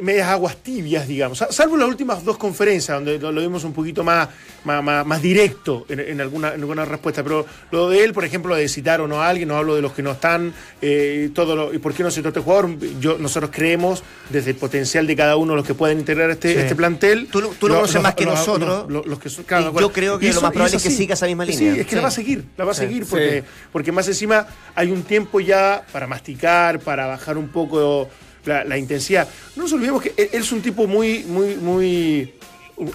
medias 0.00 0.28
aguas 0.28 0.56
tibias, 0.56 1.06
digamos. 1.08 1.38
Sa- 1.38 1.52
Salvo 1.52 1.76
las 1.76 1.88
últimas 1.88 2.24
dos 2.24 2.36
conferencias, 2.38 2.96
donde 2.96 3.18
lo, 3.18 3.32
vimos 3.40 3.64
un 3.64 3.72
poquito 3.72 4.02
más, 4.04 4.28
más, 4.64 4.82
más- 4.82 5.06
más 5.06 5.22
directo 5.22 5.86
en, 5.88 6.00
en 6.00 6.20
alguna, 6.20 6.48
en 6.54 6.60
alguna 6.60 6.84
respuesta. 6.84 7.22
Pero 7.22 7.46
lo 7.70 7.88
de 7.90 8.04
él, 8.04 8.12
por 8.12 8.24
ejemplo, 8.24 8.54
de 8.54 8.68
citar 8.68 9.00
o 9.00 9.08
no 9.08 9.22
a 9.22 9.28
alguien, 9.28 9.48
no 9.48 9.56
hablo 9.56 9.74
de 9.74 9.82
los 9.82 9.92
que 9.92 10.02
no 10.02 10.12
están, 10.12 10.52
eh, 10.82 11.30
todo 11.34 11.54
lo- 11.56 11.74
y 11.74 11.78
por 11.78 11.92
qué 11.94 12.02
no 12.02 12.10
se 12.10 12.20
este 12.20 12.40
jugador. 12.40 12.70
Yo, 13.00 13.18
nosotros 13.18 13.50
creemos, 13.54 14.02
desde 14.30 14.50
el 14.50 14.56
potencial 14.56 15.06
de 15.06 15.14
cada 15.16 15.36
uno 15.36 15.52
de 15.52 15.56
los 15.58 15.66
que 15.66 15.74
pueden 15.74 15.98
integrar 16.00 16.30
este, 16.30 16.54
Sí. 16.54 16.58
este 16.60 16.74
plantel. 16.74 17.28
Tú 17.30 17.40
lo- 17.40 17.48
tú 17.50 17.68
lo 17.68 17.74
conoces 17.76 18.02
más 18.02 18.14
que 18.14 18.26
nosotros. 18.26 18.90
Los, 18.90 19.06
los 19.06 19.18
que 19.18 19.28
son, 19.30 19.42
Y 19.44 19.46
claro, 19.46 19.78
yo 19.80 19.92
creo 19.92 20.18
que 20.18 20.32
lo 20.32 20.40
más 20.40 20.52
probable 20.52 20.76
es 20.76 20.82
que 20.82 20.90
siga 20.90 21.14
esa 21.14 21.26
misma 21.26 21.46
Sí, 21.46 21.52
línea. 21.52 21.82
es 21.82 21.86
que 21.86 21.94
la 21.96 22.00
Sí. 22.00 22.02
va 22.02 22.08
a 22.08 22.10
seguir, 22.10 22.44
la 22.56 22.64
va 22.64 22.70
a 22.72 22.74
Sí. 22.74 22.80
seguir 22.80 23.06
porque, 23.08 23.44
porque 23.72 23.92
más 23.92 24.08
encima 24.08 24.46
hay 24.74 24.90
un 24.90 25.02
tiempo 25.02 25.40
ya 25.40 25.84
para 25.92 26.06
masticar, 26.06 26.80
para 26.80 27.06
bajar 27.06 27.38
un 27.38 27.48
poco 27.48 28.08
la, 28.46 28.78
intensidad. 28.78 29.28
No 29.54 29.64
nos 29.64 29.72
olvidemos 29.72 30.02
que 30.02 30.14
él, 30.16 30.28
es 30.32 30.52
un 30.52 30.62
tipo 30.62 30.86
muy, 30.86 31.24
muy, 31.24 31.56
muy, 31.56 32.34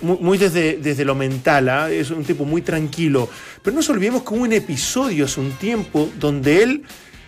muy, 0.01 0.17
muy 0.19 0.37
desde, 0.37 0.77
desde 0.77 1.05
lo 1.05 1.15
mental, 1.15 1.69
¿ah? 1.69 1.89
es 1.91 2.09
un 2.11 2.23
tipo 2.23 2.45
muy 2.45 2.61
tranquilo. 2.61 3.29
Pero 3.61 3.73
no 3.73 3.79
nos 3.79 3.89
olvidemos 3.89 4.23
que 4.23 4.33
hubo 4.33 4.43
un 4.43 4.53
episodio 4.53 5.25
hace 5.25 5.39
un 5.39 5.51
tiempo 5.53 6.09
donde 6.19 6.63
él 6.63 6.83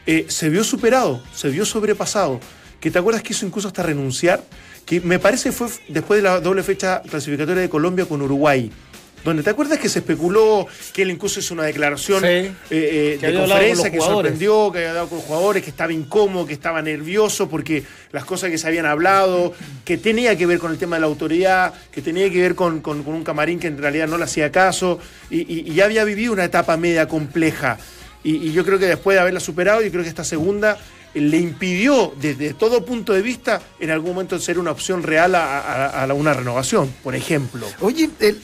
eh, 0.05 0.25
se 0.29 0.49
vio 0.49 0.63
superado, 0.63 1.21
se 1.33 1.49
vio 1.49 1.65
sobrepasado. 1.65 2.39
Que 2.79 2.91
te 2.91 2.99
acuerdas 2.99 3.23
que 3.23 3.31
hizo 3.31 3.45
incluso 3.45 3.69
hasta 3.69 3.83
renunciar, 3.83 4.43
que 4.85 4.99
me 4.99 5.17
parece 5.17 5.51
fue 5.51 5.67
después 5.87 6.21
de 6.21 6.23
la 6.23 6.41
doble 6.41 6.63
fecha 6.63 7.01
clasificatoria 7.01 7.61
de 7.61 7.69
Colombia 7.69 8.05
con 8.05 8.21
Uruguay. 8.21 8.69
Donde 9.23 9.41
te 9.43 9.49
acuerdas 9.49 9.79
que 9.79 9.87
se 9.89 9.99
especuló 9.99 10.67
que 10.91 11.03
él 11.03 11.11
incluso 11.11 11.39
hizo 11.39 11.53
una 11.53 11.63
declaración 11.63 12.21
Sí. 12.21 12.27
eh, 12.27 12.53
eh, 12.71 13.17
de 13.21 13.31
con 13.33 13.47
conferencia 13.47 13.91
que 13.91 13.97
sorprendió, 14.13 14.71
que 14.71 14.77
había 14.79 14.89
hablado 14.89 15.07
con 15.09 15.17
los 15.19 15.27
jugadores, 15.27 15.63
que 15.63 15.69
estaba 15.69 15.93
incómodo, 15.93 16.45
que 16.45 16.53
estaba 16.53 16.81
nervioso 16.81 17.47
porque 17.49 17.83
las 18.11 18.25
cosas 18.25 18.49
que 18.49 18.57
se 18.57 18.67
habían 18.67 18.85
hablado, 18.85 19.53
que 19.85 19.97
tenía 19.97 20.37
que 20.37 20.45
ver 20.45 20.59
con 20.59 20.71
el 20.71 20.77
tema 20.77 20.97
de 20.97 21.01
la 21.01 21.07
autoridad, 21.07 21.73
que 21.91 22.01
tenía 22.01 22.29
que 22.29 22.41
ver 22.41 22.55
con, 22.55 22.81
con- 22.81 23.03
con 23.03 23.13
un 23.13 23.23
camarín 23.23 23.59
que 23.59 23.67
en 23.67 23.77
realidad 23.77 24.07
no 24.07 24.17
le 24.17 24.25
hacía 24.25 24.51
caso 24.51 24.99
y, 25.29 25.39
y- 25.41 25.71
y 25.71 25.73
ya 25.73 25.85
había 25.85 26.03
vivido 26.03 26.33
una 26.33 26.43
etapa 26.43 26.75
media 26.77 27.07
compleja. 27.07 27.77
Y, 28.25 28.35
y 28.47 28.51
yo 28.53 28.63
creo 28.65 28.79
que 28.79 28.85
después 28.87 29.15
de 29.15 29.21
haberla 29.21 29.39
superado, 29.39 29.81
yo 29.81 29.89
creo 29.91 30.03
que 30.03 30.09
esta 30.09 30.23
segunda 30.23 30.77
le 31.13 31.37
impidió 31.37 32.13
desde 32.19 32.53
todo 32.55 32.83
punto 32.83 33.13
de 33.13 33.21
vista 33.21 33.61
en 33.79 33.91
algún 33.91 34.13
momento 34.15 34.39
ser 34.39 34.57
una 34.57 34.71
opción 34.71 35.03
real 35.03 35.35
a, 35.35 36.03
a- 36.03 36.13
una 36.13 36.33
renovación, 36.33 36.91
por 37.03 37.15
ejemplo. 37.15 37.67
Oye, 37.81 38.09
el- 38.19 38.41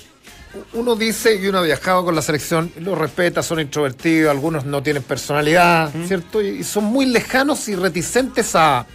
uno 0.74 0.96
dice 0.96 1.36
y 1.36 1.48
uno 1.48 1.60
ha 1.60 1.62
viajado 1.62 2.04
con 2.06 2.16
la 2.16 2.22
selección, 2.22 2.72
y 2.76 2.80
lo 2.80 2.96
respeta, 2.96 3.44
son 3.44 3.60
introvertidos, 3.60 4.32
algunos 4.32 4.66
no 4.66 4.82
tienen 4.82 5.04
personalidad, 5.04 5.92
¿cierto? 6.08 6.42
Y, 6.42 6.64
son 6.64 6.86
muy 6.86 7.06
lejanos 7.06 7.68
y 7.70 7.76
reticentes 7.76 8.56
a, 8.56 8.80
a 8.80 8.86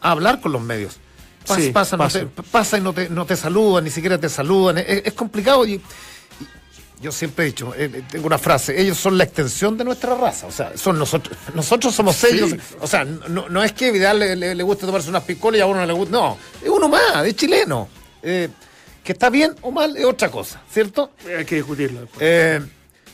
hablar 0.00 0.40
con 0.40 0.52
los 0.52 0.62
medios. 0.62 0.98
Pas- 1.46 1.56
Sí, 1.56 1.70
pasa, 1.72 1.96
no 1.96 2.04
pasa. 2.04 2.20
te- 2.20 2.42
pasa 2.42 2.78
y 2.78 2.80
no 2.82 2.92
te, 2.92 3.08
no 3.08 3.24
te 3.26 3.34
saludan, 3.36 3.84
ni 3.84 3.90
siquiera 3.90 4.18
te 4.18 4.28
saludan. 4.28 4.78
Es, 4.78 5.02
es 5.06 5.12
complicado 5.14 5.66
y, 5.66 5.72
y 5.74 5.82
yo 7.02 7.10
siempre 7.10 7.46
he 7.46 7.48
dicho, 7.48 7.74
eh, 7.74 7.90
eh, 7.92 8.02
tengo 8.10 8.26
una 8.26 8.38
frase, 8.38 8.78
ellos 8.80 8.98
son 8.98 9.16
la 9.18 9.24
extensión 9.24 9.76
de 9.76 9.84
nuestra 9.84 10.14
raza, 10.14 10.46
o 10.46 10.52
sea, 10.52 10.72
son 10.76 10.98
nosotros, 10.98 11.36
nosotros 11.54 11.94
somos 11.94 12.22
ellos, 12.24 12.54
o 12.80 12.86
sea, 12.86 13.04
no, 13.04 13.48
no 13.48 13.62
es 13.64 13.72
que 13.72 13.90
Vidal 13.90 14.18
le, 14.18 14.36
le, 14.36 14.54
le 14.54 14.62
guste 14.62 14.84
tomarse 14.86 15.08
unas 15.08 15.24
picolas 15.24 15.58
y 15.58 15.62
a 15.62 15.66
uno 15.66 15.80
no 15.80 15.86
le 15.86 15.92
gusta, 15.94 16.12
no, 16.12 16.36
es 16.62 16.68
uno 16.68 16.88
más, 16.88 17.24
es 17.26 17.34
chileno. 17.34 17.88
Eh, 18.22 18.48
que 19.04 19.12
está 19.12 19.30
bien 19.30 19.54
o 19.62 19.70
mal 19.70 19.96
es 19.96 20.04
otra 20.04 20.30
cosa, 20.30 20.60
¿cierto? 20.70 21.10
Hay 21.36 21.44
que 21.44 21.56
discutirlo 21.56 22.00
después. 22.00 22.20
Eh, 22.22 22.60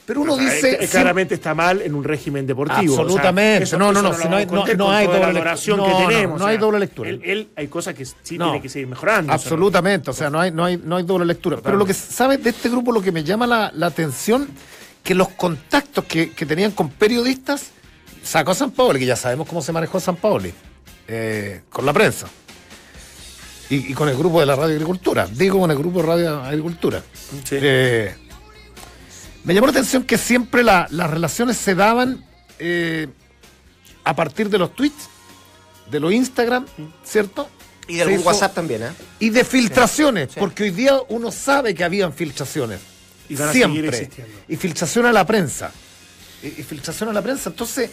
pero 0.04 0.20
uno 0.20 0.34
O 0.34 0.36
sea, 0.36 0.44
dice... 0.52 0.78
eh, 0.84 0.88
claramente 0.88 1.34
está 1.34 1.52
mal 1.54 1.82
en 1.82 1.94
un 1.94 2.04
régimen 2.04 2.46
deportivo. 2.46 2.92
o 2.92 2.96
sea, 2.96 3.02
Absolutamente. 3.04 3.64
eso- 3.64 3.76
No, 3.76 3.92
no, 3.92 4.02
no, 4.02 4.14
si 4.14 4.28
no 4.28 4.36
hay- 4.36 4.46
no- 4.46 4.62
hay 4.92 5.06
doble 5.06 5.32
lectura. 5.32 5.56
que 5.60 5.70
No, 5.70 5.76
no, 6.00 6.06
tenemos. 6.08 6.38
no 6.38 6.44
o 6.44 6.48
hay 6.48 6.54
sea, 6.54 6.60
doble 6.60 6.78
lectura. 6.78 7.10
Él, 7.10 7.20
él- 7.24 7.48
hay 7.56 7.66
cosas 7.68 7.94
que 7.94 8.04
sí 8.04 8.14
tiene 8.22 8.62
que 8.62 8.68
seguir 8.68 8.86
mejorando. 8.86 9.32
Absolutamente, 9.32 10.10
o 10.10 10.12
sea, 10.14 10.30
no 10.30 10.38
hay, 10.40 10.52
no 10.52 10.64
hay, 10.64 10.76
no 10.76 10.96
hay 10.96 11.02
doble 11.04 11.26
lectura. 11.26 11.58
Pero 11.62 11.76
lo 11.76 11.84
que 11.84 11.94
sabes 11.94 12.42
de 12.42 12.50
este 12.50 12.68
grupo, 12.68 12.92
lo 12.92 13.02
que 13.02 13.10
me 13.10 13.24
llama 13.24 13.46
la, 13.48 13.72
la 13.74 13.86
atención, 13.86 14.48
que 15.02 15.14
los 15.14 15.28
contactos 15.30 16.04
que, 16.04 16.30
que 16.32 16.46
tenían 16.46 16.70
con 16.70 16.88
periodistas, 16.90 17.70
sacó 18.22 18.52
a 18.52 18.54
San 18.54 18.70
Paoli, 18.70 19.00
que 19.00 19.06
ya 19.06 19.16
sabemos 19.16 19.48
cómo 19.48 19.60
se 19.60 19.72
manejó 19.72 19.98
San 19.98 20.16
Paoli, 20.16 20.52
eh, 21.08 21.62
con 21.70 21.84
la 21.84 21.92
prensa. 21.92 22.28
Y, 23.70 23.90
y 23.90 23.94
con 23.94 24.08
el 24.08 24.16
grupo 24.16 24.40
de 24.40 24.46
la 24.46 24.54
Radio 24.56 24.74
Agricultura, 24.74 25.26
digo 25.30 25.58
con 25.60 25.70
el 25.70 25.76
grupo 25.78 26.00
de 26.00 26.06
Radio 26.06 26.42
Agricultura. 26.42 27.02
Sí. 27.44 27.56
Eh, 27.60 28.14
me 29.44 29.54
llamó 29.54 29.66
la 29.66 29.72
atención 29.72 30.04
que 30.04 30.18
siempre 30.18 30.62
la- 30.62 30.86
las 30.90 31.10
relaciones 31.10 31.56
se 31.56 31.74
daban 31.74 32.24
eh, 32.58 33.08
a 34.04 34.14
partir 34.16 34.48
de 34.50 34.58
los 34.58 34.74
tweets, 34.74 35.08
de 35.90 36.00
los 36.00 36.12
Instagram, 36.12 36.66
¿cierto? 37.04 37.48
y 37.88 37.96
de 37.96 38.02
algún 38.02 38.18
hizo- 38.20 38.26
WhatsApp 38.26 38.54
también, 38.54 38.82
¿eh? 38.82 38.90
y 39.20 39.30
de 39.30 39.44
filtraciones, 39.44 40.30
sí. 40.32 40.40
porque 40.40 40.64
hoy 40.64 40.70
día 40.70 40.98
uno 41.08 41.30
sabe 41.30 41.74
que 41.74 41.84
habían 41.84 42.12
filtraciones. 42.12 42.80
Y 43.28 43.34
van 43.34 43.52
Siempre. 43.52 44.08
Y 44.48 44.56
filtración 44.56 45.06
a 45.06 45.12
la 45.12 45.26
prensa. 45.26 45.72
Y, 46.42 46.46
y 46.46 46.62
filtración 46.62 47.08
a 47.08 47.12
la 47.12 47.22
prensa. 47.22 47.50
Entonces, 47.50 47.90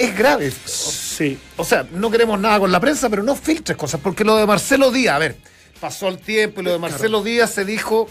es 0.00 0.16
grave. 0.16 0.50
Sí. 0.64 1.38
O 1.56 1.64
sea, 1.64 1.86
no 1.92 2.10
queremos 2.10 2.40
nada 2.40 2.58
con 2.58 2.72
la 2.72 2.80
prensa, 2.80 3.10
pero 3.10 3.22
no 3.22 3.36
filtres 3.36 3.76
cosas, 3.76 4.00
porque 4.02 4.24
lo 4.24 4.36
de 4.36 4.46
Marcelo 4.46 4.90
Díaz, 4.90 5.16
a 5.16 5.18
ver, 5.18 5.36
pasó 5.78 6.08
el 6.08 6.18
tiempo 6.18 6.60
y 6.60 6.64
lo 6.64 6.72
de 6.72 6.78
Marcelo 6.78 7.22
Díaz 7.22 7.50
se 7.50 7.64
dijo, 7.66 8.08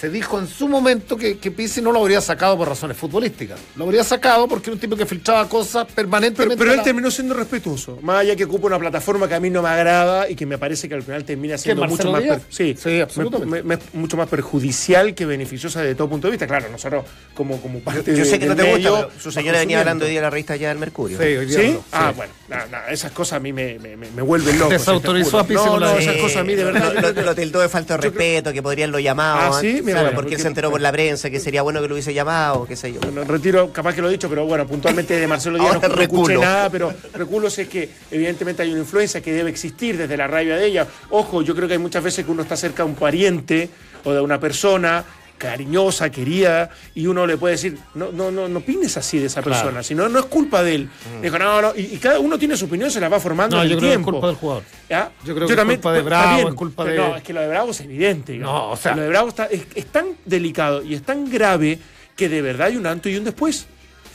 se 0.00 0.08
dijo 0.08 0.38
en 0.38 0.46
su 0.46 0.66
momento 0.66 1.16
que, 1.16 1.36
que 1.38 1.50
Pizzi 1.50 1.82
no 1.82 1.92
lo 1.92 2.00
habría 2.00 2.20
sacado 2.22 2.56
por 2.56 2.68
razones 2.68 2.96
futbolísticas. 2.96 3.58
Lo 3.76 3.84
habría 3.84 4.02
sacado 4.02 4.48
porque 4.48 4.70
era 4.70 4.74
un 4.74 4.80
tipo 4.80 4.96
que 4.96 5.04
filtraba 5.04 5.46
cosas 5.48 5.86
permanentemente. 5.94 6.56
pero 6.56 6.70
él 6.70 6.78
la- 6.78 6.82
terminó 6.82 7.10
siendo 7.10 7.34
respetuoso. 7.34 7.98
Más 8.00 8.20
allá 8.20 8.34
que 8.34 8.44
ocupa 8.44 8.68
una 8.68 8.78
plataforma 8.78 9.28
que 9.28 9.34
a 9.34 9.40
mí 9.40 9.50
no 9.50 9.60
me 9.62 9.68
agrada 9.68 10.28
y 10.30 10.34
que 10.36 10.46
me 10.46 10.56
parece 10.56 10.88
que 10.88 10.94
al 10.94 11.02
final 11.02 11.24
termina 11.24 11.58
siendo 11.58 11.84
mucho 11.86 12.10
más, 12.10 12.22
Díaz? 12.22 12.38
per- 12.40 12.46
sí, 12.54 12.74
Sí, 12.82 13.00
absolutamente. 13.00 13.46
me- 13.46 13.62
me- 13.62 13.76
me- 13.76 13.82
mucho 14.00 14.16
más 14.16 14.28
perjudicial 14.28 15.14
que 15.14 15.26
beneficiosa 15.26 15.82
de 15.82 15.94
todo 15.94 16.08
punto 16.08 16.28
de 16.28 16.30
vista. 16.32 16.46
Claro, 16.46 16.68
nosotros 16.70 17.04
como, 17.34 17.60
como 17.60 17.80
parte 17.80 18.12
Yo 18.12 18.18
de- 18.18 18.24
sé 18.24 18.38
que 18.38 18.46
no 18.46 18.56
te 18.56 18.62
gusta, 18.62 18.76
medio, 18.78 19.08
pero 19.08 19.20
su 19.20 19.30
señora 19.30 19.58
venía 19.58 19.80
hablando 19.80 20.06
hoy 20.06 20.14
de 20.14 20.20
la 20.22 20.30
revista 20.30 20.56
ya 20.56 20.68
del 20.70 20.78
Mercurio. 20.78 21.18
Sí, 21.18 21.24
hoy 21.24 21.46
día 21.46 21.78
Ah, 21.92 22.08
sí. 22.10 22.16
bueno, 22.16 22.32
na- 22.48 22.66
na, 22.66 22.86
esas 22.88 23.12
cosas 23.12 23.34
a 23.34 23.40
mí 23.40 23.52
me, 23.52 23.78
me, 23.78 23.96
me- 23.96 24.10
me 24.10 24.22
vuelven 24.22 24.58
loco. 24.58 24.70
Desautorizó 24.70 25.38
a. 25.38 25.44
Pizzi 25.46 25.54
No, 25.64 25.78
no, 25.80 25.98
esas 25.98 26.16
cosas 26.16 26.38
a 26.38 26.44
mí 26.44 26.54
de 26.54 26.64
verdad. 26.64 26.94
Lo, 26.94 27.12
lo- 27.12 27.22
lo 27.22 27.34
tildó 27.34 27.60
de 27.60 27.68
falta 27.68 27.96
de 27.96 28.02
respeto, 28.02 28.52
que 28.52 28.62
podrían 28.62 28.90
lo 28.90 28.98
llamado. 28.98 29.56
Ah, 29.56 29.60
¿sí? 29.60 29.80
Mira, 29.92 30.02
bueno, 30.02 30.16
porque 30.16 30.34
él 30.34 30.40
se 30.40 30.48
enteró 30.48 30.70
por 30.70 30.80
la 30.80 30.92
prensa, 30.92 31.30
que 31.30 31.40
sería 31.40 31.62
bueno 31.62 31.80
que 31.80 31.88
lo 31.88 31.94
hubiese 31.94 32.14
llamado, 32.14 32.66
qué 32.66 32.76
sé 32.76 32.92
yo. 32.92 33.00
Bueno, 33.00 33.24
retiro, 33.24 33.72
capaz 33.72 33.94
que 33.94 34.02
lo 34.02 34.08
he 34.08 34.12
dicho, 34.12 34.28
pero 34.28 34.46
bueno, 34.46 34.66
puntualmente 34.66 35.16
de 35.16 35.26
Marcelo 35.26 35.58
Díaz 35.58 35.80
no, 35.82 35.88
no 35.88 36.02
escuché 36.02 36.38
nada, 36.38 36.70
pero 36.70 36.92
reculo 37.14 37.48
es 37.48 37.68
que 37.68 37.88
evidentemente 38.10 38.62
hay 38.62 38.70
una 38.70 38.80
influencia 38.80 39.20
que 39.20 39.32
debe 39.32 39.50
existir 39.50 39.96
desde 39.96 40.16
la 40.16 40.26
rabia 40.26 40.56
de 40.56 40.66
ella. 40.66 40.86
Ojo, 41.10 41.42
yo 41.42 41.54
creo 41.54 41.68
que 41.68 41.74
hay 41.74 41.80
muchas 41.80 42.02
veces 42.02 42.24
que 42.24 42.30
uno 42.30 42.42
está 42.42 42.56
cerca 42.56 42.82
de 42.82 42.90
un 42.90 42.94
pariente 42.94 43.68
o 44.04 44.12
de 44.12 44.20
una 44.20 44.40
persona 44.40 45.04
cariñosa, 45.40 46.10
querida, 46.10 46.68
y 46.94 47.06
uno 47.06 47.26
le 47.26 47.38
puede 47.38 47.54
decir, 47.54 47.78
no, 47.94 48.12
no, 48.12 48.30
no, 48.30 48.46
no 48.46 48.58
opines 48.58 48.94
así 48.98 49.18
de 49.18 49.24
esa 49.26 49.40
persona, 49.40 49.82
sino 49.82 50.06
no 50.10 50.18
es 50.18 50.26
culpa 50.26 50.62
de 50.62 50.74
él. 50.74 50.88
Dijo, 51.22 51.38
no, 51.38 51.62
no, 51.62 51.72
y, 51.74 51.80
y 51.94 51.96
cada 51.96 52.18
uno 52.18 52.38
tiene 52.38 52.58
su 52.58 52.66
opinión, 52.66 52.90
se 52.90 53.00
la 53.00 53.08
va 53.08 53.18
formando 53.18 53.56
No, 53.56 53.62
en 53.62 53.68
yo 53.70 53.74
el 53.74 53.78
creo 53.80 53.88
que 53.88 53.94
es 53.94 53.98
tiempo. 53.98 54.10
culpa 54.12 54.26
del 54.26 54.36
jugador. 54.36 54.62
¿Ya? 54.90 55.10
Yo 55.24 55.34
creo 55.34 55.48
que 55.48 55.54
es 55.54 55.60
culpa 55.64 55.92
de 55.94 56.02
Bravo, 56.02 56.36
bien, 56.36 56.48
es 56.48 56.54
culpa 56.54 56.84
pero 56.84 57.02
de- 57.02 57.08
No, 57.08 57.16
es 57.16 57.22
que 57.22 57.32
lo 57.32 57.40
de 57.40 57.48
Bravo 57.48 57.70
es 57.70 57.80
evidente. 57.80 58.32
digamos. 58.34 58.52
No, 58.54 58.70
o 58.72 58.76
sea- 58.76 58.94
Lo 58.94 59.00
de 59.02 59.08
Bravo 59.08 59.28
está, 59.30 59.46
es, 59.46 59.62
es 59.74 59.86
tan 59.86 60.08
delicado 60.26 60.82
y 60.82 60.92
es 60.94 61.02
tan 61.02 61.30
grave 61.30 61.78
que 62.14 62.28
de 62.28 62.42
verdad 62.42 62.66
hay 62.66 62.76
un 62.76 62.86
antes 62.86 63.10
y 63.10 63.16
un 63.16 63.24
después. 63.24 63.66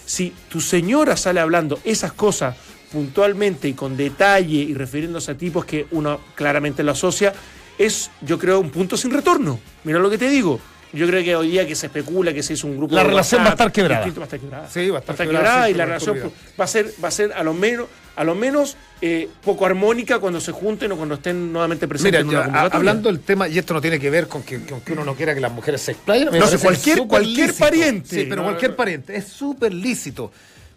Si 0.06 0.32
tu 0.48 0.62
señora 0.62 1.18
sale 1.18 1.40
hablando 1.40 1.80
esas 1.84 2.14
cosas 2.14 2.56
puntualmente 2.92 3.68
y 3.68 3.74
con 3.74 3.98
detalle 3.98 4.58
y 4.58 4.74
refiriéndose 4.76 5.32
a 5.32 5.36
tipos 5.38 5.66
que 5.66 5.88
uno 5.92 6.20
claramente 6.36 6.84
lo 6.84 6.92
asocia, 6.92 7.34
es, 7.80 8.12
yo 8.22 8.38
creo, 8.38 8.60
un 8.60 8.70
punto 8.70 8.96
sin 8.96 9.10
retorno. 9.12 9.60
Mira 9.84 9.98
lo 10.00 10.10
que 10.10 10.18
te 10.20 10.30
digo. 10.30 10.60
Yo 10.94 11.08
creo 11.08 11.24
que 11.24 11.36
hoy 11.36 11.50
día 11.52 11.68
que 11.68 11.76
se 11.76 11.88
especula 11.88 12.34
que 12.34 12.42
se 12.44 12.54
hizo 12.54 12.68
un 12.68 12.78
grupo 12.78 12.96
La 12.96 13.04
de 13.04 13.10
relación 13.10 13.42
va 13.42 13.48
a 13.48 13.50
estar 13.50 13.66
WhatsApp, 13.68 13.76
quebrada. 13.76 14.06
distinto, 14.06 14.20
Va 14.22 14.24
a 14.24 14.28
estar 14.28 14.40
quebrada. 14.40 14.70
Sí, 14.70 14.90
va 14.90 14.98
a 14.98 15.00
estar 15.02 15.16
quebrada, 15.16 15.40
quebrada 15.44 15.66
sí, 15.66 15.72
y 15.72 15.74
la 15.76 15.86
relación 15.86 16.32
va 16.60 16.64
a 16.64 16.68
ser, 16.68 16.94
va 17.04 17.08
a 17.08 17.12
ser 17.12 17.34
a 17.34 17.44
lo 17.44 17.54
menos, 17.54 17.88
a 18.16 18.24
lo 18.24 18.34
menos 18.36 18.78
eh, 19.02 19.28
poco 19.44 19.66
armónica 19.66 20.20
cuando 20.20 20.40
se 20.40 20.52
junten 20.54 20.92
o 20.94 20.96
cuando 20.96 21.16
estén 21.16 21.52
nuevamente 21.52 21.88
presentes 21.88 22.24
Mira, 22.26 22.44
en 22.44 22.50
una 22.50 22.70
ya, 22.70 22.76
hablando 22.76 23.10
del 23.10 23.20
tema, 23.20 23.48
y 23.50 23.58
esto 23.58 23.74
no 23.74 23.82
tiene 23.82 24.00
que 24.00 24.10
ver 24.10 24.28
con 24.30 24.44
que, 24.44 24.62
con 24.66 24.80
que 24.82 24.94
uno 24.94 25.04
no 25.04 25.16
quiera 25.16 25.34
que 25.36 25.42
las 25.42 25.52
mujeres 25.52 25.82
se 25.82 25.92
explayen. 25.92 26.28
No, 26.28 26.32
cualquier- 26.32 26.98
súper 26.98 27.08
cualquier 27.08 27.48
lícito. 27.48 27.66
pariente. 27.66 28.10
Sí, 28.16 28.26
pero 28.30 28.38
No, 28.38 28.44
cualquier 28.44 28.72
no. 28.72 28.78
pariente. 28.78 29.16
Es 29.18 29.28
súper 29.28 29.74
lícito. 29.74 30.32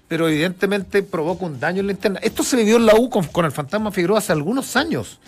Pero 0.08 0.26
evidentemente 0.28 1.02
provoca 1.02 1.44
un 1.44 1.60
daño 1.60 1.80
en 1.80 1.86
la 1.86 1.92
interna. 1.92 2.18
Esto 2.22 2.42
se 2.42 2.56
vivió 2.56 2.76
en 2.78 2.86
la 2.86 2.94
U 2.96 3.08
con, 3.10 3.24
con 3.26 3.44
el 3.44 3.52
fantasma 3.52 3.92
Figueroa 3.92 4.18
hace 4.18 4.32
algunos 4.32 4.74
años. 4.74 5.18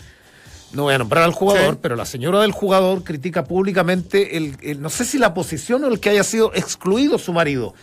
No 0.72 0.84
voy 0.84 0.94
a 0.94 0.98
nombrar 0.98 1.24
al 1.24 1.32
jugador, 1.32 1.74
Sí. 1.74 1.78
pero 1.82 1.96
la 1.96 2.04
señora 2.06 2.40
del 2.40 2.52
jugador 2.52 3.02
critica 3.02 3.44
públicamente 3.44 4.36
el, 4.36 4.56
el- 4.62 4.80
no 4.80 4.88
sé 4.90 5.04
si 5.04 5.18
la 5.18 5.34
posición 5.34 5.82
o 5.84 5.88
el 5.88 5.98
que 6.00 6.10
haya 6.10 6.22
sido 6.24 6.52
excluido 6.54 7.18
su 7.18 7.32
marido. 7.32 7.74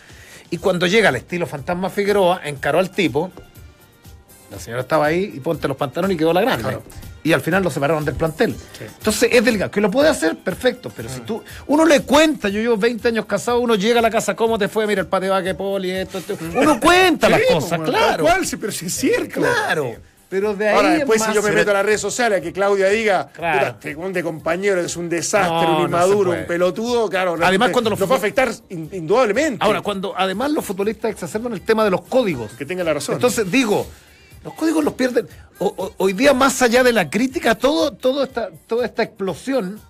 Y 0.50 0.56
cuando 0.58 0.86
llega 0.86 1.10
al 1.10 1.16
estilo 1.16 1.46
fantasma 1.46 1.90
Figueroa, 1.90 2.40
encaró 2.44 2.78
al 2.78 2.90
tipo 2.90 3.30
La 4.50 4.58
señora 4.58 4.80
estaba 4.80 5.04
ahí 5.04 5.30
y 5.34 5.40
ponte 5.40 5.68
los 5.68 5.76
pantalones 5.76 6.14
y 6.14 6.18
quedó 6.18 6.32
la 6.32 6.40
grande. 6.40 6.78
Y 7.22 7.34
al 7.34 7.42
final 7.42 7.62
lo 7.62 7.68
separaron 7.68 8.02
del 8.06 8.14
plantel. 8.14 8.56
Entonces 8.80 9.28
es 9.30 9.44
delicado. 9.44 9.70
Que 9.70 9.82
lo 9.82 9.90
puede 9.90 10.08
hacer, 10.08 10.38
perfecto. 10.38 10.90
Pero 10.96 11.10
Mm. 11.10 11.12
si 11.12 11.20
tú. 11.20 11.42
Uno 11.66 11.84
le 11.84 12.00
cuenta, 12.00 12.48
yo 12.48 12.58
llevo 12.58 12.78
20 12.78 13.08
años 13.08 13.26
casado, 13.26 13.60
uno 13.60 13.74
llega 13.74 13.98
a 13.98 14.02
la 14.02 14.08
casa, 14.08 14.34
¿cómo 14.34 14.56
te 14.56 14.68
fue? 14.68 14.86
Mira 14.86 15.02
el 15.02 15.06
patio 15.06 15.34
que 15.44 15.54
poli, 15.54 15.90
esto, 15.90 16.16
esto. 16.16 16.38
Uno 16.56 16.80
cuenta 16.80 17.28
las 17.28 17.40
Mm. 17.40 17.44
Sí, 17.48 17.52
cosas, 17.52 17.80
claro. 17.80 18.24
cual, 18.24 18.46
pero 18.58 18.72
sí 18.72 18.86
es 18.86 18.94
cierto. 18.94 19.40
Claro. 19.40 19.96
Pero 20.28 20.54
de 20.54 20.68
ahí. 20.68 20.76
Ahora, 20.76 20.90
después, 20.90 21.22
si 21.22 21.32
yo 21.32 21.42
me 21.42 21.52
meto 21.52 21.70
a 21.70 21.74
las 21.74 21.86
redes 21.86 22.00
sociales, 22.02 22.42
que 22.42 22.52
Claudia 22.52 22.88
diga, 22.88 23.28
Claro. 23.32 23.58
"Puta, 23.76 23.88
este 23.88 24.12
de 24.12 24.22
compañero 24.22 24.80
es 24.80 24.94
un 24.96 25.08
desastre, 25.08 25.66
No, 25.66 25.78
un 25.78 25.84
inmaduro, 25.86 26.32
un 26.32 26.46
pelotudo, 26.46 27.08
claro. 27.08 27.36
Además, 27.42 27.70
cuando 27.70 27.88
los 27.90 27.98
nos 27.98 28.10
va 28.10 28.14
a 28.16 28.18
afectar 28.18 28.50
in- 28.68 28.90
indudablemente. 28.92 29.64
Ahora, 29.64 29.80
cuando 29.80 30.12
además 30.16 30.50
los 30.50 30.64
futbolistas 30.64 31.10
exacerban 31.12 31.54
el 31.54 31.62
tema 31.62 31.82
de 31.84 31.90
los 31.90 32.02
códigos. 32.02 32.52
que 32.52 32.66
tenga 32.66 32.84
la 32.84 32.92
razón. 32.94 33.14
Entonces 33.14 33.50
digo, 33.50 33.86
los 34.44 34.52
códigos 34.54 34.84
los 34.84 34.92
pierden. 34.94 35.26
O- 35.58 35.66
o- 35.76 35.92
hoy 35.96 36.12
día, 36.12 36.34
más 36.34 36.60
allá 36.62 36.82
de 36.84 36.92
la 36.92 37.08
crítica, 37.08 37.54
todo, 37.54 37.92
todo 37.92 38.22
esta, 38.24 38.50
toda 38.66 38.84
esta 38.84 39.02
explosión, 39.02 39.80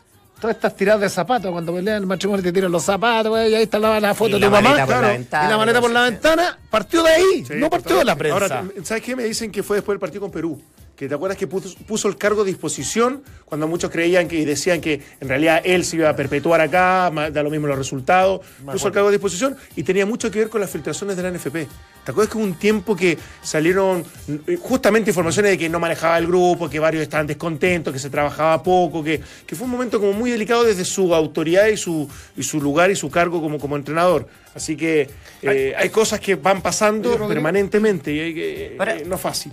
todas 0.41 0.57
estas 0.57 0.77
tiradas 0.77 1.01
de 1.03 1.09
zapatos, 1.09 1.51
cuando 1.51 1.75
pelean 1.75 1.99
el 2.03 2.07
matrimonio 2.07 2.43
te 2.43 2.53
tiran 2.53 2.71
los 2.73 2.83
zapatos, 2.85 3.31
güey, 3.31 3.51
y 3.51 3.55
ahí 3.55 3.63
está 3.65 3.79
la, 3.79 3.99
la 4.01 4.15
foto 4.15 4.31
Y 4.31 4.33
de 4.35 4.41
la 4.41 4.47
tu 4.47 4.53
mamá. 4.53 4.75
la 4.77 4.87
claro, 4.87 5.09
ventana, 5.09 5.47
y 5.47 5.51
la 5.51 5.57
maleta 5.59 5.81
por 5.81 5.91
la 5.91 6.03
ventana, 6.03 6.59
partió 6.71 7.03
de 7.03 7.11
ahí, 7.11 7.45
Sí, 7.47 7.55
no 7.57 7.69
partió 7.71 7.97
de 7.99 8.05
la 8.05 8.17
prensa. 8.17 8.35
Ahora, 8.35 8.65
¿sabes 8.85 9.03
qué? 9.03 9.17
Me 9.17 9.25
dicen 9.25 9.51
que 9.51 9.63
fue 9.63 9.77
después 9.77 9.95
del 9.95 10.01
partido 10.01 10.21
con 10.23 10.31
Perú. 10.31 10.61
Que 10.99 11.09
te 11.09 11.15
acuerdas 11.15 11.39
que 11.39 11.47
puso, 11.47 11.73
puso 11.87 12.09
el 12.09 12.17
cargo 12.17 12.43
a 12.43 12.45
disposición 12.45 13.23
cuando 13.45 13.69
muchos 13.69 13.89
creían 13.89 14.27
que 14.27 14.41
y 14.41 14.45
decían 14.45 14.81
que 14.81 15.01
en 15.21 15.29
realidad 15.29 15.63
él 15.65 15.85
se 15.85 15.95
iba 15.95 16.11
a 16.11 16.17
perpetuar 16.17 16.61
acá, 16.61 17.09
da 17.33 17.43
lo 17.45 17.51
mismo 17.51 17.69
los 17.69 17.79
resultados. 17.79 18.41
Puso 18.67 18.89
el 18.89 18.93
cargo 18.93 19.09
a 19.09 19.13
disposición 19.13 19.57
y 19.77 19.85
tenía 19.85 20.07
mucho 20.07 20.29
que 20.29 20.41
ver 20.41 20.49
con 20.49 20.61
las 20.61 20.69
filtraciones 20.71 21.17
de 21.17 21.23
la 21.23 21.31
NFP. 21.31 21.69
¿Te 22.05 22.11
acuerdas 22.11 22.33
que 22.33 22.39
hubo 22.39 22.45
un 22.45 22.55
tiempo 22.55 22.97
que 22.97 23.17
salieron 23.43 24.03
eh, 24.47 24.59
justamente 24.61 25.11
informaciones 25.11 25.53
de 25.53 25.59
que 25.59 25.69
no 25.69 25.79
manejaba 25.79 26.19
el 26.19 26.27
grupo, 26.27 26.69
que 26.69 26.81
varios 26.81 27.03
estaban 27.03 27.27
descontentos, 27.27 27.93
que 27.93 28.01
se 28.01 28.11
trabajaba 28.11 28.61
poco, 28.63 29.05
que, 29.05 29.21
que 29.47 29.55
fue 29.55 29.67
un 29.67 29.71
momento 29.71 30.01
como 30.01 30.15
muy 30.15 30.31
delicado 30.31 30.65
desde 30.65 30.85
su 30.85 31.15
autoridad 31.15 31.67
y 31.67 31.77
su, 31.77 32.09
y 32.37 32.43
su 32.43 32.61
lugar 32.61 32.91
y 32.91 32.97
su 32.97 33.09
cargo 33.09 33.41
como, 33.41 33.61
como 33.61 33.77
entrenador? 33.77 34.27
Así 34.55 34.77
que 34.77 35.09
eh, 35.43 35.75
hay, 35.77 35.89
cosas 35.91 36.19
que 36.19 36.35
van 36.35 36.63
pasando 36.63 37.29
permanentemente 37.29 38.13
y 38.13 38.21
hay 38.21 38.35
que, 38.35 38.77
eh, 38.77 39.05
no 39.07 39.15
es 39.15 39.21
fácil. 39.21 39.53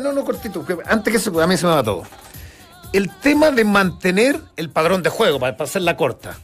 No, 0.00 0.12
no, 0.12 0.24
cortito, 0.24 0.64
antes 0.86 1.12
que 1.12 1.18
se 1.18 1.30
a 1.42 1.46
mí 1.46 1.56
se 1.56 1.66
me 1.66 1.72
va 1.72 1.82
todo. 1.82 2.02
El 2.92 3.10
tema 3.20 3.50
de 3.50 3.64
mantener 3.64 4.40
el 4.56 4.70
padrón 4.70 5.02
de 5.02 5.10
juego, 5.10 5.38
para, 5.38 5.56
para 5.56 5.68
hacerla 5.68 5.96
corta, 5.96 6.36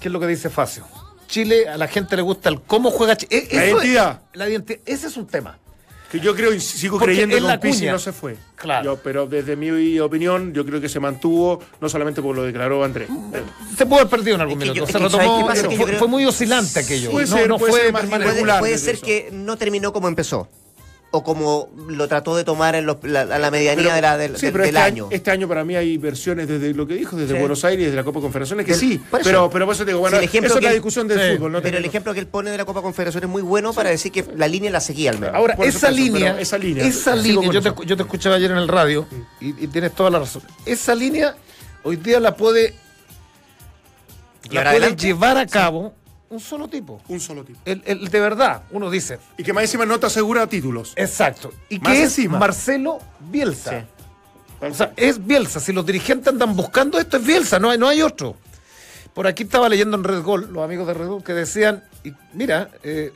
¿qué 0.00 0.08
es 0.08 0.12
lo 0.12 0.20
que 0.20 0.26
dice 0.26 0.50
Facio? 0.50 0.84
Chile, 1.28 1.68
a 1.68 1.76
la 1.78 1.88
gente 1.88 2.14
le 2.16 2.22
gusta 2.22 2.48
el 2.50 2.60
cómo 2.60 2.90
juega 2.90 3.16
Chile. 3.16 3.48
La 3.52 3.64
eso 3.64 3.78
es- 3.78 3.84
identidad. 3.84 4.22
la 4.34 4.48
identidad. 4.48 4.80
Ese 4.84 5.06
es 5.06 5.16
un 5.16 5.26
tema. 5.26 5.58
Que 6.12 6.20
yo 6.20 6.36
creo 6.36 6.52
y 6.52 6.60
sigo 6.60 6.98
Porque 6.98 7.14
creyendo 7.14 7.34
que 7.34 7.40
la 7.40 7.58
Pizzi 7.58 7.86
no 7.86 7.98
se 7.98 8.12
fue. 8.12 8.36
Claro. 8.54 8.84
Yo- 8.84 8.96
pero 9.02 9.26
desde 9.26 9.56
mi 9.56 9.98
opinión, 9.98 10.52
yo 10.52 10.64
creo 10.64 10.80
que 10.80 10.88
se 10.88 11.00
mantuvo, 11.00 11.58
no 11.80 11.88
solamente 11.88 12.22
por 12.22 12.36
lo 12.36 12.44
declaró 12.44 12.84
Andrés. 12.84 13.08
Se 13.76 13.84
pudo 13.84 13.96
haber 14.00 14.10
perdido 14.10 14.36
en 14.36 14.42
algún 14.42 14.62
Es 14.62 14.68
que 14.68 14.74
minuto. 14.74 14.80
yo- 14.80 14.86
se 14.86 14.92
Que 14.98 15.70
yo 15.74 15.76
fue, 15.76 15.86
creo- 15.86 15.98
fue 15.98 16.06
muy 16.08 16.24
oscilante 16.24 16.78
aquello. 16.80 17.10
Puede 17.10 17.26
no, 17.26 17.36
ser, 17.36 17.48
no 17.48 17.58
puede 17.58 17.72
fue 17.72 17.80
ser 17.80 17.92
más. 17.92 18.04
Puede, 18.04 18.24
regular 18.26 18.60
puede 18.60 18.78
ser 18.78 18.94
eso. 18.96 19.06
que 19.06 19.30
no 19.32 19.56
terminó 19.56 19.92
como 19.92 20.06
empezó. 20.06 20.48
O 21.16 21.22
como 21.22 21.68
lo 21.88 22.08
trató 22.08 22.34
de 22.34 22.42
tomar 22.42 22.74
en 22.74 22.86
los- 22.86 22.96
la, 23.04 23.20
a 23.20 23.38
la 23.38 23.48
medianía 23.52 23.84
Pero- 23.84 23.94
de 23.94 24.02
la- 24.02 24.16
del, 24.18 24.36
sí, 24.36 24.46
del- 24.46 24.52
pero 24.52 24.64
del 24.64 24.74
este 24.74 24.84
año. 24.84 25.06
Este 25.12 25.30
año 25.30 25.46
para 25.46 25.64
mí 25.64 25.76
hay 25.76 25.96
versiones 25.96 26.48
desde 26.48 26.74
lo 26.74 26.88
que 26.88 26.94
dijo, 26.94 27.14
desde 27.16 27.34
Sí. 27.34 27.38
Buenos 27.38 27.64
Aires, 27.64 27.84
desde 27.86 27.96
la 27.96 28.02
Copa 28.02 28.20
Confederaciones, 28.20 28.66
que 28.66 28.72
Del- 28.72 28.80
sí. 28.80 28.98
por 28.98 29.20
eso. 29.20 29.28
Pero, 29.30 29.48
pero 29.48 29.64
por 29.64 29.74
eso 29.76 29.84
te 29.84 29.90
digo, 29.92 30.00
bueno, 30.00 30.16
el 30.16 30.24
ejemplo 30.24 30.48
eso 30.48 30.56
es 30.56 30.60
que 30.60 30.66
la 30.66 30.72
discusión 30.72 31.06
del 31.06 31.20
Sí, 31.20 31.36
fútbol. 31.36 31.52
¿no? 31.52 31.62
Pero 31.62 31.78
el 31.78 31.84
ejemplo 31.84 32.12
que 32.14 32.18
él 32.18 32.26
pone 32.26 32.50
de 32.50 32.56
la 32.58 32.64
Copa 32.64 32.82
Confederación 32.82 33.22
es 33.22 33.30
muy 33.30 33.42
bueno 33.42 33.72
para 33.72 33.90
decir 33.90 34.10
que 34.10 34.24
la 34.36 34.48
línea 34.48 34.72
la 34.72 34.80
seguía 34.80 35.10
al 35.10 35.20
menos. 35.20 35.36
Ahora, 35.36 35.54
esa 35.62 35.88
línea, 35.88 36.36
esa 36.40 36.58
línea, 36.58 36.84
esa 36.84 37.14
línea, 37.14 37.48
yo 37.52 37.62
te, 37.62 37.72
yo 37.86 37.96
te 37.96 38.02
escuchaba 38.02 38.34
ayer 38.34 38.50
en 38.50 38.56
el 38.58 38.66
radio 38.66 39.06
y, 39.40 39.50
y 39.50 39.68
tienes 39.68 39.92
toda 39.94 40.10
la 40.10 40.18
razón. 40.18 40.42
Esa 40.66 40.96
línea 40.96 41.36
hoy 41.84 41.94
día 41.94 42.18
la 42.18 42.34
puede, 42.34 42.74
la 44.44 44.50
¿Llevar 44.50 44.64
puede 44.64 44.76
adelante? 44.78 45.06
llevar 45.06 45.38
a 45.38 45.46
cabo 45.46 45.94
un 46.34 46.40
solo 46.40 46.68
tipo. 46.68 47.00
Un 47.08 47.20
solo 47.20 47.44
tipo. 47.44 47.58
El, 47.64 47.82
el 47.86 48.08
de 48.08 48.20
verdad, 48.20 48.62
uno 48.70 48.90
dice, 48.90 49.18
Y 49.38 49.42
que 49.42 49.52
más 49.52 49.62
encima 49.64 49.86
no 49.86 49.98
te 49.98 50.06
asegura 50.06 50.46
títulos. 50.46 50.92
exacto. 50.96 51.52
Y 51.68 51.78
Más 51.78 51.92
que 51.92 51.98
es 51.98 52.04
encima. 52.04 52.38
Marcelo 52.38 52.98
Bielsa. 53.30 53.80
Sí. 53.80 54.66
O 54.66 54.74
sea, 54.74 54.92
es 54.96 55.24
Bielsa. 55.24 55.60
Si 55.60 55.72
los 55.72 55.84
dirigentes 55.84 56.28
andan 56.28 56.56
buscando 56.56 56.98
esto, 56.98 57.16
es 57.18 57.24
Bielsa, 57.24 57.58
no 57.58 57.70
hay, 57.70 57.78
no 57.78 57.88
hay 57.88 58.02
otro. 58.02 58.36
Por 59.12 59.26
aquí 59.26 59.44
estaba 59.44 59.68
leyendo 59.68 59.96
en 59.96 60.04
Red 60.04 60.22
Gol, 60.22 60.52
los 60.52 60.64
amigos 60.64 60.86
de 60.86 60.94
Red 60.94 61.06
Gol, 61.06 61.22
que 61.22 61.34
decían, 61.34 61.84
y 62.02 62.12
mira, 62.32 62.68
eh, 62.82 63.12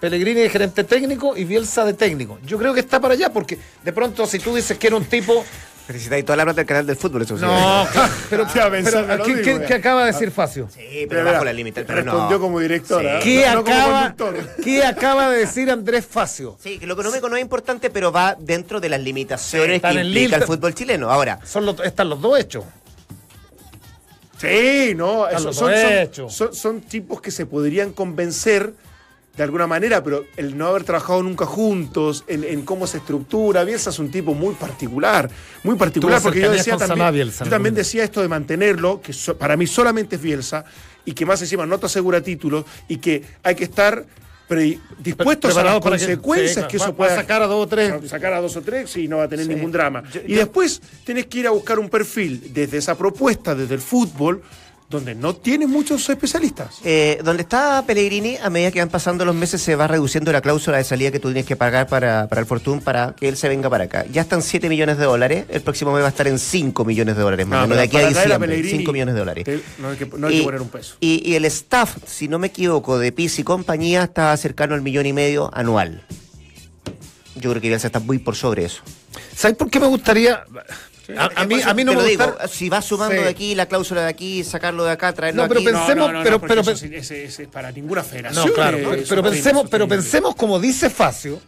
Pellegrini 0.00 0.40
de 0.40 0.48
gerente 0.48 0.82
técnico 0.82 1.36
y 1.36 1.44
Bielsa 1.44 1.84
de 1.84 1.92
técnico. 1.92 2.38
Yo 2.46 2.58
creo 2.58 2.72
que 2.74 2.80
está 2.80 2.98
para 3.00 3.14
allá, 3.14 3.32
porque 3.32 3.58
de 3.84 3.92
pronto 3.92 4.26
si 4.26 4.38
tú 4.38 4.54
dices 4.54 4.76
que 4.78 4.86
era 4.88 4.96
un 4.96 5.04
tipo... 5.04 5.44
Felicitáis 5.86 6.24
toda 6.24 6.36
la 6.36 6.44
plata 6.44 6.58
del 6.58 6.66
canal 6.66 6.86
del 6.86 6.96
fútbol, 6.96 7.22
eso 7.22 7.36
sí. 7.36 7.42
No, 7.44 7.86
claro, 7.92 8.12
pero, 8.30 8.46
pero 8.84 9.16
lo 9.16 9.24
¿qué, 9.24 9.42
qué- 9.42 9.64
qué 9.66 9.74
acaba 9.74 10.04
de 10.04 10.12
decir 10.12 10.30
Facio? 10.30 10.68
Sí, 10.72 11.06
pero 11.08 11.24
bajo 11.24 11.44
la 11.44 11.52
límite. 11.52 11.84
Pero 11.84 12.04
no. 12.04 12.12
respondió 12.12 12.40
como 12.40 12.60
director. 12.60 13.02
Sí. 13.02 13.08
¿ah? 13.08 13.20
¿Qué, 13.22 13.46
No 13.52 13.60
acaba. 13.60 14.14
¿Qué 14.62 14.84
acaba 14.84 15.30
de 15.30 15.38
decir 15.38 15.68
Andrés 15.70 16.06
Facio? 16.06 16.56
Sí, 16.62 16.78
que 16.78 16.86
lo 16.86 16.94
económico 16.94 17.28
no 17.28 17.34
es 17.36 17.42
importante, 17.42 17.90
pero 17.90 18.12
va 18.12 18.36
dentro 18.38 18.78
de 18.80 18.88
las 18.88 19.00
limitaciones 19.00 19.82
que 19.82 19.92
implica 19.92 20.36
el 20.36 20.44
fútbol 20.44 20.74
chileno. 20.74 21.10
Ahora, 21.10 21.40
Son 21.44 21.66
los, 21.66 21.80
están 21.80 22.08
los 22.08 22.20
dos 22.20 22.38
hechos. 22.38 22.64
Sí, 24.38 24.92
no, 24.96 25.26
Están 25.26 25.38
eso- 25.40 25.46
los 25.48 25.56
son, 25.56 25.70
dos 25.72 25.80
son- 25.80 25.92
hechos. 25.92 26.34
son- 26.34 26.54
son 26.54 26.80
tipos 26.80 27.20
que 27.20 27.30
se 27.30 27.44
podrían 27.46 27.92
convencer 27.92 28.72
de 29.36 29.42
alguna 29.44 29.66
manera, 29.66 30.02
pero 30.02 30.24
el 30.36 30.58
no 30.58 30.66
haber 30.66 30.84
trabajado 30.84 31.22
nunca 31.22 31.46
juntos, 31.46 32.24
en, 32.26 32.44
en 32.44 32.62
cómo 32.62 32.86
se 32.86 32.98
estructura, 32.98 33.64
Bielsa 33.64 33.90
es 33.90 33.98
un 33.98 34.10
tipo 34.10 34.34
muy 34.34 34.54
particular, 34.54 35.30
muy 35.62 35.76
particular, 35.76 36.20
porque 36.20 36.40
yo 36.40 36.50
decía 36.50 36.76
también, 36.76 37.12
Bielsa, 37.12 37.44
yo 37.44 37.50
también 37.50 37.74
decía 37.74 38.04
esto 38.04 38.20
de 38.20 38.28
mantenerlo, 38.28 39.00
que 39.00 39.12
so- 39.12 39.36
para 39.38 39.56
mí 39.56 39.66
solamente 39.66 40.16
es 40.16 40.22
Bielsa, 40.22 40.64
y 41.04 41.12
que 41.12 41.24
más 41.24 41.40
encima 41.40 41.64
no 41.64 41.78
te 41.78 41.86
asegura 41.86 42.20
títulos, 42.20 42.64
y 42.88 42.96
que 42.98 43.22
hay 43.42 43.54
que 43.54 43.64
estar 43.64 44.04
pre- 44.48 44.78
dispuestos 44.98 45.56
a 45.56 45.62
las 45.62 45.74
que- 45.76 45.80
consecuencias 45.88 46.54
sí, 46.66 46.68
que, 46.68 46.78
va- 46.78 46.84
eso 46.86 46.94
pueda 46.96 47.14
sacar 47.14 47.40
a 47.42 47.46
dos 47.46 47.64
o 47.64 47.68
tres. 47.68 48.10
sacar 48.10 48.34
a 48.34 48.40
dos 48.40 48.56
o 48.56 48.62
tres 48.62 48.94
y 48.96 49.06
no 49.08 49.18
va 49.18 49.24
a 49.24 49.28
tener 49.28 49.46
Sí. 49.46 49.54
ningún 49.54 49.70
drama. 49.72 50.02
Yo- 50.12 50.20
y 50.26 50.32
yo- 50.32 50.38
después 50.38 50.82
tenés 51.04 51.26
que 51.26 51.38
ir 51.38 51.46
a 51.46 51.50
buscar 51.50 51.78
un 51.78 51.88
perfil 51.88 52.52
desde 52.52 52.78
esa 52.78 52.98
propuesta, 52.98 53.54
desde 53.54 53.74
el 53.76 53.80
fútbol, 53.80 54.42
donde 54.90 55.14
no 55.14 55.36
tiene 55.36 55.68
muchos 55.68 56.08
especialistas. 56.10 56.78
eh, 56.84 57.20
donde 57.24 57.42
está 57.42 57.84
Pellegrini, 57.86 58.36
a 58.42 58.50
medida 58.50 58.72
que 58.72 58.80
van 58.80 58.88
pasando 58.88 59.24
los 59.24 59.34
meses, 59.36 59.62
se 59.62 59.76
va 59.76 59.86
reduciendo 59.86 60.32
la 60.32 60.40
cláusula 60.40 60.78
de 60.78 60.84
salida 60.84 61.12
que 61.12 61.20
tú 61.20 61.28
tienes 61.28 61.46
que 61.46 61.54
pagar 61.54 61.86
para, 61.86 62.26
para 62.28 62.40
el 62.40 62.46
Fortune 62.46 62.80
para 62.80 63.14
que 63.14 63.28
él 63.28 63.36
se 63.36 63.48
venga 63.48 63.70
para 63.70 63.84
acá. 63.84 64.04
Ya 64.10 64.22
están 64.22 64.42
7 64.42 64.68
millones 64.68 64.98
de 64.98 65.04
dólares, 65.04 65.44
el 65.48 65.62
próximo 65.62 65.92
mes 65.92 66.02
va 66.02 66.06
a 66.06 66.10
estar 66.10 66.26
en 66.26 66.40
5 66.40 66.84
millones 66.84 67.16
de 67.16 67.22
dólares, 67.22 67.46
más 67.46 67.58
o 67.58 67.60
No, 67.62 67.68
menos, 67.68 67.78
de 67.78 67.84
aquí 67.84 67.96
a 67.98 68.08
diciembre, 68.08 68.38
Pellegrini, 68.48 68.78
5 68.78 68.92
millones 68.92 69.14
de 69.14 69.18
dólares. 69.20 69.44
te- 69.44 69.62
no 69.78 69.90
hay 69.90 69.96
que, 69.96 70.06
no 70.06 70.26
hay 70.26 70.38
que 70.38 70.44
poner 70.44 70.60
un 70.60 70.68
peso. 70.68 70.96
Y, 70.98 71.22
y 71.24 71.36
el 71.36 71.44
staff, 71.44 71.96
si 72.06 72.26
no 72.26 72.40
me 72.40 72.48
equivoco, 72.48 72.98
de 72.98 73.12
PIS 73.12 73.38
y 73.38 73.44
compañía 73.44 74.02
está 74.02 74.36
cercano 74.36 74.74
al 74.74 74.82
millón 74.82 75.06
y 75.06 75.12
medio 75.12 75.50
anual. 75.54 76.02
Yo 77.36 77.50
creo 77.50 77.62
que 77.62 77.68
Bielsa 77.68 77.86
está 77.86 78.00
muy 78.00 78.18
por 78.18 78.34
sobre 78.34 78.64
eso. 78.64 78.82
¿Sabes 79.36 79.56
por 79.56 79.70
qué 79.70 79.78
me 79.80 79.86
gustaría? 79.86 80.42
A, 81.18 81.30
a 81.42 81.46
mí, 81.46 81.60
a 81.64 81.74
mí 81.74 81.84
no 81.84 81.94
me 81.94 82.04
digo, 82.04 82.26
gusta. 82.26 82.48
si 82.48 82.68
vas 82.68 82.84
sumando 82.84 83.14
Sí. 83.16 83.22
de 83.22 83.28
aquí 83.28 83.54
la 83.54 83.66
cláusula 83.66 84.02
de 84.02 84.08
aquí, 84.08 84.44
sacarlo 84.44 84.84
de 84.84 84.92
acá, 84.92 85.12
traerlo 85.12 85.42
No, 85.42 85.48
pero 85.48 85.60
aquí. 85.60 85.68
pensemos- 85.68 86.10
pero- 86.22 86.40
porque 86.40 86.54
pero- 86.54 86.60
eso 86.62 86.76
sí- 86.76 86.90
ese, 86.92 87.24
ese 87.24 87.42
es 87.44 87.48
para 87.48 87.70
ninguna 87.72 88.02
federación. 88.02 88.46
No, 88.46 88.52
claro, 88.52 88.78
eh, 88.78 88.86
pero, 88.90 89.02
pero 89.08 89.22
pensemos, 89.22 89.66
pero 89.70 89.88
pensemos 89.88 90.34
como 90.34 90.58
dice 90.60 90.90
Facio, 90.90 91.40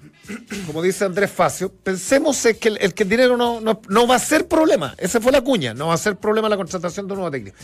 como 0.67 0.83
dice 0.83 1.05
Andrés 1.05 1.31
Facio, 1.31 1.71
pensemos 1.71 2.45
es 2.47 2.57
que 2.59 2.69
el, 2.69 2.79
el 2.81 2.95
que 2.95 3.03
el 3.03 3.09
dinero 3.09 3.37
no, 3.37 3.61
no, 3.61 3.81
no 3.89 4.07
va 4.07 4.17
a 4.17 4.19
ser 4.19 4.47
problema. 4.47 4.95
Esa 4.99 5.21
fue 5.21 5.33
la 5.33 5.41
cuña, 5.41 5.75
no 5.75 5.89
va 5.89 5.95
a 5.95 5.99
ser 5.99 6.17
problema 6.17 6.49
la 6.49 6.57
contratación 6.57 7.07
de 7.07 7.13
un 7.13 7.19
nuevo 7.19 7.31
técnico. 7.31 7.57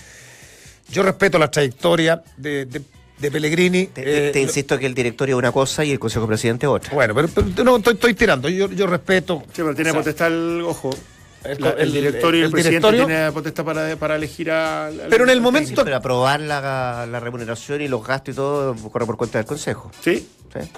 Yo 0.90 1.02
respeto 1.02 1.38
la 1.38 1.50
trayectoria 1.50 2.22
de, 2.36 2.64
de, 2.64 2.80
de 3.18 3.30
Pellegrini. 3.30 3.88
Te, 3.88 4.02
te- 4.02 4.28
eh, 4.28 4.30
te 4.30 4.40
insisto 4.40 4.78
que 4.78 4.86
el 4.86 4.94
directorio 4.94 5.34
es 5.36 5.38
una 5.38 5.52
cosa 5.52 5.84
y 5.84 5.90
el 5.92 5.98
consejo 5.98 6.26
presidente 6.26 6.66
otra. 6.66 6.94
Bueno, 6.94 7.14
pero, 7.14 7.28
pero 7.28 7.64
no, 7.64 7.76
estoy, 7.76 7.94
estoy 7.94 8.14
tirando, 8.14 8.48
yo, 8.48 8.70
yo 8.70 8.86
respeto. 8.86 9.42
Sí, 9.48 9.56
pero 9.56 9.74
tiene 9.74 9.90
O 9.90 9.92
sea, 9.94 10.00
potestad 10.02 10.28
el 10.28 10.62
ojo. 10.62 10.90
El- 11.52 11.60
La- 11.60 11.70
el, 11.70 11.92
directorio 11.92 12.40
y 12.40 12.42
el, 12.42 12.46
el 12.46 12.52
presidente 12.52 12.86
directorio- 12.88 13.06
tiene 13.06 13.32
potestad 13.32 13.64
para, 13.64 13.96
para 13.96 14.16
elegir 14.16 14.50
al. 14.50 15.00
al- 15.00 15.08
Pero 15.08 15.24
en 15.24 15.30
el 15.30 15.40
momento- 15.40 15.68
Sí, 15.70 15.76
pero 15.84 15.96
aprobar 15.96 16.40
la, 16.40 17.06
la 17.10 17.20
remuneración 17.20 17.80
y 17.82 17.88
los 17.88 18.06
gastos 18.06 18.32
y 18.34 18.36
todo 18.36 18.74
corre 18.90 19.06
por 19.06 19.16
cuenta 19.16 19.38
del 19.38 19.46
consejo. 19.46 19.90
Sí. 20.00 20.26
¿sí? 20.52 20.70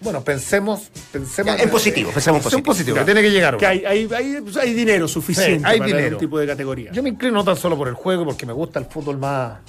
Bueno, 0.00 0.22
pensemos, 0.22 0.90
pensemos 1.10 1.56
Ya, 1.56 1.62
en 1.62 1.70
positivo, 1.70 2.10
pensemos 2.12 2.38
en 2.40 2.42
Pensemos 2.44 2.64
positivo. 2.66 2.98
que 2.98 3.04
tiene 3.04 3.22
que 3.22 3.30
llegar. 3.30 3.56
Que 3.56 3.66
hay, 3.66 3.84
hay, 3.86 4.08
hay, 4.14 4.40
pues, 4.42 4.56
hay 4.58 4.74
dinero 4.74 5.08
suficiente 5.08 5.60
Sí, 5.60 5.64
hay 5.64 5.78
para 5.78 5.86
dinero. 5.86 6.16
un 6.16 6.20
tipo 6.20 6.38
de 6.38 6.46
categoría. 6.46 6.92
Yo 6.92 7.02
me 7.02 7.08
inclino 7.08 7.32
no 7.34 7.44
tan 7.44 7.56
solo 7.56 7.74
por 7.76 7.88
el 7.88 7.94
juego, 7.94 8.24
porque 8.26 8.44
me 8.44 8.52
gusta 8.52 8.78
el 8.80 8.84
fútbol 8.84 9.16
más, 9.16 9.60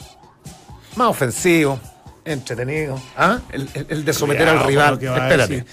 más 0.97 1.07
ofensivo, 1.07 1.79
entretenido. 2.25 3.01
¿Ah? 3.15 3.39
El, 3.49 3.69
el- 3.73 3.85
el 3.87 4.03
de 4.03 4.13
someter 4.13 4.43
Cuidado 4.45 4.59
al 4.61 4.67
rival. 4.67 4.93
a 5.21 5.23
Espérate. 5.29 5.65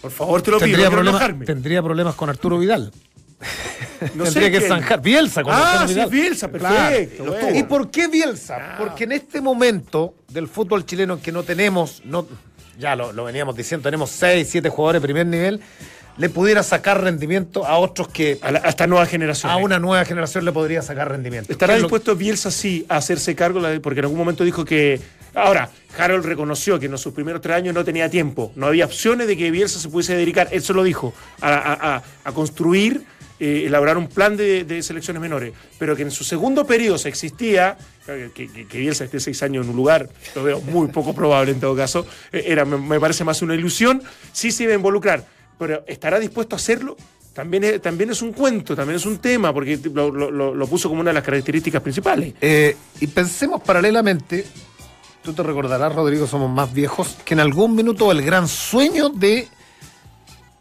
Por 0.00 0.10
favor, 0.12 0.42
te 0.42 0.50
lo 0.52 0.58
pido. 0.60 0.78
Tendría 0.78 1.00
enojarme. 1.00 1.44
tendría 1.46 1.82
problemas 1.82 2.14
con 2.14 2.28
Arturo 2.30 2.58
Vidal. 2.60 2.92
No 4.14 4.24
Tendría 4.24 4.30
sé 4.30 4.50
que 4.50 4.58
quién. 4.58 4.68
zanjar. 4.68 5.00
Bielsa 5.02 5.42
con 5.42 5.52
Ah, 5.54 5.86
sí. 5.88 5.94
Bielsa, 6.10 6.48
perfecto, 6.48 7.24
Claro. 7.24 7.40
bueno. 7.40 7.58
¿Y 7.58 7.62
por 7.64 7.90
qué 7.90 8.08
Bielsa? 8.08 8.76
Porque 8.78 9.04
en 9.04 9.12
este 9.12 9.40
momento 9.40 10.14
del 10.28 10.48
fútbol 10.48 10.84
chileno 10.86 11.20
que 11.20 11.32
no 11.32 11.42
tenemos, 11.42 12.02
no, 12.04 12.26
ya 12.78 12.94
lo, 12.96 13.12
lo 13.12 13.24
veníamos 13.24 13.56
diciendo, 13.56 13.84
tenemos 13.84 14.10
6, 14.10 14.46
7 14.50 14.68
jugadores 14.68 15.02
de 15.02 15.06
primer 15.06 15.26
nivel, 15.26 15.60
le 16.18 16.30
pudiera 16.30 16.62
sacar 16.62 17.02
rendimiento 17.02 17.66
a 17.66 17.76
otros 17.78 18.08
que 18.08 18.38
A, 18.40 18.50
la- 18.50 18.60
a 18.64 18.68
esta 18.70 18.86
nueva 18.86 19.04
generación. 19.04 19.52
a 19.52 19.56
una 19.56 19.78
nueva 19.78 20.04
generación 20.06 20.44
le 20.46 20.52
podría 20.52 20.80
sacar 20.80 21.10
rendimiento. 21.10 21.52
¿Estará 21.52 21.74
¿Qué 21.74 21.76
es 21.76 21.82
lo- 21.82 21.88
dispuesto 21.88 22.16
Bielsa 22.16 22.50
sí 22.50 22.86
a 22.88 22.96
hacerse 22.96 23.34
cargo? 23.34 23.60
Porque 23.82 23.98
en 24.00 24.04
algún 24.06 24.18
momento 24.18 24.42
dijo 24.44 24.64
que. 24.64 24.98
Ahora, 25.34 25.68
Harold 25.98 26.24
reconoció 26.24 26.80
que 26.80 26.86
en 26.86 26.96
sus 26.96 27.12
primeros 27.12 27.42
tres 27.42 27.56
años 27.56 27.74
no 27.74 27.84
tenía 27.84 28.08
tiempo. 28.08 28.50
No 28.56 28.68
había 28.68 28.86
opciones 28.86 29.26
de 29.26 29.36
que 29.36 29.50
Bielsa 29.50 29.78
se 29.78 29.90
pudiese 29.90 30.16
dedicar, 30.16 30.48
él 30.50 30.62
se 30.62 30.72
lo 30.72 30.82
dijo, 30.82 31.12
a, 31.42 31.48
a- 31.50 31.96
a- 31.96 32.02
a 32.24 32.32
construir, 32.32 33.04
eh, 33.38 33.64
elaborar 33.66 33.98
un 33.98 34.08
plan 34.08 34.36
de, 34.36 34.82
selecciones 34.82 35.20
menores. 35.20 35.52
Pero 35.78 35.94
que 35.96 36.02
en 36.02 36.10
su 36.10 36.24
segundo 36.24 36.66
periodo 36.66 36.98
se 36.98 37.08
existía, 37.08 37.76
que, 38.06 38.30
que- 38.34 38.66
que 38.66 38.78
Bielsa 38.78 39.04
esté 39.04 39.20
seis 39.20 39.42
años 39.42 39.64
en 39.64 39.70
un 39.70 39.76
lugar, 39.76 40.08
lo 40.34 40.42
veo 40.42 40.60
muy 40.60 40.88
poco 40.88 41.14
probable 41.14 41.52
en 41.52 41.60
todo 41.60 41.76
caso, 41.76 42.06
eh, 42.32 42.44
era, 42.46 42.64
me, 42.64 43.00
parece 43.00 43.24
más 43.24 43.42
una 43.42 43.54
ilusión, 43.54 44.02
sí 44.32 44.50
se 44.50 44.64
iba 44.64 44.72
a 44.72 44.76
involucrar. 44.76 45.26
Pero 45.58 45.84
¿estará 45.86 46.18
dispuesto 46.18 46.54
a 46.54 46.58
hacerlo? 46.58 46.96
También 47.32 47.64
es, 47.64 47.82
también 47.82 48.10
es 48.10 48.22
un 48.22 48.32
cuento, 48.32 48.74
también 48.74 48.96
es 48.96 49.04
un 49.04 49.18
tema, 49.18 49.52
porque 49.52 49.78
lo, 49.92 50.66
puso 50.66 50.88
como 50.88 51.02
una 51.02 51.10
de 51.10 51.14
las 51.14 51.24
características 51.24 51.82
principales. 51.82 52.32
Eh, 52.40 52.74
y 53.00 53.06
pensemos 53.08 53.60
paralelamente, 53.62 54.46
tú 55.22 55.34
te 55.34 55.42
recordarás, 55.42 55.94
Rodrigo, 55.94 56.26
somos 56.26 56.50
más 56.50 56.72
viejos, 56.72 57.16
que 57.26 57.34
en 57.34 57.40
algún 57.40 57.74
minuto 57.74 58.10
el 58.10 58.22
gran 58.22 58.48
sueño 58.48 59.10
de 59.10 59.48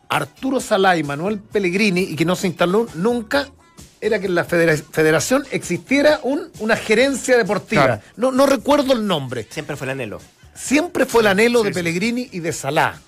Arturo 0.09 0.59
Salá 0.59 0.97
y 0.97 1.03
Manuel 1.03 1.39
Pellegrini, 1.39 2.01
y 2.01 2.15
que 2.15 2.25
no 2.25 2.35
se 2.35 2.47
instaló 2.47 2.87
nunca, 2.95 3.49
era 4.01 4.19
que 4.19 4.27
en 4.27 4.35
la 4.35 4.43
federa- 4.45 4.77
federación 4.77 5.43
existiera 5.51 6.19
un- 6.23 6.49
una 6.59 6.75
gerencia 6.75 7.37
deportiva. 7.37 7.85
Claro. 7.85 8.01
No, 8.17 8.31
no 8.31 8.45
recuerdo 8.45 8.93
el 8.93 9.05
nombre. 9.07 9.47
Siempre 9.49 9.75
fue 9.75 9.85
el 9.87 9.91
anhelo. 9.91 10.19
Siempre 10.53 11.05
fue 11.05 11.21
el 11.21 11.27
anhelo 11.27 11.63
de 11.63 11.69
sí. 11.69 11.73
Pellegrini 11.73 12.29
y 12.31 12.39
de 12.39 12.53
Salá. 12.53 13.01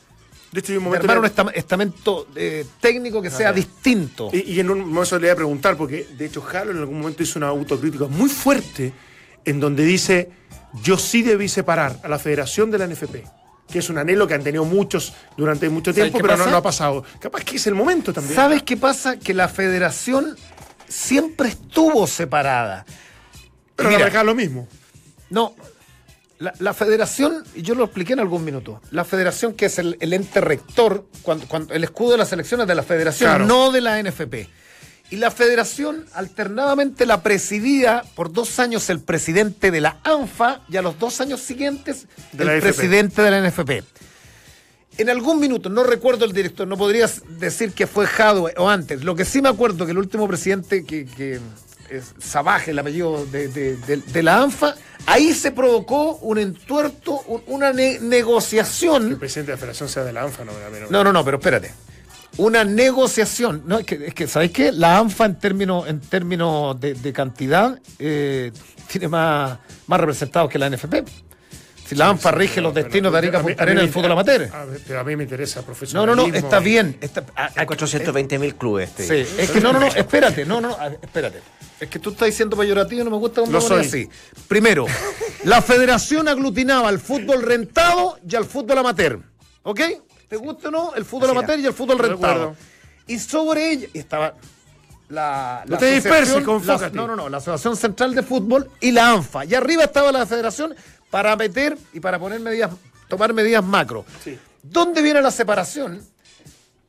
De 0.51 0.61
hecho, 0.61 0.71
hay 0.71 0.77
un 0.77 0.83
De 0.85 0.89
momento 0.89 1.03
armar 1.11 1.19
un 1.19 1.25
en- 1.25 1.31
estam- 1.31 1.51
estamento 1.53 2.27
eh, 2.35 2.65
técnico 2.79 3.21
que 3.21 3.29
sea 3.29 3.51
distinto. 3.53 4.29
y, 4.33 4.53
y 4.53 4.59
en 4.59 4.69
un 4.71 4.79
momento 4.91 5.15
le 5.19 5.27
voy 5.27 5.29
a 5.29 5.35
preguntar, 5.35 5.77
porque 5.77 6.07
de 6.17 6.25
hecho 6.25 6.41
Jalo 6.41 6.71
en 6.71 6.77
algún 6.77 6.99
momento 6.99 7.21
hizo 7.21 7.37
una 7.37 7.47
autocrítica 7.49 8.05
muy 8.07 8.29
fuerte 8.29 8.93
en 9.45 9.59
donde 9.59 9.83
dice, 9.85 10.29
yo 10.83 10.97
sí 10.97 11.21
debí 11.21 11.47
separar 11.49 11.99
a 12.01 12.07
la 12.07 12.17
federación 12.17 12.71
de 12.71 12.77
la 12.79 12.85
NFP, 12.87 13.23
que 13.69 13.79
es 13.79 13.89
un 13.89 13.97
anhelo 13.97 14.27
que 14.27 14.33
han 14.33 14.43
tenido 14.43 14.65
muchos 14.65 15.13
durante 15.35 15.69
mucho 15.69 15.91
¿Sabes 15.91 16.11
tiempo, 16.11 16.19
pero 16.19 16.37
no, 16.37 16.47
no 16.47 16.57
ha 16.57 16.61
pasado. 16.61 17.03
Capaz 17.19 17.43
que 17.43 17.57
es 17.57 17.67
el 17.67 17.75
momento 17.75 18.13
también. 18.13 18.35
¿Sabes 18.35 18.63
qué 18.63 18.77
pasa? 18.77 19.17
Que 19.17 19.33
la 19.33 19.47
federación 19.49 20.37
siempre 20.87 21.49
estuvo 21.49 22.07
separada. 22.07 22.85
Pero 23.75 23.89
Mira, 23.89 24.09
la 24.09 24.23
lo 24.23 24.33
mismo. 24.33 24.67
No, 25.29 25.53
la, 26.39 26.53
la 26.59 26.73
federación, 26.73 27.43
y 27.55 27.61
yo 27.61 27.75
lo 27.75 27.83
expliqué 27.85 28.13
en 28.13 28.19
algún 28.19 28.43
minuto, 28.43 28.81
la 28.91 29.03
federación 29.03 29.53
que 29.53 29.65
es 29.65 29.79
el, 29.79 29.97
el 29.99 30.13
ente 30.13 30.39
rector, 30.39 31.05
cuando, 31.21 31.47
cuando 31.47 31.73
el 31.73 31.83
escudo 31.83 32.11
de 32.11 32.17
las 32.19 32.31
elecciones 32.31 32.67
de 32.67 32.75
la 32.75 32.83
federación, 32.83 33.29
Claro. 33.29 33.45
no 33.45 33.71
de 33.71 33.81
la 33.81 34.01
NFP. 34.01 34.47
Y 35.09 35.15
la 35.17 35.31
federación 35.31 36.05
alternadamente 36.13 37.05
la 37.05 37.23
presidía 37.23 38.03
por 38.15 38.33
dos 38.33 38.59
años 38.59 38.89
el 38.89 38.99
presidente 38.99 39.71
de 39.71 39.79
la 39.81 39.97
ANFA 40.03 40.61
y 40.69 40.75
a 40.77 40.81
los 40.81 40.99
dos 40.99 41.21
años 41.21 41.39
siguientes 41.41 42.07
De 42.33 42.43
el 42.43 42.61
presidente 42.61 43.21
de 43.21 43.31
la 43.31 43.41
NFP. 43.49 43.83
En 44.97 45.09
algún 45.09 45.39
minuto, 45.39 45.69
no 45.69 45.83
recuerdo 45.83 46.25
el 46.25 46.33
director, 46.33 46.67
no 46.67 46.75
podrías 46.75 47.21
decir 47.39 47.71
que 47.71 47.85
fue 47.87 48.05
Jadwe 48.07 48.53
o 48.57 48.67
antes. 48.69 49.03
Lo 49.03 49.15
que 49.15 49.25
sí 49.25 49.41
me 49.41 49.49
acuerdo 49.49 49.85
que 49.85 49.91
el 49.91 49.97
último 49.99 50.27
presidente 50.27 50.83
que, 50.83 51.05
que 51.05 51.39
es 51.89 52.13
Sabaje, 52.19 52.71
el 52.71 52.79
apellido 52.79 53.25
de, 53.27 53.47
de- 53.47 53.77
de- 53.77 53.97
de 53.97 54.23
la 54.23 54.41
ANFA, 54.41 54.75
ahí 55.05 55.33
se 55.33 55.51
provocó 55.51 56.15
un 56.17 56.37
entuerto, 56.39 57.21
un- 57.27 57.43
una 57.47 57.71
ne- 57.71 57.95
El 57.97 58.09
negociación. 58.09 59.17
presidente 59.19 59.51
de 59.51 59.55
la 59.55 59.59
federación 59.59 59.87
sea 59.87 60.03
de 60.03 60.11
la 60.13 60.23
ANFA, 60.23 60.43
no- 60.43 60.51
No, 60.89 61.03
no, 61.03 61.13
no, 61.13 61.23
pero 61.23 61.37
espérate. 61.37 61.71
Una 62.37 62.63
negociación. 62.63 63.63
No, 63.65 63.79
es 63.79 63.85
que, 63.85 64.07
es 64.07 64.13
que 64.13 64.27
¿sabes 64.27 64.51
qué? 64.51 64.71
La 64.71 64.97
ANFA 64.99 65.25
en 65.25 65.39
términos, 65.39 65.87
en 65.87 65.99
términos 65.99 66.79
de, 66.79 66.93
de 66.93 67.13
cantidad 67.13 67.79
eh, 67.97 68.51
tiene 68.87 69.07
más, 69.07 69.57
más 69.87 69.99
representados 69.99 70.49
que 70.49 70.59
la 70.59 70.69
NFP. 70.69 70.95
Si 71.87 71.95
la 71.95 72.09
ANFA 72.09 72.31
rige 72.31 72.59
los 72.61 72.73
Pero- 72.73 72.83
destinos 72.83 73.11
de 73.13 73.17
Arica 73.17 73.41
Punta 73.41 73.53
a 73.53 73.55
mí 73.55 73.61
Arenas 73.71 73.75
me 73.75 73.85
del 73.87 73.93
fútbol 73.93 74.11
amateur. 74.11 74.49
Pero 74.85 74.99
a 74.99 75.03
mí 75.05 75.15
me 75.15 75.23
interesa 75.23 75.59
No, 75.59 75.61
no, 75.61 75.65
profesionalismo. 75.67 76.27
no, 76.27 76.35
está 76.35 76.59
bien. 76.59 76.97
está- 77.01 77.23
a- 77.35 77.45
Hay 77.45 77.63
a- 77.63 77.65
420 77.65 78.37
mil 78.39 78.55
clubes. 78.55 78.93
te 78.93 79.03
Sí, 79.25 79.33
es 79.41 79.49
que 79.49 79.61
no, 79.61 79.71
no, 79.73 79.79
no, 79.79 79.87
espérate, 79.87 80.45
no, 80.45 80.59
no, 80.61 80.77
espérate. 81.01 81.41
Es 81.79 81.89
que 81.89 81.97
tú 81.99 82.09
estás 82.11 82.25
diciendo 82.27 82.57
peyorativo 82.57 83.01
y 83.01 83.03
no 83.05 83.11
me 83.11 83.17
gusta 83.17 83.41
cuando 83.41 83.57
Lo 83.57 83.63
lo 83.63 83.69
pones 83.69 83.89
soy. 83.89 84.01
así. 84.03 84.09
Primero, 84.49 84.85
la 85.45 85.61
federación 85.61 86.27
aglutinaba 86.27 86.89
al 86.89 86.99
fútbol 86.99 87.41
rentado 87.41 88.19
y 88.29 88.35
al 88.35 88.45
fútbol 88.45 88.77
amateur. 88.79 89.19
¿Ok? 89.63 89.81
¿Te 90.27 90.35
gusta 90.35 90.67
o 90.67 90.71
no? 90.71 90.93
El 90.95 91.05
fútbol 91.05 91.29
amateur 91.31 91.59
y 91.59 91.65
el 91.65 91.73
fútbol 91.73 91.99
rentado. 91.99 92.55
Y 93.07 93.19
sobre 93.19 93.71
ella 93.71 93.87
estaba 93.93 94.33
la, 95.09 95.63
No 95.65 95.77
te 95.77 95.85
disperses, 95.93 96.45
la- 96.65 96.89
no, 96.89 97.07
no, 97.07 97.15
no, 97.15 97.29
la 97.29 97.37
Asociación 97.37 97.77
Central 97.77 98.13
de 98.13 98.23
Fútbol 98.23 98.69
y 98.81 98.91
la 98.91 99.11
ANFA. 99.11 99.45
Y 99.45 99.55
arriba 99.55 99.83
estaba 99.85 100.11
la 100.11 100.25
federación 100.25 100.75
para 101.09 101.35
meter 101.37 101.77
y 101.93 102.01
para 102.01 102.19
poner 102.19 102.41
medidas, 102.41 102.71
tomar 103.07 103.33
medidas 103.33 103.63
macro. 103.63 104.03
Sí. 104.23 104.37
¿Dónde 104.61 105.01
viene 105.01 105.21
la 105.21 105.31
separación? 105.31 106.01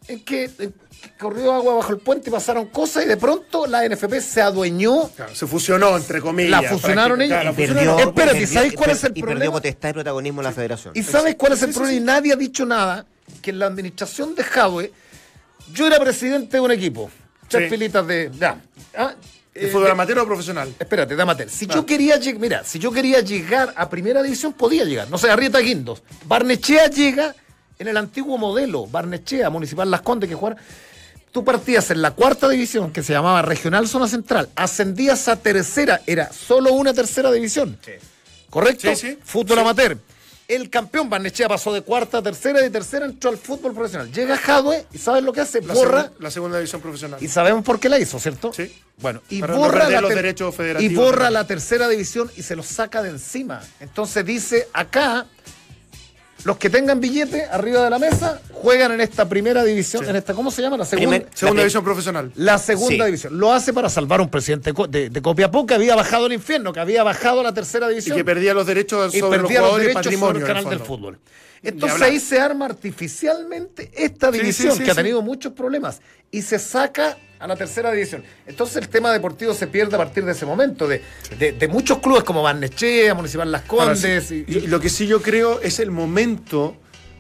En 0.09 0.25
que, 0.25 0.45
en 0.59 0.73
que 1.01 1.13
corrió 1.17 1.53
agua 1.53 1.75
bajo 1.75 1.93
el 1.93 1.99
puente 1.99 2.29
y 2.31 2.33
pasaron 2.33 2.67
cosas 2.67 3.05
y 3.05 3.07
de 3.07 3.17
pronto 3.19 3.69
la 3.69 3.85
NFP 3.89 4.21
se 4.21 4.43
adueñó. 4.43 5.09
Claro, 5.11 5.33
se 5.37 5.47
fusionó, 5.47 5.97
entre 5.97 6.21
comillas. 6.21 6.63
La 6.63 6.69
fusionaron 6.71 7.21
ellos 7.23 7.39
Claro, 7.41 7.51
y 7.57 7.67
la 7.67 7.75
perdió-. 7.75 7.99
Espérate, 8.01 8.33
perdió- 8.33 8.47
¿sabes 8.49 8.73
cuál 8.73 8.89
y 8.91 8.93
es 8.95 9.05
el 9.05 9.11
Y 9.15 9.21
problema? 9.21 9.39
perdió 9.39 9.53
potestad 9.53 9.91
y 9.91 9.93
protagonismo 9.93 10.41
en 10.41 10.45
la 10.45 10.53
federación. 10.53 10.93
¿Y 10.97 11.05
sabes 11.05 11.37
cuál 11.37 11.53
es 11.53 11.63
el 11.63 11.69
Sí, 11.69 11.73
sí, 11.75 11.79
problema? 11.79 11.99
sí. 11.99 12.03
Y 12.03 12.05
nadie 12.05 12.33
ha 12.33 12.37
dicho 12.37 12.67
nada, 12.67 13.07
que 13.43 13.51
en 13.51 13.59
la 13.59 13.67
administración 13.67 14.35
de 14.35 14.43
Jadwe, 14.45 14.93
yo 15.73 15.87
era 15.87 15.99
presidente 15.99 16.57
de 16.57 16.61
un 16.61 16.71
equipo. 16.71 17.11
Tres 17.49 17.65
Sí. 17.65 17.71
filitas 17.77 18.07
de... 18.07 18.31
Ya. 18.39 18.61
Ah, 18.97 19.15
¿De 19.55 19.67
eh, 19.67 19.69
fútbol 19.71 19.91
amateur 19.91 20.19
o 20.19 20.27
profesional? 20.27 20.73
Espérate, 20.79 21.17
de 21.17 21.23
amateur. 21.23 21.49
Si 21.51 21.67
yo 21.67 21.85
quería 21.87 22.17
llegar, 22.17 22.41
mira, 22.41 22.65
si 22.65 22.79
yo 22.79 22.93
quería 22.93 23.21
llegar 23.21 23.73
a 23.77 23.89
primera 23.89 24.23
división, 24.23 24.53
podía 24.53 24.85
llegar. 24.85 25.09
No 25.11 25.19
sé, 25.19 25.31
Arrieta 25.31 25.59
Guindos. 25.59 26.03
Barnechea 26.27 26.87
llega 26.89 27.35
en 27.79 27.89
el 27.89 27.97
antiguo 27.97 28.39
modelo. 28.39 28.87
Barnechea, 28.87 29.51
Municipal 29.51 29.91
Las 29.91 30.03
Condes, 30.03 30.29
que 30.29 30.35
jugara. 30.37 30.57
Tú 31.33 31.45
partías 31.45 31.91
en 31.91 32.01
la 32.03 32.13
cuarta 32.13 32.49
división, 32.49 32.93
que 32.93 33.03
se 33.03 33.13
llamaba 33.13 33.43
Regional 33.43 33.89
Zona 33.89 34.09
Central. 34.09 34.49
Ascendías 34.55 35.27
a 35.29 35.37
tercera, 35.37 36.01
era 36.07 36.33
solo 36.33 36.73
una 36.73 36.95
tercera 36.95 37.31
división. 37.33 37.79
¿Correcto? 38.51 38.89
Sí, 38.95 39.09
sí. 39.09 39.19
Fútbol 39.25 39.57
Sí. 39.57 39.61
amateur. 39.61 39.99
El 40.49 40.71
campeón 40.71 41.11
Barnechea 41.11 41.47
pasó 41.47 41.75
de 41.75 41.83
cuarta 41.83 42.19
a 42.19 42.23
tercera 42.23 42.61
y 42.61 42.63
de 42.63 42.71
tercera 42.71 43.05
entró 43.05 43.29
al 43.29 43.37
fútbol 43.37 43.75
profesional. 43.75 44.11
Llega 44.11 44.35
Jadwe 44.39 44.87
y 44.91 44.97
¿sabes 44.97 45.23
lo 45.23 45.31
que 45.35 45.43
hace? 45.43 45.61
La, 45.61 45.75
Borra. 45.75 46.11
la 46.19 46.31
segunda 46.31 46.57
división 46.57 46.81
profesional. 46.81 47.23
Y 47.23 47.29
sabemos 47.29 47.63
por 47.63 47.79
qué 47.79 47.91
la 47.91 47.99
hizo, 47.99 48.19
¿cierto? 48.19 48.51
Sí. 48.55 48.75
Bueno, 48.97 49.21
y 49.29 49.41
Para 49.43 49.57
borra, 49.57 49.91
la, 49.91 50.01
los 50.01 50.15
derechos 50.15 50.55
y 50.55 50.57
federativos 50.57 51.05
borra 51.05 51.17
también. 51.25 51.33
la 51.35 51.47
tercera 51.47 51.87
división 51.87 52.31
y 52.35 52.43
se 52.43 52.57
los 52.57 52.65
saca 52.65 53.03
de 53.03 53.11
encima. 53.11 53.61
Entonces 53.79 54.25
dice, 54.25 54.69
acá, 54.73 55.27
los 56.49 56.57
que 56.57 56.71
tengan 56.71 56.99
billete 56.99 57.45
arriba 57.45 57.85
de 57.85 57.91
la 57.91 57.99
mesa 57.99 58.41
juegan 58.53 58.91
en 58.93 59.01
esta 59.03 59.29
primera 59.29 59.63
división, 59.63 60.09
en 60.09 60.17
esta, 60.17 60.33
¿cómo 60.33 60.51
se 60.51 60.63
llama? 60.63 60.79
La 60.79 60.85
segunda. 60.87 61.11
Primer- 61.19 61.29
Segunda 61.35 61.57
La- 61.61 61.63
división 61.65 61.85
profesional. 61.85 62.33
La 62.37 62.59
segunda 62.59 63.05
Sí. 63.05 63.11
división. 63.11 63.39
Lo 63.39 63.53
hace 63.53 63.73
para 63.75 63.91
salvar 63.91 64.21
a 64.21 64.23
un 64.23 64.31
presidente 64.31 64.73
de, 64.89 65.11
de 65.11 65.23
Copiapó 65.23 65.67
que 65.67 65.75
había 65.75 65.95
bajado 65.95 66.25
al 66.25 66.33
infierno, 66.33 66.73
que 66.73 66.81
había 66.81 67.03
bajado 67.05 67.41
a 67.41 67.43
la 67.43 67.53
tercera 67.53 67.87
Y 67.87 67.91
división 67.91 68.17
que 68.17 68.25
perdía 68.25 68.55
los 68.55 68.67
derechos 68.67 69.15
y 69.15 69.21
sobre 69.21 69.37
los 69.39 69.43
perdía 69.43 69.61
los 69.61 69.69
jugadores 69.69 69.85
y 69.85 69.89
derechos 69.89 70.05
patrimonio. 70.05 70.41
sobre 70.41 70.41
el 70.41 70.47
canal 70.57 70.71
del 70.71 70.81
fútbol. 70.87 71.19
Entonces 71.63 72.01
ahí 72.03 72.19
se 72.19 72.41
arma 72.41 72.65
artificialmente 72.67 73.91
esta 73.95 74.31
división 74.31 74.77
sí, 74.77 74.85
que 74.85 74.91
ha 74.91 74.95
tenido 74.95 75.21
muchos 75.23 75.53
problemas 75.53 76.01
y 76.31 76.43
se 76.43 76.59
saca 76.59 77.19
a 77.41 77.47
la 77.47 77.57
tercera 77.57 77.93
división. 77.93 78.23
Entonces 78.47 78.77
el 78.77 78.89
tema 78.89 79.13
deportivo 79.13 79.55
se 79.55 79.67
pierde 79.67 79.95
a 79.95 79.99
partir 79.99 80.25
de 80.25 80.33
ese 80.33 80.45
momento, 80.47 80.87
de, 80.89 81.03
de- 81.39 81.53
de 81.53 81.69
muchos 81.69 81.99
clubes 81.99 82.25
como 82.25 82.43
Barnechea, 82.43 83.15
Municipal 83.15 83.51
Las 83.53 83.63
Condes. 83.63 84.25
sí, 84.25 84.45
y- 84.47 84.59
y 84.59 84.67
lo 84.67 84.81
que 84.81 84.89
sí 84.89 85.07
yo 85.07 85.23
creo 85.23 85.61
es 85.61 85.79
el 85.81 85.91
momento 85.91 86.77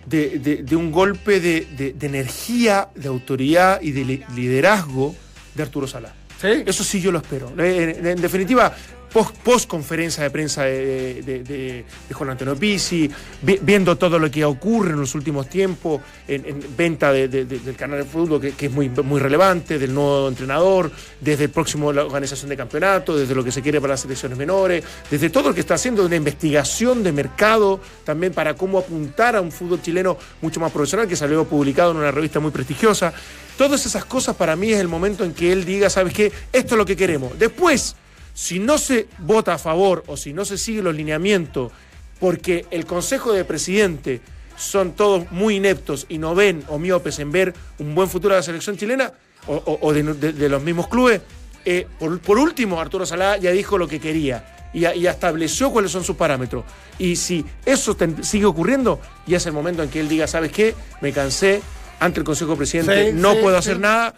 de, 0.07 0.39
de- 0.39 0.77
un 0.77 0.91
golpe 0.91 1.39
de, 1.41 1.95
energía, 2.01 2.89
de 2.95 3.09
autoridad 3.09 3.81
y 3.83 3.93
de 3.93 4.05
li- 4.05 4.25
liderazgo 4.35 5.15
de 5.55 5.63
Arturo 5.63 5.87
Sala. 5.87 6.15
Sí. 6.41 6.63
Eso 6.67 6.85
sí 6.85 7.01
yo 7.01 7.11
lo 7.13 7.19
espero. 7.19 7.53
Eh, 7.59 7.97
En, 7.99 8.07
en 8.07 8.21
definitiva, 8.21 8.75
post, 9.13 9.37
post 9.39 9.69
conferencia 9.69 10.23
de 10.23 10.31
prensa 10.31 10.65
de, 10.65 11.23
de, 11.23 11.85
Juan 12.15 12.31
Antonio 12.31 12.57
Pizzi, 12.57 13.11
vi- 13.43 13.59
viendo 13.63 13.97
todo 13.97 14.19
lo 14.19 14.31
que 14.31 14.45
ocurre 14.45 14.91
en 14.93 15.01
los 15.01 15.15
últimos 15.15 15.49
tiempos, 15.49 16.01
en, 16.27 16.45
en 16.47 16.77
venta 16.77 17.13
de- 17.13 17.29
de- 17.29 17.45
de- 17.45 17.59
del 17.59 17.77
canal 17.77 17.99
de 17.99 18.05
fútbol, 18.05 18.41
que, 18.41 18.67
es 18.67 18.73
muy, 18.73 18.89
muy 18.89 19.21
relevante, 19.21 19.79
del 19.79 19.95
nuevo 19.95 20.29
entrenador, 20.29 20.91
desde 21.21 21.45
el 21.45 21.51
próximo 21.51 21.93
la 21.93 22.05
organización 22.05 22.49
de 22.51 22.57
campeonato, 22.57 23.17
desde 23.17 23.35
lo 23.35 23.43
que 23.43 23.53
se 23.53 23.63
quiere 23.63 23.81
para 23.81 23.95
las 23.95 24.01
selecciones 24.01 24.37
menores, 24.39 24.85
desde 25.11 25.31
todo 25.31 25.49
lo 25.51 25.55
que 25.55 25.61
está 25.61 25.75
haciendo, 25.75 26.05
una 26.05 26.17
investigación 26.17 27.03
de 27.03 27.13
mercado 27.13 27.81
también 28.05 28.33
para 28.33 28.55
cómo 28.55 28.79
apuntar 28.79 29.37
a 29.37 29.41
un 29.41 29.51
fútbol 29.53 29.81
chileno 29.83 30.17
mucho 30.43 30.61
más 30.61 30.71
profesional, 30.73 31.09
que 31.09 31.17
salió 31.17 31.45
publicado 31.45 31.91
en 31.93 31.99
una 31.99 32.11
revista 32.11 32.41
muy 32.41 32.51
prestigiosa. 32.51 33.13
Todas 33.57 33.85
esas 33.87 34.05
cosas 34.05 34.37
para 34.37 34.55
mí 34.55 34.71
es 34.73 34.79
el 34.79 34.89
momento 34.89 35.25
en 35.25 35.35
que 35.35 35.51
él 35.53 35.65
diga, 35.65 35.91
¿sabes 35.91 36.13
qué? 36.13 36.31
Esto 36.53 36.75
es 36.75 36.79
lo 36.79 36.87
que 36.87 36.97
queremos. 36.97 37.37
Después, 37.39 37.97
si 38.39 38.61
no 38.61 38.79
se 38.79 39.09
vota 39.19 39.55
a 39.55 39.59
favor 39.59 40.05
o 40.07 40.17
si 40.17 40.33
no 40.33 40.45
se 40.45 40.59
sigue 40.59 40.81
los 40.81 40.95
lineamientos, 40.95 41.73
porque 42.21 42.67
el 42.71 42.87
Consejo 42.87 43.33
de 43.33 43.45
Presidente 43.45 44.21
son 44.57 44.93
todos 44.93 45.29
muy 45.33 45.57
ineptos 45.57 46.07
y 46.09 46.19
no 46.19 46.37
ven 46.37 46.63
o 46.69 46.79
miopes 46.79 47.19
en 47.19 47.33
ver 47.33 47.53
un 47.81 47.97
buen 47.97 48.09
futuro 48.09 48.35
de 48.35 48.39
la 48.39 48.45
selección 48.45 48.77
chilena 48.77 49.13
o, 49.49 49.55
o- 49.57 49.79
o 49.83 49.93
de, 49.93 50.05
de- 50.05 50.33
de 50.33 50.49
los 50.49 50.63
mismos 50.63 50.87
clubes, 50.87 51.21
eh, 51.65 51.89
por, 51.99 52.21
por 52.21 52.39
último, 52.39 52.81
Arturo 52.81 53.05
Salá 53.05 53.39
ya 53.39 53.51
dijo 53.51 53.77
lo 53.77 53.89
que 53.89 53.99
quería 53.99 54.69
y, 54.73 54.81
ya- 54.81 54.95
y 54.95 55.09
estableció 55.09 55.73
cuáles 55.73 55.91
son 55.91 56.05
sus 56.05 56.15
parámetros. 56.15 56.65
Y 56.97 57.17
si 57.17 57.45
eso 57.67 57.97
sigue 58.23 58.45
ocurriendo, 58.47 59.01
ya 59.27 59.39
es 59.39 59.47
el 59.47 59.53
momento 59.53 59.83
en 59.83 59.91
que 59.91 59.99
él 59.99 60.09
diga, 60.09 60.29
¿sabes 60.29 60.53
qué? 60.53 60.77
Me 61.01 61.13
cansé 61.13 61.61
ante 61.99 62.21
el 62.21 62.25
Consejo 62.25 62.55
Presidente, 62.57 63.11
Sí, 63.11 63.17
no 63.17 63.33
sí, 63.35 63.39
puedo 63.43 63.57
sí. 63.57 63.59
hacer 63.59 63.81
nada, 63.81 64.15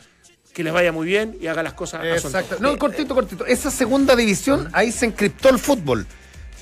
que 0.53 0.64
les 0.64 0.72
vaya 0.72 0.92
muy 0.92 1.07
bien 1.07 1.36
y 1.40 1.46
haga 1.46 1.62
las 1.62 1.74
cosas 1.74 2.01
a 2.05 2.18
su 2.18 2.26
Exacto. 2.28 2.57
No, 2.61 2.76
cortito, 2.78 3.14
cortito. 3.14 3.46
Esa 3.46 3.70
segunda 3.70 4.16
división, 4.16 4.68
ahí 4.72 4.90
se 4.92 5.07
encriptó 5.07 5.48
el 5.48 5.59
fútbol. 5.59 6.07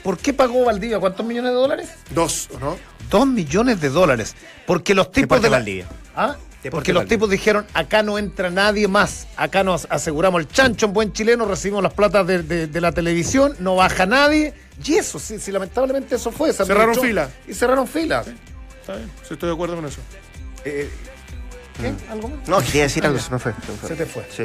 ¿Por 0.02 0.18
qué 0.18 0.32
pagó 0.32 0.64
Valdivia? 0.64 0.98
¿Cuántos 1.00 1.24
millones 1.26 1.50
de 1.50 1.56
dólares? 1.56 1.88
Dos, 2.10 2.48
¿o 2.54 2.58
¿no? 2.60 2.76
Dos 3.10 3.26
millones 3.26 3.80
de 3.80 3.88
dólares. 3.88 4.34
Porque 4.66 4.94
los 4.94 5.10
tipos 5.10 5.40
Deporte 5.40 5.42
de 5.46 5.50
la- 5.50 5.56
Valdivia. 5.56 5.86
¿Ah? 6.14 6.36
Deporte 6.62 6.70
Porque 6.70 6.92
los 6.92 7.06
tipos 7.06 7.30
dijeron, 7.30 7.66
acá 7.72 8.02
no 8.02 8.18
entra 8.18 8.50
nadie 8.50 8.88
más. 8.88 9.26
Acá 9.36 9.62
nos 9.64 9.86
aseguramos 9.90 10.40
el 10.40 10.48
chancho 10.48 10.86
en 10.86 10.92
buen 10.92 11.12
chileno, 11.12 11.44
recibimos 11.46 11.82
las 11.82 11.92
platas 11.94 12.26
de, 12.26 12.42
de- 12.42 12.66
de 12.66 12.80
la 12.80 12.92
televisión, 12.92 13.54
no 13.60 13.76
baja 13.76 14.06
nadie. 14.06 14.54
Y 14.84 14.94
eso, 14.94 15.18
sí, 15.18 15.38
sí, 15.38 15.50
lamentablemente 15.52 16.16
eso 16.16 16.30
fue. 16.30 16.52
se 16.52 16.64
Cerraron 16.64 16.90
aprovechó. 16.90 17.02
fila. 17.06 17.30
Y 17.48 17.54
cerraron 17.54 17.86
fila. 17.88 18.24
Está 18.80 18.96
bien, 18.96 19.10
sí, 19.26 19.34
estoy 19.34 19.48
de 19.48 19.54
acuerdo 19.54 19.76
con 19.76 19.86
eso. 19.86 20.00
¿Qué? 21.80 21.92
¿Algo 22.10 22.28
más? 22.28 22.48
No, 22.48 22.58
quería 22.60 22.82
decir 22.82 23.04
algo, 23.06 23.18
se 23.18 23.30
me 23.30 23.38
fue. 23.38 23.52
se 23.52 23.72
me 23.72 23.78
fue. 23.78 23.88
Se 23.88 23.94
te 23.96 24.06
fue. 24.06 24.22
Sí. 24.34 24.44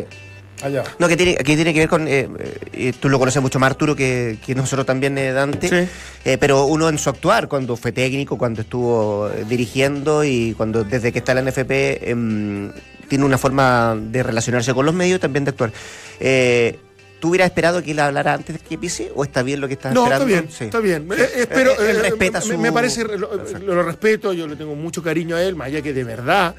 Allá. 0.62 0.84
No, 0.98 1.08
que 1.10 1.18
tiene, 1.18 1.36
que 1.36 1.56
tiene 1.56 1.74
que 1.74 1.80
ver 1.82 1.90
con. 1.90 2.08
eh, 2.08 2.30
eh, 2.72 2.94
tú 3.00 3.10
lo 3.10 3.20
conoces 3.20 3.42
mucho 3.42 3.60
más, 3.60 3.72
Arturo, 3.72 3.96
que, 3.96 4.38
que 4.46 4.56
nosotros 4.56 4.86
también, 4.86 5.18
eh, 5.18 5.34
Dante. 5.34 5.68
Sí. 5.68 5.90
Eh, 6.24 6.38
pero 6.40 6.66
uno 6.66 6.88
en 6.88 6.98
su 6.98 7.10
actuar, 7.10 7.48
cuando 7.50 7.76
fue 7.76 7.92
técnico, 7.92 8.38
cuando 8.38 8.62
estuvo 8.62 9.30
dirigiendo 9.50 10.24
y 10.24 10.54
cuando 10.56 10.84
desde 10.84 11.12
que 11.12 11.20
está 11.20 11.34
en 11.34 11.44
la 11.46 11.52
NFP 11.52 12.10
em, 12.10 12.72
tiene 13.10 13.26
una 13.26 13.38
forma 13.38 13.98
de 14.00 14.24
relacionarse 14.24 14.74
con 14.74 14.86
los 14.86 14.96
medios 14.96 15.18
y 15.18 15.20
también 15.22 15.44
de 15.44 15.50
actuar. 15.50 15.74
Eh, 16.20 16.80
¿Tú 17.20 17.30
hubieras 17.30 17.48
esperado 17.48 17.82
que 17.82 17.92
él 17.92 18.00
hablara 18.00 18.34
antes 18.34 18.62
que 18.62 18.78
Pisi 18.78 19.08
o 19.16 19.24
está 19.24 19.44
bien 19.44 19.60
lo 19.62 19.68
que 19.68 19.74
estás 19.76 19.94
No, 19.94 20.04
esperando? 20.04 20.28
está 20.28 20.42
bien, 20.42 20.52
Sí. 20.54 20.64
está 20.66 20.80
bien. 20.80 21.08
Eh, 21.18 21.30
espero, 21.42 21.72
Eh, 21.72 21.90
él 21.92 21.96
eh, 21.98 22.02
respeta 22.10 22.40
me, 22.40 22.46
su- 22.46 22.58
me 22.58 22.72
parece, 22.72 23.04
lo, 23.18 23.30
lo 23.60 23.84
respeto, 23.84 24.34
yo 24.34 24.46
le 24.48 24.56
tengo 24.58 24.76
mucho 24.76 25.02
cariño 25.02 25.36
a 25.38 25.42
él, 25.44 25.56
más 25.56 25.68
allá 25.68 25.82
que 25.82 25.94
de 25.94 26.04
verdad, 26.04 26.54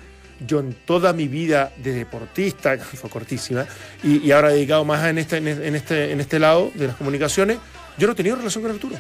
yo 0.47 0.61
en 0.61 0.75
toda 0.85 1.13
mi 1.13 1.29
vida 1.29 1.73
de 1.77 1.93
deportista, 1.93 2.79
fue 2.79 3.11
cortísima, 3.11 3.67
y, 4.03 4.19
y 4.19 4.33
ahora 4.33 4.51
dedicado 4.51 4.85
más 4.85 5.05
en 5.07 5.19
este, 5.19 5.37
en 5.39 5.75
este, 5.75 6.13
en 6.13 6.21
este 6.21 6.39
lado 6.39 6.71
de 6.75 6.89
las 6.89 6.97
comunicaciones, 6.97 7.59
yo 7.99 8.07
no 8.07 8.13
he 8.13 8.17
tenido 8.17 8.37
relación 8.37 8.63
con 8.63 8.73
Arturo. 8.73 8.97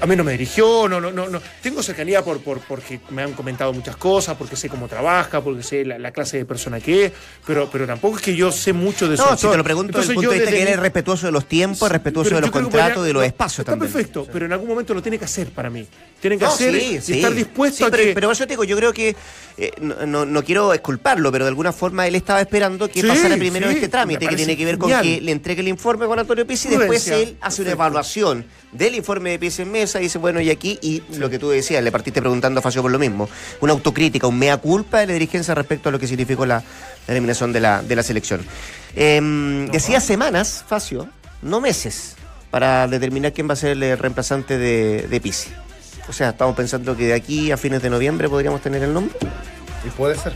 A 0.00 0.06
mí 0.06 0.16
no 0.16 0.24
me 0.24 0.32
dirigió, 0.32 0.88
no, 0.88 1.00
no, 1.00 1.10
no, 1.12 1.28
no. 1.28 1.40
Tengo 1.62 1.82
cercanía 1.82 2.22
por, 2.24 2.40
por, 2.40 2.60
porque 2.60 3.00
me 3.10 3.22
han 3.22 3.32
comentado 3.34 3.72
muchas 3.72 3.96
cosas, 3.96 4.36
porque 4.36 4.56
sé 4.56 4.68
cómo 4.68 4.88
trabaja, 4.88 5.42
porque 5.42 5.62
sé 5.62 5.84
la, 5.84 5.98
la 5.98 6.10
clase 6.10 6.38
de 6.38 6.44
persona 6.46 6.80
que 6.80 7.06
es, 7.06 7.12
pero, 7.46 7.68
pero 7.70 7.86
tampoco 7.86 8.16
es 8.16 8.22
que 8.22 8.34
yo 8.34 8.50
sé 8.50 8.72
mucho 8.72 9.08
de 9.08 9.16
su 9.16 9.22
No, 9.24 9.36
si 9.36 9.46
te 9.46 9.56
lo 9.56 9.62
pregunto 9.64 9.98
desde 9.98 10.12
el 10.12 10.12
Entonces, 10.12 10.14
punto 10.16 10.22
yo 10.22 10.30
de 10.30 10.36
vista 10.36 10.50
desde 10.50 10.56
que 10.56 10.62
él 10.62 10.68
mi- 10.68 10.74
es 10.74 10.80
respetuoso 10.80 11.26
de 11.26 11.32
los 11.32 11.46
tiempos, 11.46 11.90
respetuoso 11.90 12.34
de 12.34 12.40
los 12.40 12.48
yo 12.48 12.52
contratos 12.52 13.04
de 13.04 13.12
los 13.12 13.24
espacios 13.24 13.58
está 13.60 13.72
también. 13.72 13.92
perfecto, 13.92 14.26
pero 14.32 14.46
en 14.46 14.52
algún 14.52 14.68
momento 14.68 14.94
lo 14.94 15.02
tiene 15.02 15.18
que 15.18 15.26
hacer 15.26 15.48
para 15.50 15.68
mí. 15.70 15.86
Tienen 16.20 16.38
que 16.38 16.44
No, 16.46 16.52
hacer 16.52 16.72
sí, 16.74 16.94
y 16.96 17.00
sí. 17.02 17.12
estar 17.16 17.34
dispuesto 17.34 17.84
a 17.84 17.90
pero, 17.90 18.02
que. 18.04 18.14
pero 18.14 18.30
eso 18.32 18.44
te 18.46 18.52
digo, 18.54 18.64
yo 18.64 18.76
creo 18.78 18.92
que 18.94 19.14
eh, 19.58 19.72
no, 19.80 20.24
no- 20.24 20.42
quiero 20.42 20.72
exculparlo, 20.72 21.30
pero 21.30 21.44
de 21.44 21.50
alguna 21.50 21.72
forma 21.72 22.06
él 22.06 22.14
estaba 22.14 22.40
esperando 22.40 22.88
que 22.88 23.02
pasara 23.04 23.36
primero 23.36 23.68
este 23.68 23.88
trámite, 23.88 24.26
que 24.26 24.36
tiene 24.36 24.56
que 24.56 24.64
ver 24.64 24.78
con 24.78 24.88
genial. 24.88 25.02
que 25.04 25.20
le 25.20 25.32
entregue 25.32 25.60
el 25.60 25.68
informe 25.68 26.06
con 26.06 26.18
Antonio 26.18 26.46
Pizzi 26.46 26.68
y 26.68 26.76
después 26.76 27.06
él 27.08 27.36
hace 27.42 27.60
una 27.62 27.72
evaluación 27.72 28.46
del 28.74 28.96
informe 28.96 29.30
de 29.30 29.38
Pizzi 29.38 29.62
en 29.62 29.72
mesa 29.72 30.00
dice, 30.00 30.18
bueno, 30.18 30.40
y 30.40 30.50
aquí, 30.50 30.78
y 30.82 31.02
lo 31.16 31.30
que 31.30 31.38
tú 31.38 31.48
decías, 31.48 31.82
le 31.82 31.92
partiste 31.92 32.20
preguntando 32.20 32.58
a 32.58 32.62
Facio 32.62 32.82
por 32.82 32.90
lo 32.90 32.98
mismo, 32.98 33.28
una 33.60 33.72
autocrítica, 33.72 34.26
un 34.26 34.38
mea 34.38 34.56
culpa 34.56 34.98
de 34.98 35.06
la 35.06 35.12
dirigencia 35.14 35.54
respecto 35.54 35.88
a 35.88 35.92
lo 35.92 35.98
que 35.98 36.06
significó 36.06 36.44
la, 36.44 36.62
la 37.06 37.14
eliminación 37.14 37.52
de 37.52 37.60
la, 37.60 37.82
de 37.82 37.96
la 37.96 38.02
selección. 38.02 38.44
Em, 38.96 39.70
decía 39.70 40.00
semanas, 40.00 40.64
Facio, 40.66 41.08
no 41.40 41.60
meses, 41.60 42.16
para 42.50 42.88
determinar 42.88 43.32
quién 43.32 43.48
va 43.48 43.52
a 43.54 43.56
ser 43.56 43.70
el 43.80 43.98
reemplazante 43.98 44.58
de, 44.58 45.06
de 45.08 45.20
Pizzi. 45.20 45.50
O 46.08 46.12
sea, 46.12 46.30
estamos 46.30 46.54
pensando 46.54 46.96
que 46.96 47.06
de 47.06 47.14
aquí 47.14 47.50
a 47.50 47.56
fines 47.56 47.80
de 47.80 47.90
noviembre 47.90 48.28
podríamos 48.28 48.60
tener 48.60 48.82
el 48.82 48.92
nombre. 48.92 49.16
Y 49.86 49.90
puede 49.90 50.16
ser. 50.16 50.34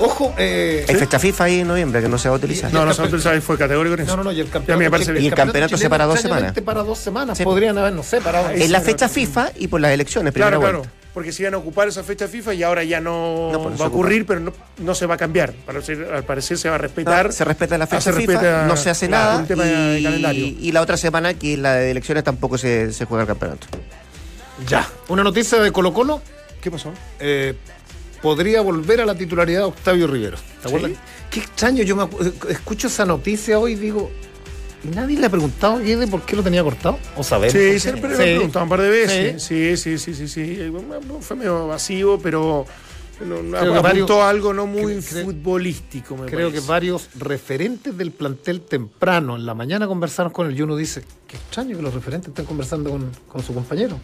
Ojo, 0.00 0.34
eh, 0.38 0.84
Hay 0.88 0.94
fecha 0.96 1.18
FIFA 1.18 1.44
ahí 1.44 1.60
en 1.60 1.68
noviembre 1.68 2.00
que 2.00 2.08
no 2.08 2.16
se 2.18 2.28
va 2.28 2.34
a 2.34 2.38
utilizar. 2.38 2.72
No, 2.72 2.84
no, 2.86 2.92
Santos 2.94 3.22
Sáenz 3.22 3.44
fue 3.44 3.58
categórico 3.58 3.94
en 3.94 4.00
eso. 4.00 4.12
No, 4.12 4.16
no, 4.18 4.24
no, 4.24 4.32
y 4.32 4.40
el 4.40 4.48
campeonato. 4.48 4.90
parece 4.90 5.20
Y 5.20 5.26
el 5.26 5.34
campeonato 5.34 5.76
se 5.76 5.90
para 5.90 6.06
dos 6.06 6.20
semanas. 6.20 6.54
para 6.64 6.82
dos 6.82 6.98
semanas. 6.98 7.36
Sí. 7.38 7.44
Podrían 7.44 7.76
haber, 7.78 7.92
no 7.92 8.02
sé, 8.02 8.20
parado. 8.20 8.50
En 8.50 8.72
la 8.72 8.80
fecha 8.80 9.08
FIFA 9.08 9.52
y 9.56 9.68
por 9.68 9.80
las 9.80 9.92
elecciones, 9.92 10.32
primera 10.32 10.50
Claro, 10.50 10.60
claro. 10.62 10.78
vuelta. 10.80 10.94
Porque 11.12 11.32
se 11.32 11.42
iban 11.42 11.54
a 11.54 11.56
ocupar 11.56 11.88
esa 11.88 12.04
fecha 12.04 12.28
FIFA 12.28 12.54
y 12.54 12.62
ahora 12.62 12.84
ya 12.84 13.00
no, 13.00 13.50
pues 13.62 13.74
se 13.74 13.80
va 13.80 13.86
a 13.86 13.88
ocurrir, 13.88 14.24
pero 14.26 14.38
no, 14.40 14.52
no 14.78 14.94
se 14.94 15.06
va 15.06 15.16
a 15.16 15.18
cambiar. 15.18 15.52
Para 15.52 15.82
ser- 15.82 16.08
al 16.14 16.22
parecer 16.22 16.56
se 16.56 16.68
va 16.68 16.76
a 16.76 16.78
respetar. 16.78 17.26
No, 17.26 17.32
se 17.32 17.44
respeta 17.44 17.76
la 17.76 17.84
Ah, 17.84 17.88
fecha 17.88 18.00
se 18.00 18.12
FIFA, 18.12 18.32
respeta, 18.32 18.66
no 18.66 18.76
se 18.76 18.90
hace 18.90 19.08
claro, 19.08 19.24
nada. 19.24 19.38
un 19.40 19.46
tema 19.48 19.64
de 19.64 19.98
y, 19.98 20.02
calendario. 20.04 20.46
y 20.46 20.70
la 20.72 20.80
otra 20.82 20.96
semana, 20.96 21.34
que 21.34 21.54
es 21.54 21.58
la 21.58 21.74
de 21.74 21.90
elecciones, 21.90 22.22
tampoco 22.22 22.56
se, 22.58 22.92
se 22.92 23.04
juega 23.06 23.22
el 23.22 23.28
campeonato. 23.28 23.66
Ya. 24.68 24.88
Una 25.08 25.24
noticia 25.24 25.58
de 25.58 25.72
Colo 25.72 25.92
Colo. 25.92 26.22
¿Qué 26.60 26.70
pasó? 26.70 26.92
eh, 27.18 27.54
podría 28.22 28.60
volver 28.60 29.00
a 29.00 29.06
la 29.06 29.14
titularidad 29.14 29.64
Octavio 29.66 30.06
Rivero. 30.06 30.36
¿Te 30.36 30.68
¿Sí? 30.68 30.74
acuerdas? 30.74 31.00
Qué 31.30 31.40
extraño, 31.40 31.82
yo 31.82 31.96
me 31.96 32.02
acu- 32.02 32.32
escucho 32.48 32.88
esa 32.88 33.04
noticia 33.06 33.58
hoy 33.58 33.72
y 33.72 33.76
digo, 33.76 34.10
¿y 34.84 34.88
nadie 34.94 35.18
le 35.18 35.26
ha 35.26 35.30
preguntado 35.30 35.74
a 35.74 35.78
Guede 35.78 36.06
por 36.06 36.22
qué 36.22 36.34
lo 36.36 36.42
tenía 36.42 36.62
cortado? 36.64 36.98
¿O 37.16 37.22
sabemos? 37.22 37.54
por 37.54 37.62
Sí, 37.62 37.78
siempre 37.80 38.08
me 38.10 38.16
Sí. 38.16 38.20
lo 38.20 38.24
preguntado 38.36 38.64
un 38.64 38.68
par 38.68 38.82
de 38.82 38.88
veces. 38.90 39.42
Sí, 39.42 39.76
sí, 39.76 39.98
sí, 39.98 40.14
sí, 40.14 40.28
sí. 40.28 40.40
Eh, 40.58 40.72
Fue 41.20 41.36
medio 41.36 41.68
vacío, 41.68 42.18
pero 42.22 42.66
no, 43.24 43.36
apuntó 43.58 43.82
varios- 43.82 44.10
algo 44.10 44.52
no 44.54 44.66
muy 44.66 45.00
futbolístico, 45.02 46.16
me 46.16 46.26
Creo 46.26 46.50
que 46.50 46.60
varios 46.60 47.10
referentes 47.18 47.96
del 47.96 48.10
plantel 48.12 48.62
temprano 48.62 49.36
en 49.36 49.44
la 49.46 49.54
mañana 49.54 49.86
conversaron 49.86 50.32
con 50.32 50.48
él 50.48 50.58
y 50.58 50.62
uno 50.62 50.74
dice, 50.74 51.02
qué 51.28 51.36
extraño 51.36 51.76
que 51.76 51.82
los 51.82 51.94
referentes 51.94 52.28
estén 52.30 52.44
conversando 52.46 52.90
con, 52.90 53.10
con 53.28 53.42
su 53.42 53.54
compañero. 53.54 53.98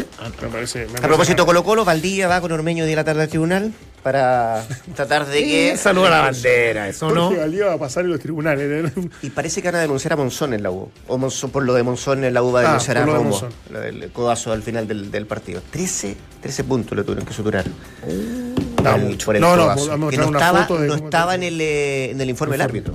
Sí, 0.00 0.04
me 0.42 0.48
parece. 0.48 0.86
me 0.86 0.98
A 0.98 1.02
propósito. 1.02 1.44
Colo 1.44 1.62
Colo, 1.64 1.84
Valdivia 1.84 2.28
va 2.28 2.40
con 2.40 2.50
Ormeño 2.52 2.84
de 2.86 2.96
la 2.96 3.04
tarde 3.04 3.22
al 3.22 3.28
tribunal 3.28 3.72
para 4.02 4.64
tratar 4.96 5.26
de 5.26 5.42
que... 5.44 5.76
Saluda 5.76 6.06
a 6.08 6.10
la 6.10 6.20
bandera, 6.22 6.88
eso 6.88 7.10
no. 7.10 7.26
Jorge 7.26 7.40
Valdivia 7.40 7.66
va 7.66 7.74
a 7.74 7.78
pasar 7.78 8.04
en 8.04 8.10
los 8.10 8.20
tribunales. 8.20 8.90
¿eh? 8.96 9.08
Y 9.22 9.30
parece 9.30 9.60
que 9.62 9.68
van 9.68 9.76
a 9.76 9.80
denunciar 9.80 10.14
a 10.14 10.16
Monzón 10.16 10.54
en 10.54 10.62
la 10.62 10.70
U. 10.70 10.90
O 11.08 11.18
Monzón, 11.18 11.50
por 11.50 11.62
lo 11.64 11.74
de 11.74 11.82
Monzón 11.82 12.24
en 12.24 12.32
la 12.34 12.42
U 12.42 12.50
va 12.52 12.60
a 12.60 12.62
Ah, 12.62 12.66
denunciar 12.68 12.98
a 12.98 13.06
lo 13.06 13.12
de. 13.22 13.48
Lo 13.70 13.80
del 13.80 14.10
codazo 14.12 14.50
al 14.52 14.62
final 14.62 14.88
del, 14.88 15.10
del 15.10 15.26
partido. 15.26 15.60
13, 15.70 16.16
13 16.40 16.64
puntos 16.64 16.96
le 16.96 17.04
tuvieron 17.04 17.26
que 17.26 17.34
suturar. 17.34 17.64
El- 18.06 18.54
mucho. 19.02 19.26
por 19.26 19.36
el 19.36 19.42
No, 19.42 19.56
no, 19.56 20.08
que 20.10 20.16
no 20.16 20.24
estaba, 20.24 20.66
no 20.68 20.94
estaba 20.94 21.34
en, 21.36 21.42
el, 21.44 21.60
eh, 21.60 22.10
en 22.10 22.20
el 22.20 22.30
informe 22.30 22.54
del 22.54 22.62
árbitro. 22.62 22.94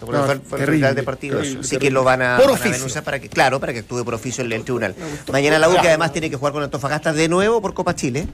No, 0.00 0.24
fue, 0.24 0.58
terrible, 0.58 0.94
de 0.94 1.02
partido. 1.02 1.38
terrible, 1.38 1.60
Así 1.60 1.76
que 1.78 1.90
lo 1.90 2.04
van 2.04 2.22
a, 2.22 2.36
Por 2.38 2.46
van 2.58 2.96
a 2.96 3.02
para 3.02 3.18
que, 3.20 3.28
claro, 3.28 3.60
para 3.60 3.72
que 3.72 3.80
actúe 3.80 4.04
por 4.04 4.14
oficio 4.14 4.42
el, 4.44 4.52
el 4.52 4.62
tribunal. 4.64 4.94
Mañana 5.32 5.58
la 5.58 5.68
U 5.68 5.72
que 5.80 5.88
además 5.88 6.12
tiene 6.12 6.30
que 6.30 6.36
jugar 6.36 6.52
con 6.52 6.62
Antofagasta 6.62 7.12
de 7.12 7.28
nuevo 7.28 7.60
por 7.60 7.74
Copa 7.74 7.94
Chile. 7.94 8.26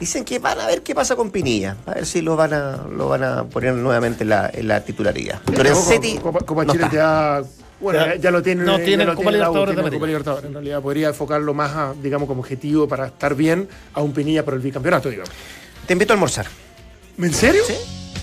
Dicen 0.00 0.24
que 0.24 0.38
van 0.38 0.60
a 0.60 0.66
ver 0.66 0.82
qué 0.82 0.94
pasa 0.94 1.16
con 1.16 1.30
Pinilla, 1.32 1.76
a 1.84 1.94
ver 1.94 2.06
si 2.06 2.20
lo 2.20 2.36
van 2.36 2.52
a, 2.52 2.84
lo 2.88 3.08
van 3.08 3.24
a 3.24 3.44
poner 3.44 3.74
nuevamente 3.74 4.22
en 4.22 4.28
la, 4.30 4.48
en 4.52 4.68
la 4.68 4.84
titularidad. 4.84 5.40
Lorenzetti 5.52 6.18
Copa, 6.18 6.38
Copa 6.40 6.64
no 6.64 6.72
Chile 6.72 6.84
está. 6.84 6.96
ya. 6.96 7.42
Bueno, 7.80 8.06
Ya. 8.06 8.14
ya, 8.16 8.30
lo 8.30 8.40
tiene. 8.42 8.62
No 8.64 8.78
ya 8.78 8.84
tiene 8.84 9.04
lo 9.04 9.12
Copa 9.16 9.30
tiene 9.30 9.38
Libertadores 9.38 9.66
de 9.70 9.74
tiene 9.74 9.80
América. 9.80 9.98
Copa 9.98 10.06
Libertadores. 10.06 10.44
En 10.46 10.52
realidad 10.52 10.82
podría 10.82 11.08
enfocarlo 11.08 11.52
más, 11.54 11.72
a, 11.74 11.94
digamos, 12.00 12.28
como 12.28 12.40
objetivo 12.42 12.86
para 12.86 13.06
estar 13.08 13.34
bien 13.34 13.68
a 13.92 14.00
un 14.02 14.12
Pinilla 14.12 14.44
por 14.44 14.54
el 14.54 14.60
bicampeonato, 14.60 15.08
digamos. 15.10 15.30
Te 15.86 15.92
invito 15.94 16.12
a 16.12 16.14
almagrar. 16.14 16.46
¿En 17.20 17.34
serio? 17.34 17.62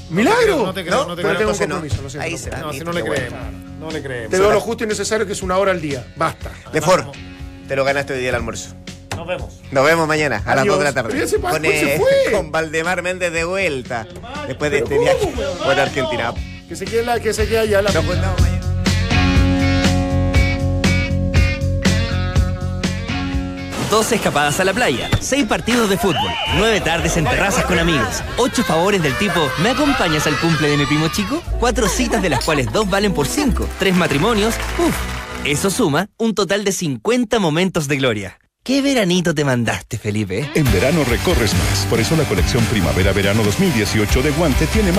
¡Milagro! 0.10 0.66
No 0.66 0.74
te 0.74 0.86
creo, 0.86 1.06
no 1.06 1.16
te 1.16 1.22
creo. 1.22 1.38
tengo 1.38 1.52
no. 1.52 1.58
compromiso, 1.58 2.02
lo 2.02 2.10
siento, 2.10 2.26
Ahí 2.26 2.32
no 2.34 2.38
se-. 2.38 2.50
No, 2.52 2.74
si 2.74 2.80
no 2.80 2.94
le 2.94 3.04
creemos. 3.04 3.40
No 3.80 3.92
le 3.92 4.02
creemos. 4.02 4.32
Te 4.32 4.40
veo 4.40 4.52
lo 4.52 4.60
justo 4.62 4.84
y 4.84 4.88
necesario 4.88 5.26
que 5.26 5.34
es 5.34 5.42
una 5.42 5.58
hora 5.58 5.72
al 5.72 5.82
día. 5.82 6.06
Basta. 6.16 6.52
Lefort, 6.74 7.14
te 7.68 7.76
lo 7.76 7.84
ganaste 7.84 8.14
hoy 8.14 8.20
día 8.20 8.30
el 8.30 8.36
almuerzo. 8.36 8.76
Nos 9.16 9.28
vemos. 9.28 9.62
Nos 9.72 9.86
vemos 9.86 10.08
mañana 10.08 10.42
a 10.46 10.56
las 10.56 10.64
Adiós. 10.64 10.76
2 10.76 10.80
de 10.80 10.84
la 10.84 10.94
tarde. 10.94 11.28
Se 11.28 11.40
pasó, 11.40 11.54
con, 11.56 11.64
se 11.64 11.96
eh, 11.96 11.98
fue. 11.98 12.32
con 12.32 12.52
Valdemar 12.52 13.02
Méndez 13.02 13.32
de 13.32 13.46
vuelta. 13.46 14.06
Después 14.48 14.72
de 14.72 14.80
este 14.80 15.00
viaje 15.00 15.34
por 15.64 15.80
Argentina. 15.80 16.34
Que 16.68 16.76
se 16.76 16.86
quede, 16.86 17.04
la, 17.04 17.20
que 17.20 17.34
se 17.34 17.48
quede 17.48 17.60
allá 17.60 17.82
la. 17.82 17.92
Nos 17.92 18.06
juntamos 18.06 18.42
mañana. 18.42 18.75
Dos 23.90 24.12
escapadas 24.12 24.60
a 24.60 24.64
la 24.64 24.74
playa, 24.74 25.10
seis 25.20 25.46
partidos 25.46 25.90
de 25.90 25.98
fútbol, 25.98 26.32
nueve 26.58 26.82
tardes 26.82 27.18
en 27.18 27.26
terrazas 27.26 27.66
con 27.66 27.78
amigos, 27.78 28.24
ocho 28.38 28.64
favores 28.64 29.02
del 29.02 29.16
tipo 29.18 29.40
¿Me 29.62 29.70
acompañas 29.70 30.26
al 30.28 30.38
cumple 30.40 30.70
de 30.70 30.78
mi 30.78 30.86
primo 30.86 31.08
chico? 31.10 31.42
Cuatro 31.60 31.88
citas 31.88 32.22
de 32.22 32.30
las 32.30 32.44
cuales 32.44 32.72
dos 32.72 32.90
valen 32.90 33.14
por 33.14 33.28
cinco, 33.28 33.68
tres 33.78 33.96
matrimonios, 33.96 34.56
uff. 34.80 34.96
Eso 35.46 35.70
suma 35.70 36.10
un 36.18 36.34
total 36.34 36.64
de 36.64 36.72
50 36.72 37.38
momentos 37.40 37.88
de 37.88 37.98
gloria. 37.98 38.40
¿Qué 38.64 38.82
veranito 38.82 39.36
te 39.36 39.46
mandaste, 39.46 40.00
Felipe? 40.00 40.50
En 40.56 40.66
verano 40.72 41.04
recorres 41.04 41.54
más. 41.54 41.86
Por 41.88 42.00
eso 42.00 42.16
la 42.16 42.24
colección 42.24 42.66
Primavera-Verano 42.66 43.44
2018 43.44 44.24
de 44.24 44.32
Guante 44.32 44.66
tiene 44.66 44.92
más 44.92 44.94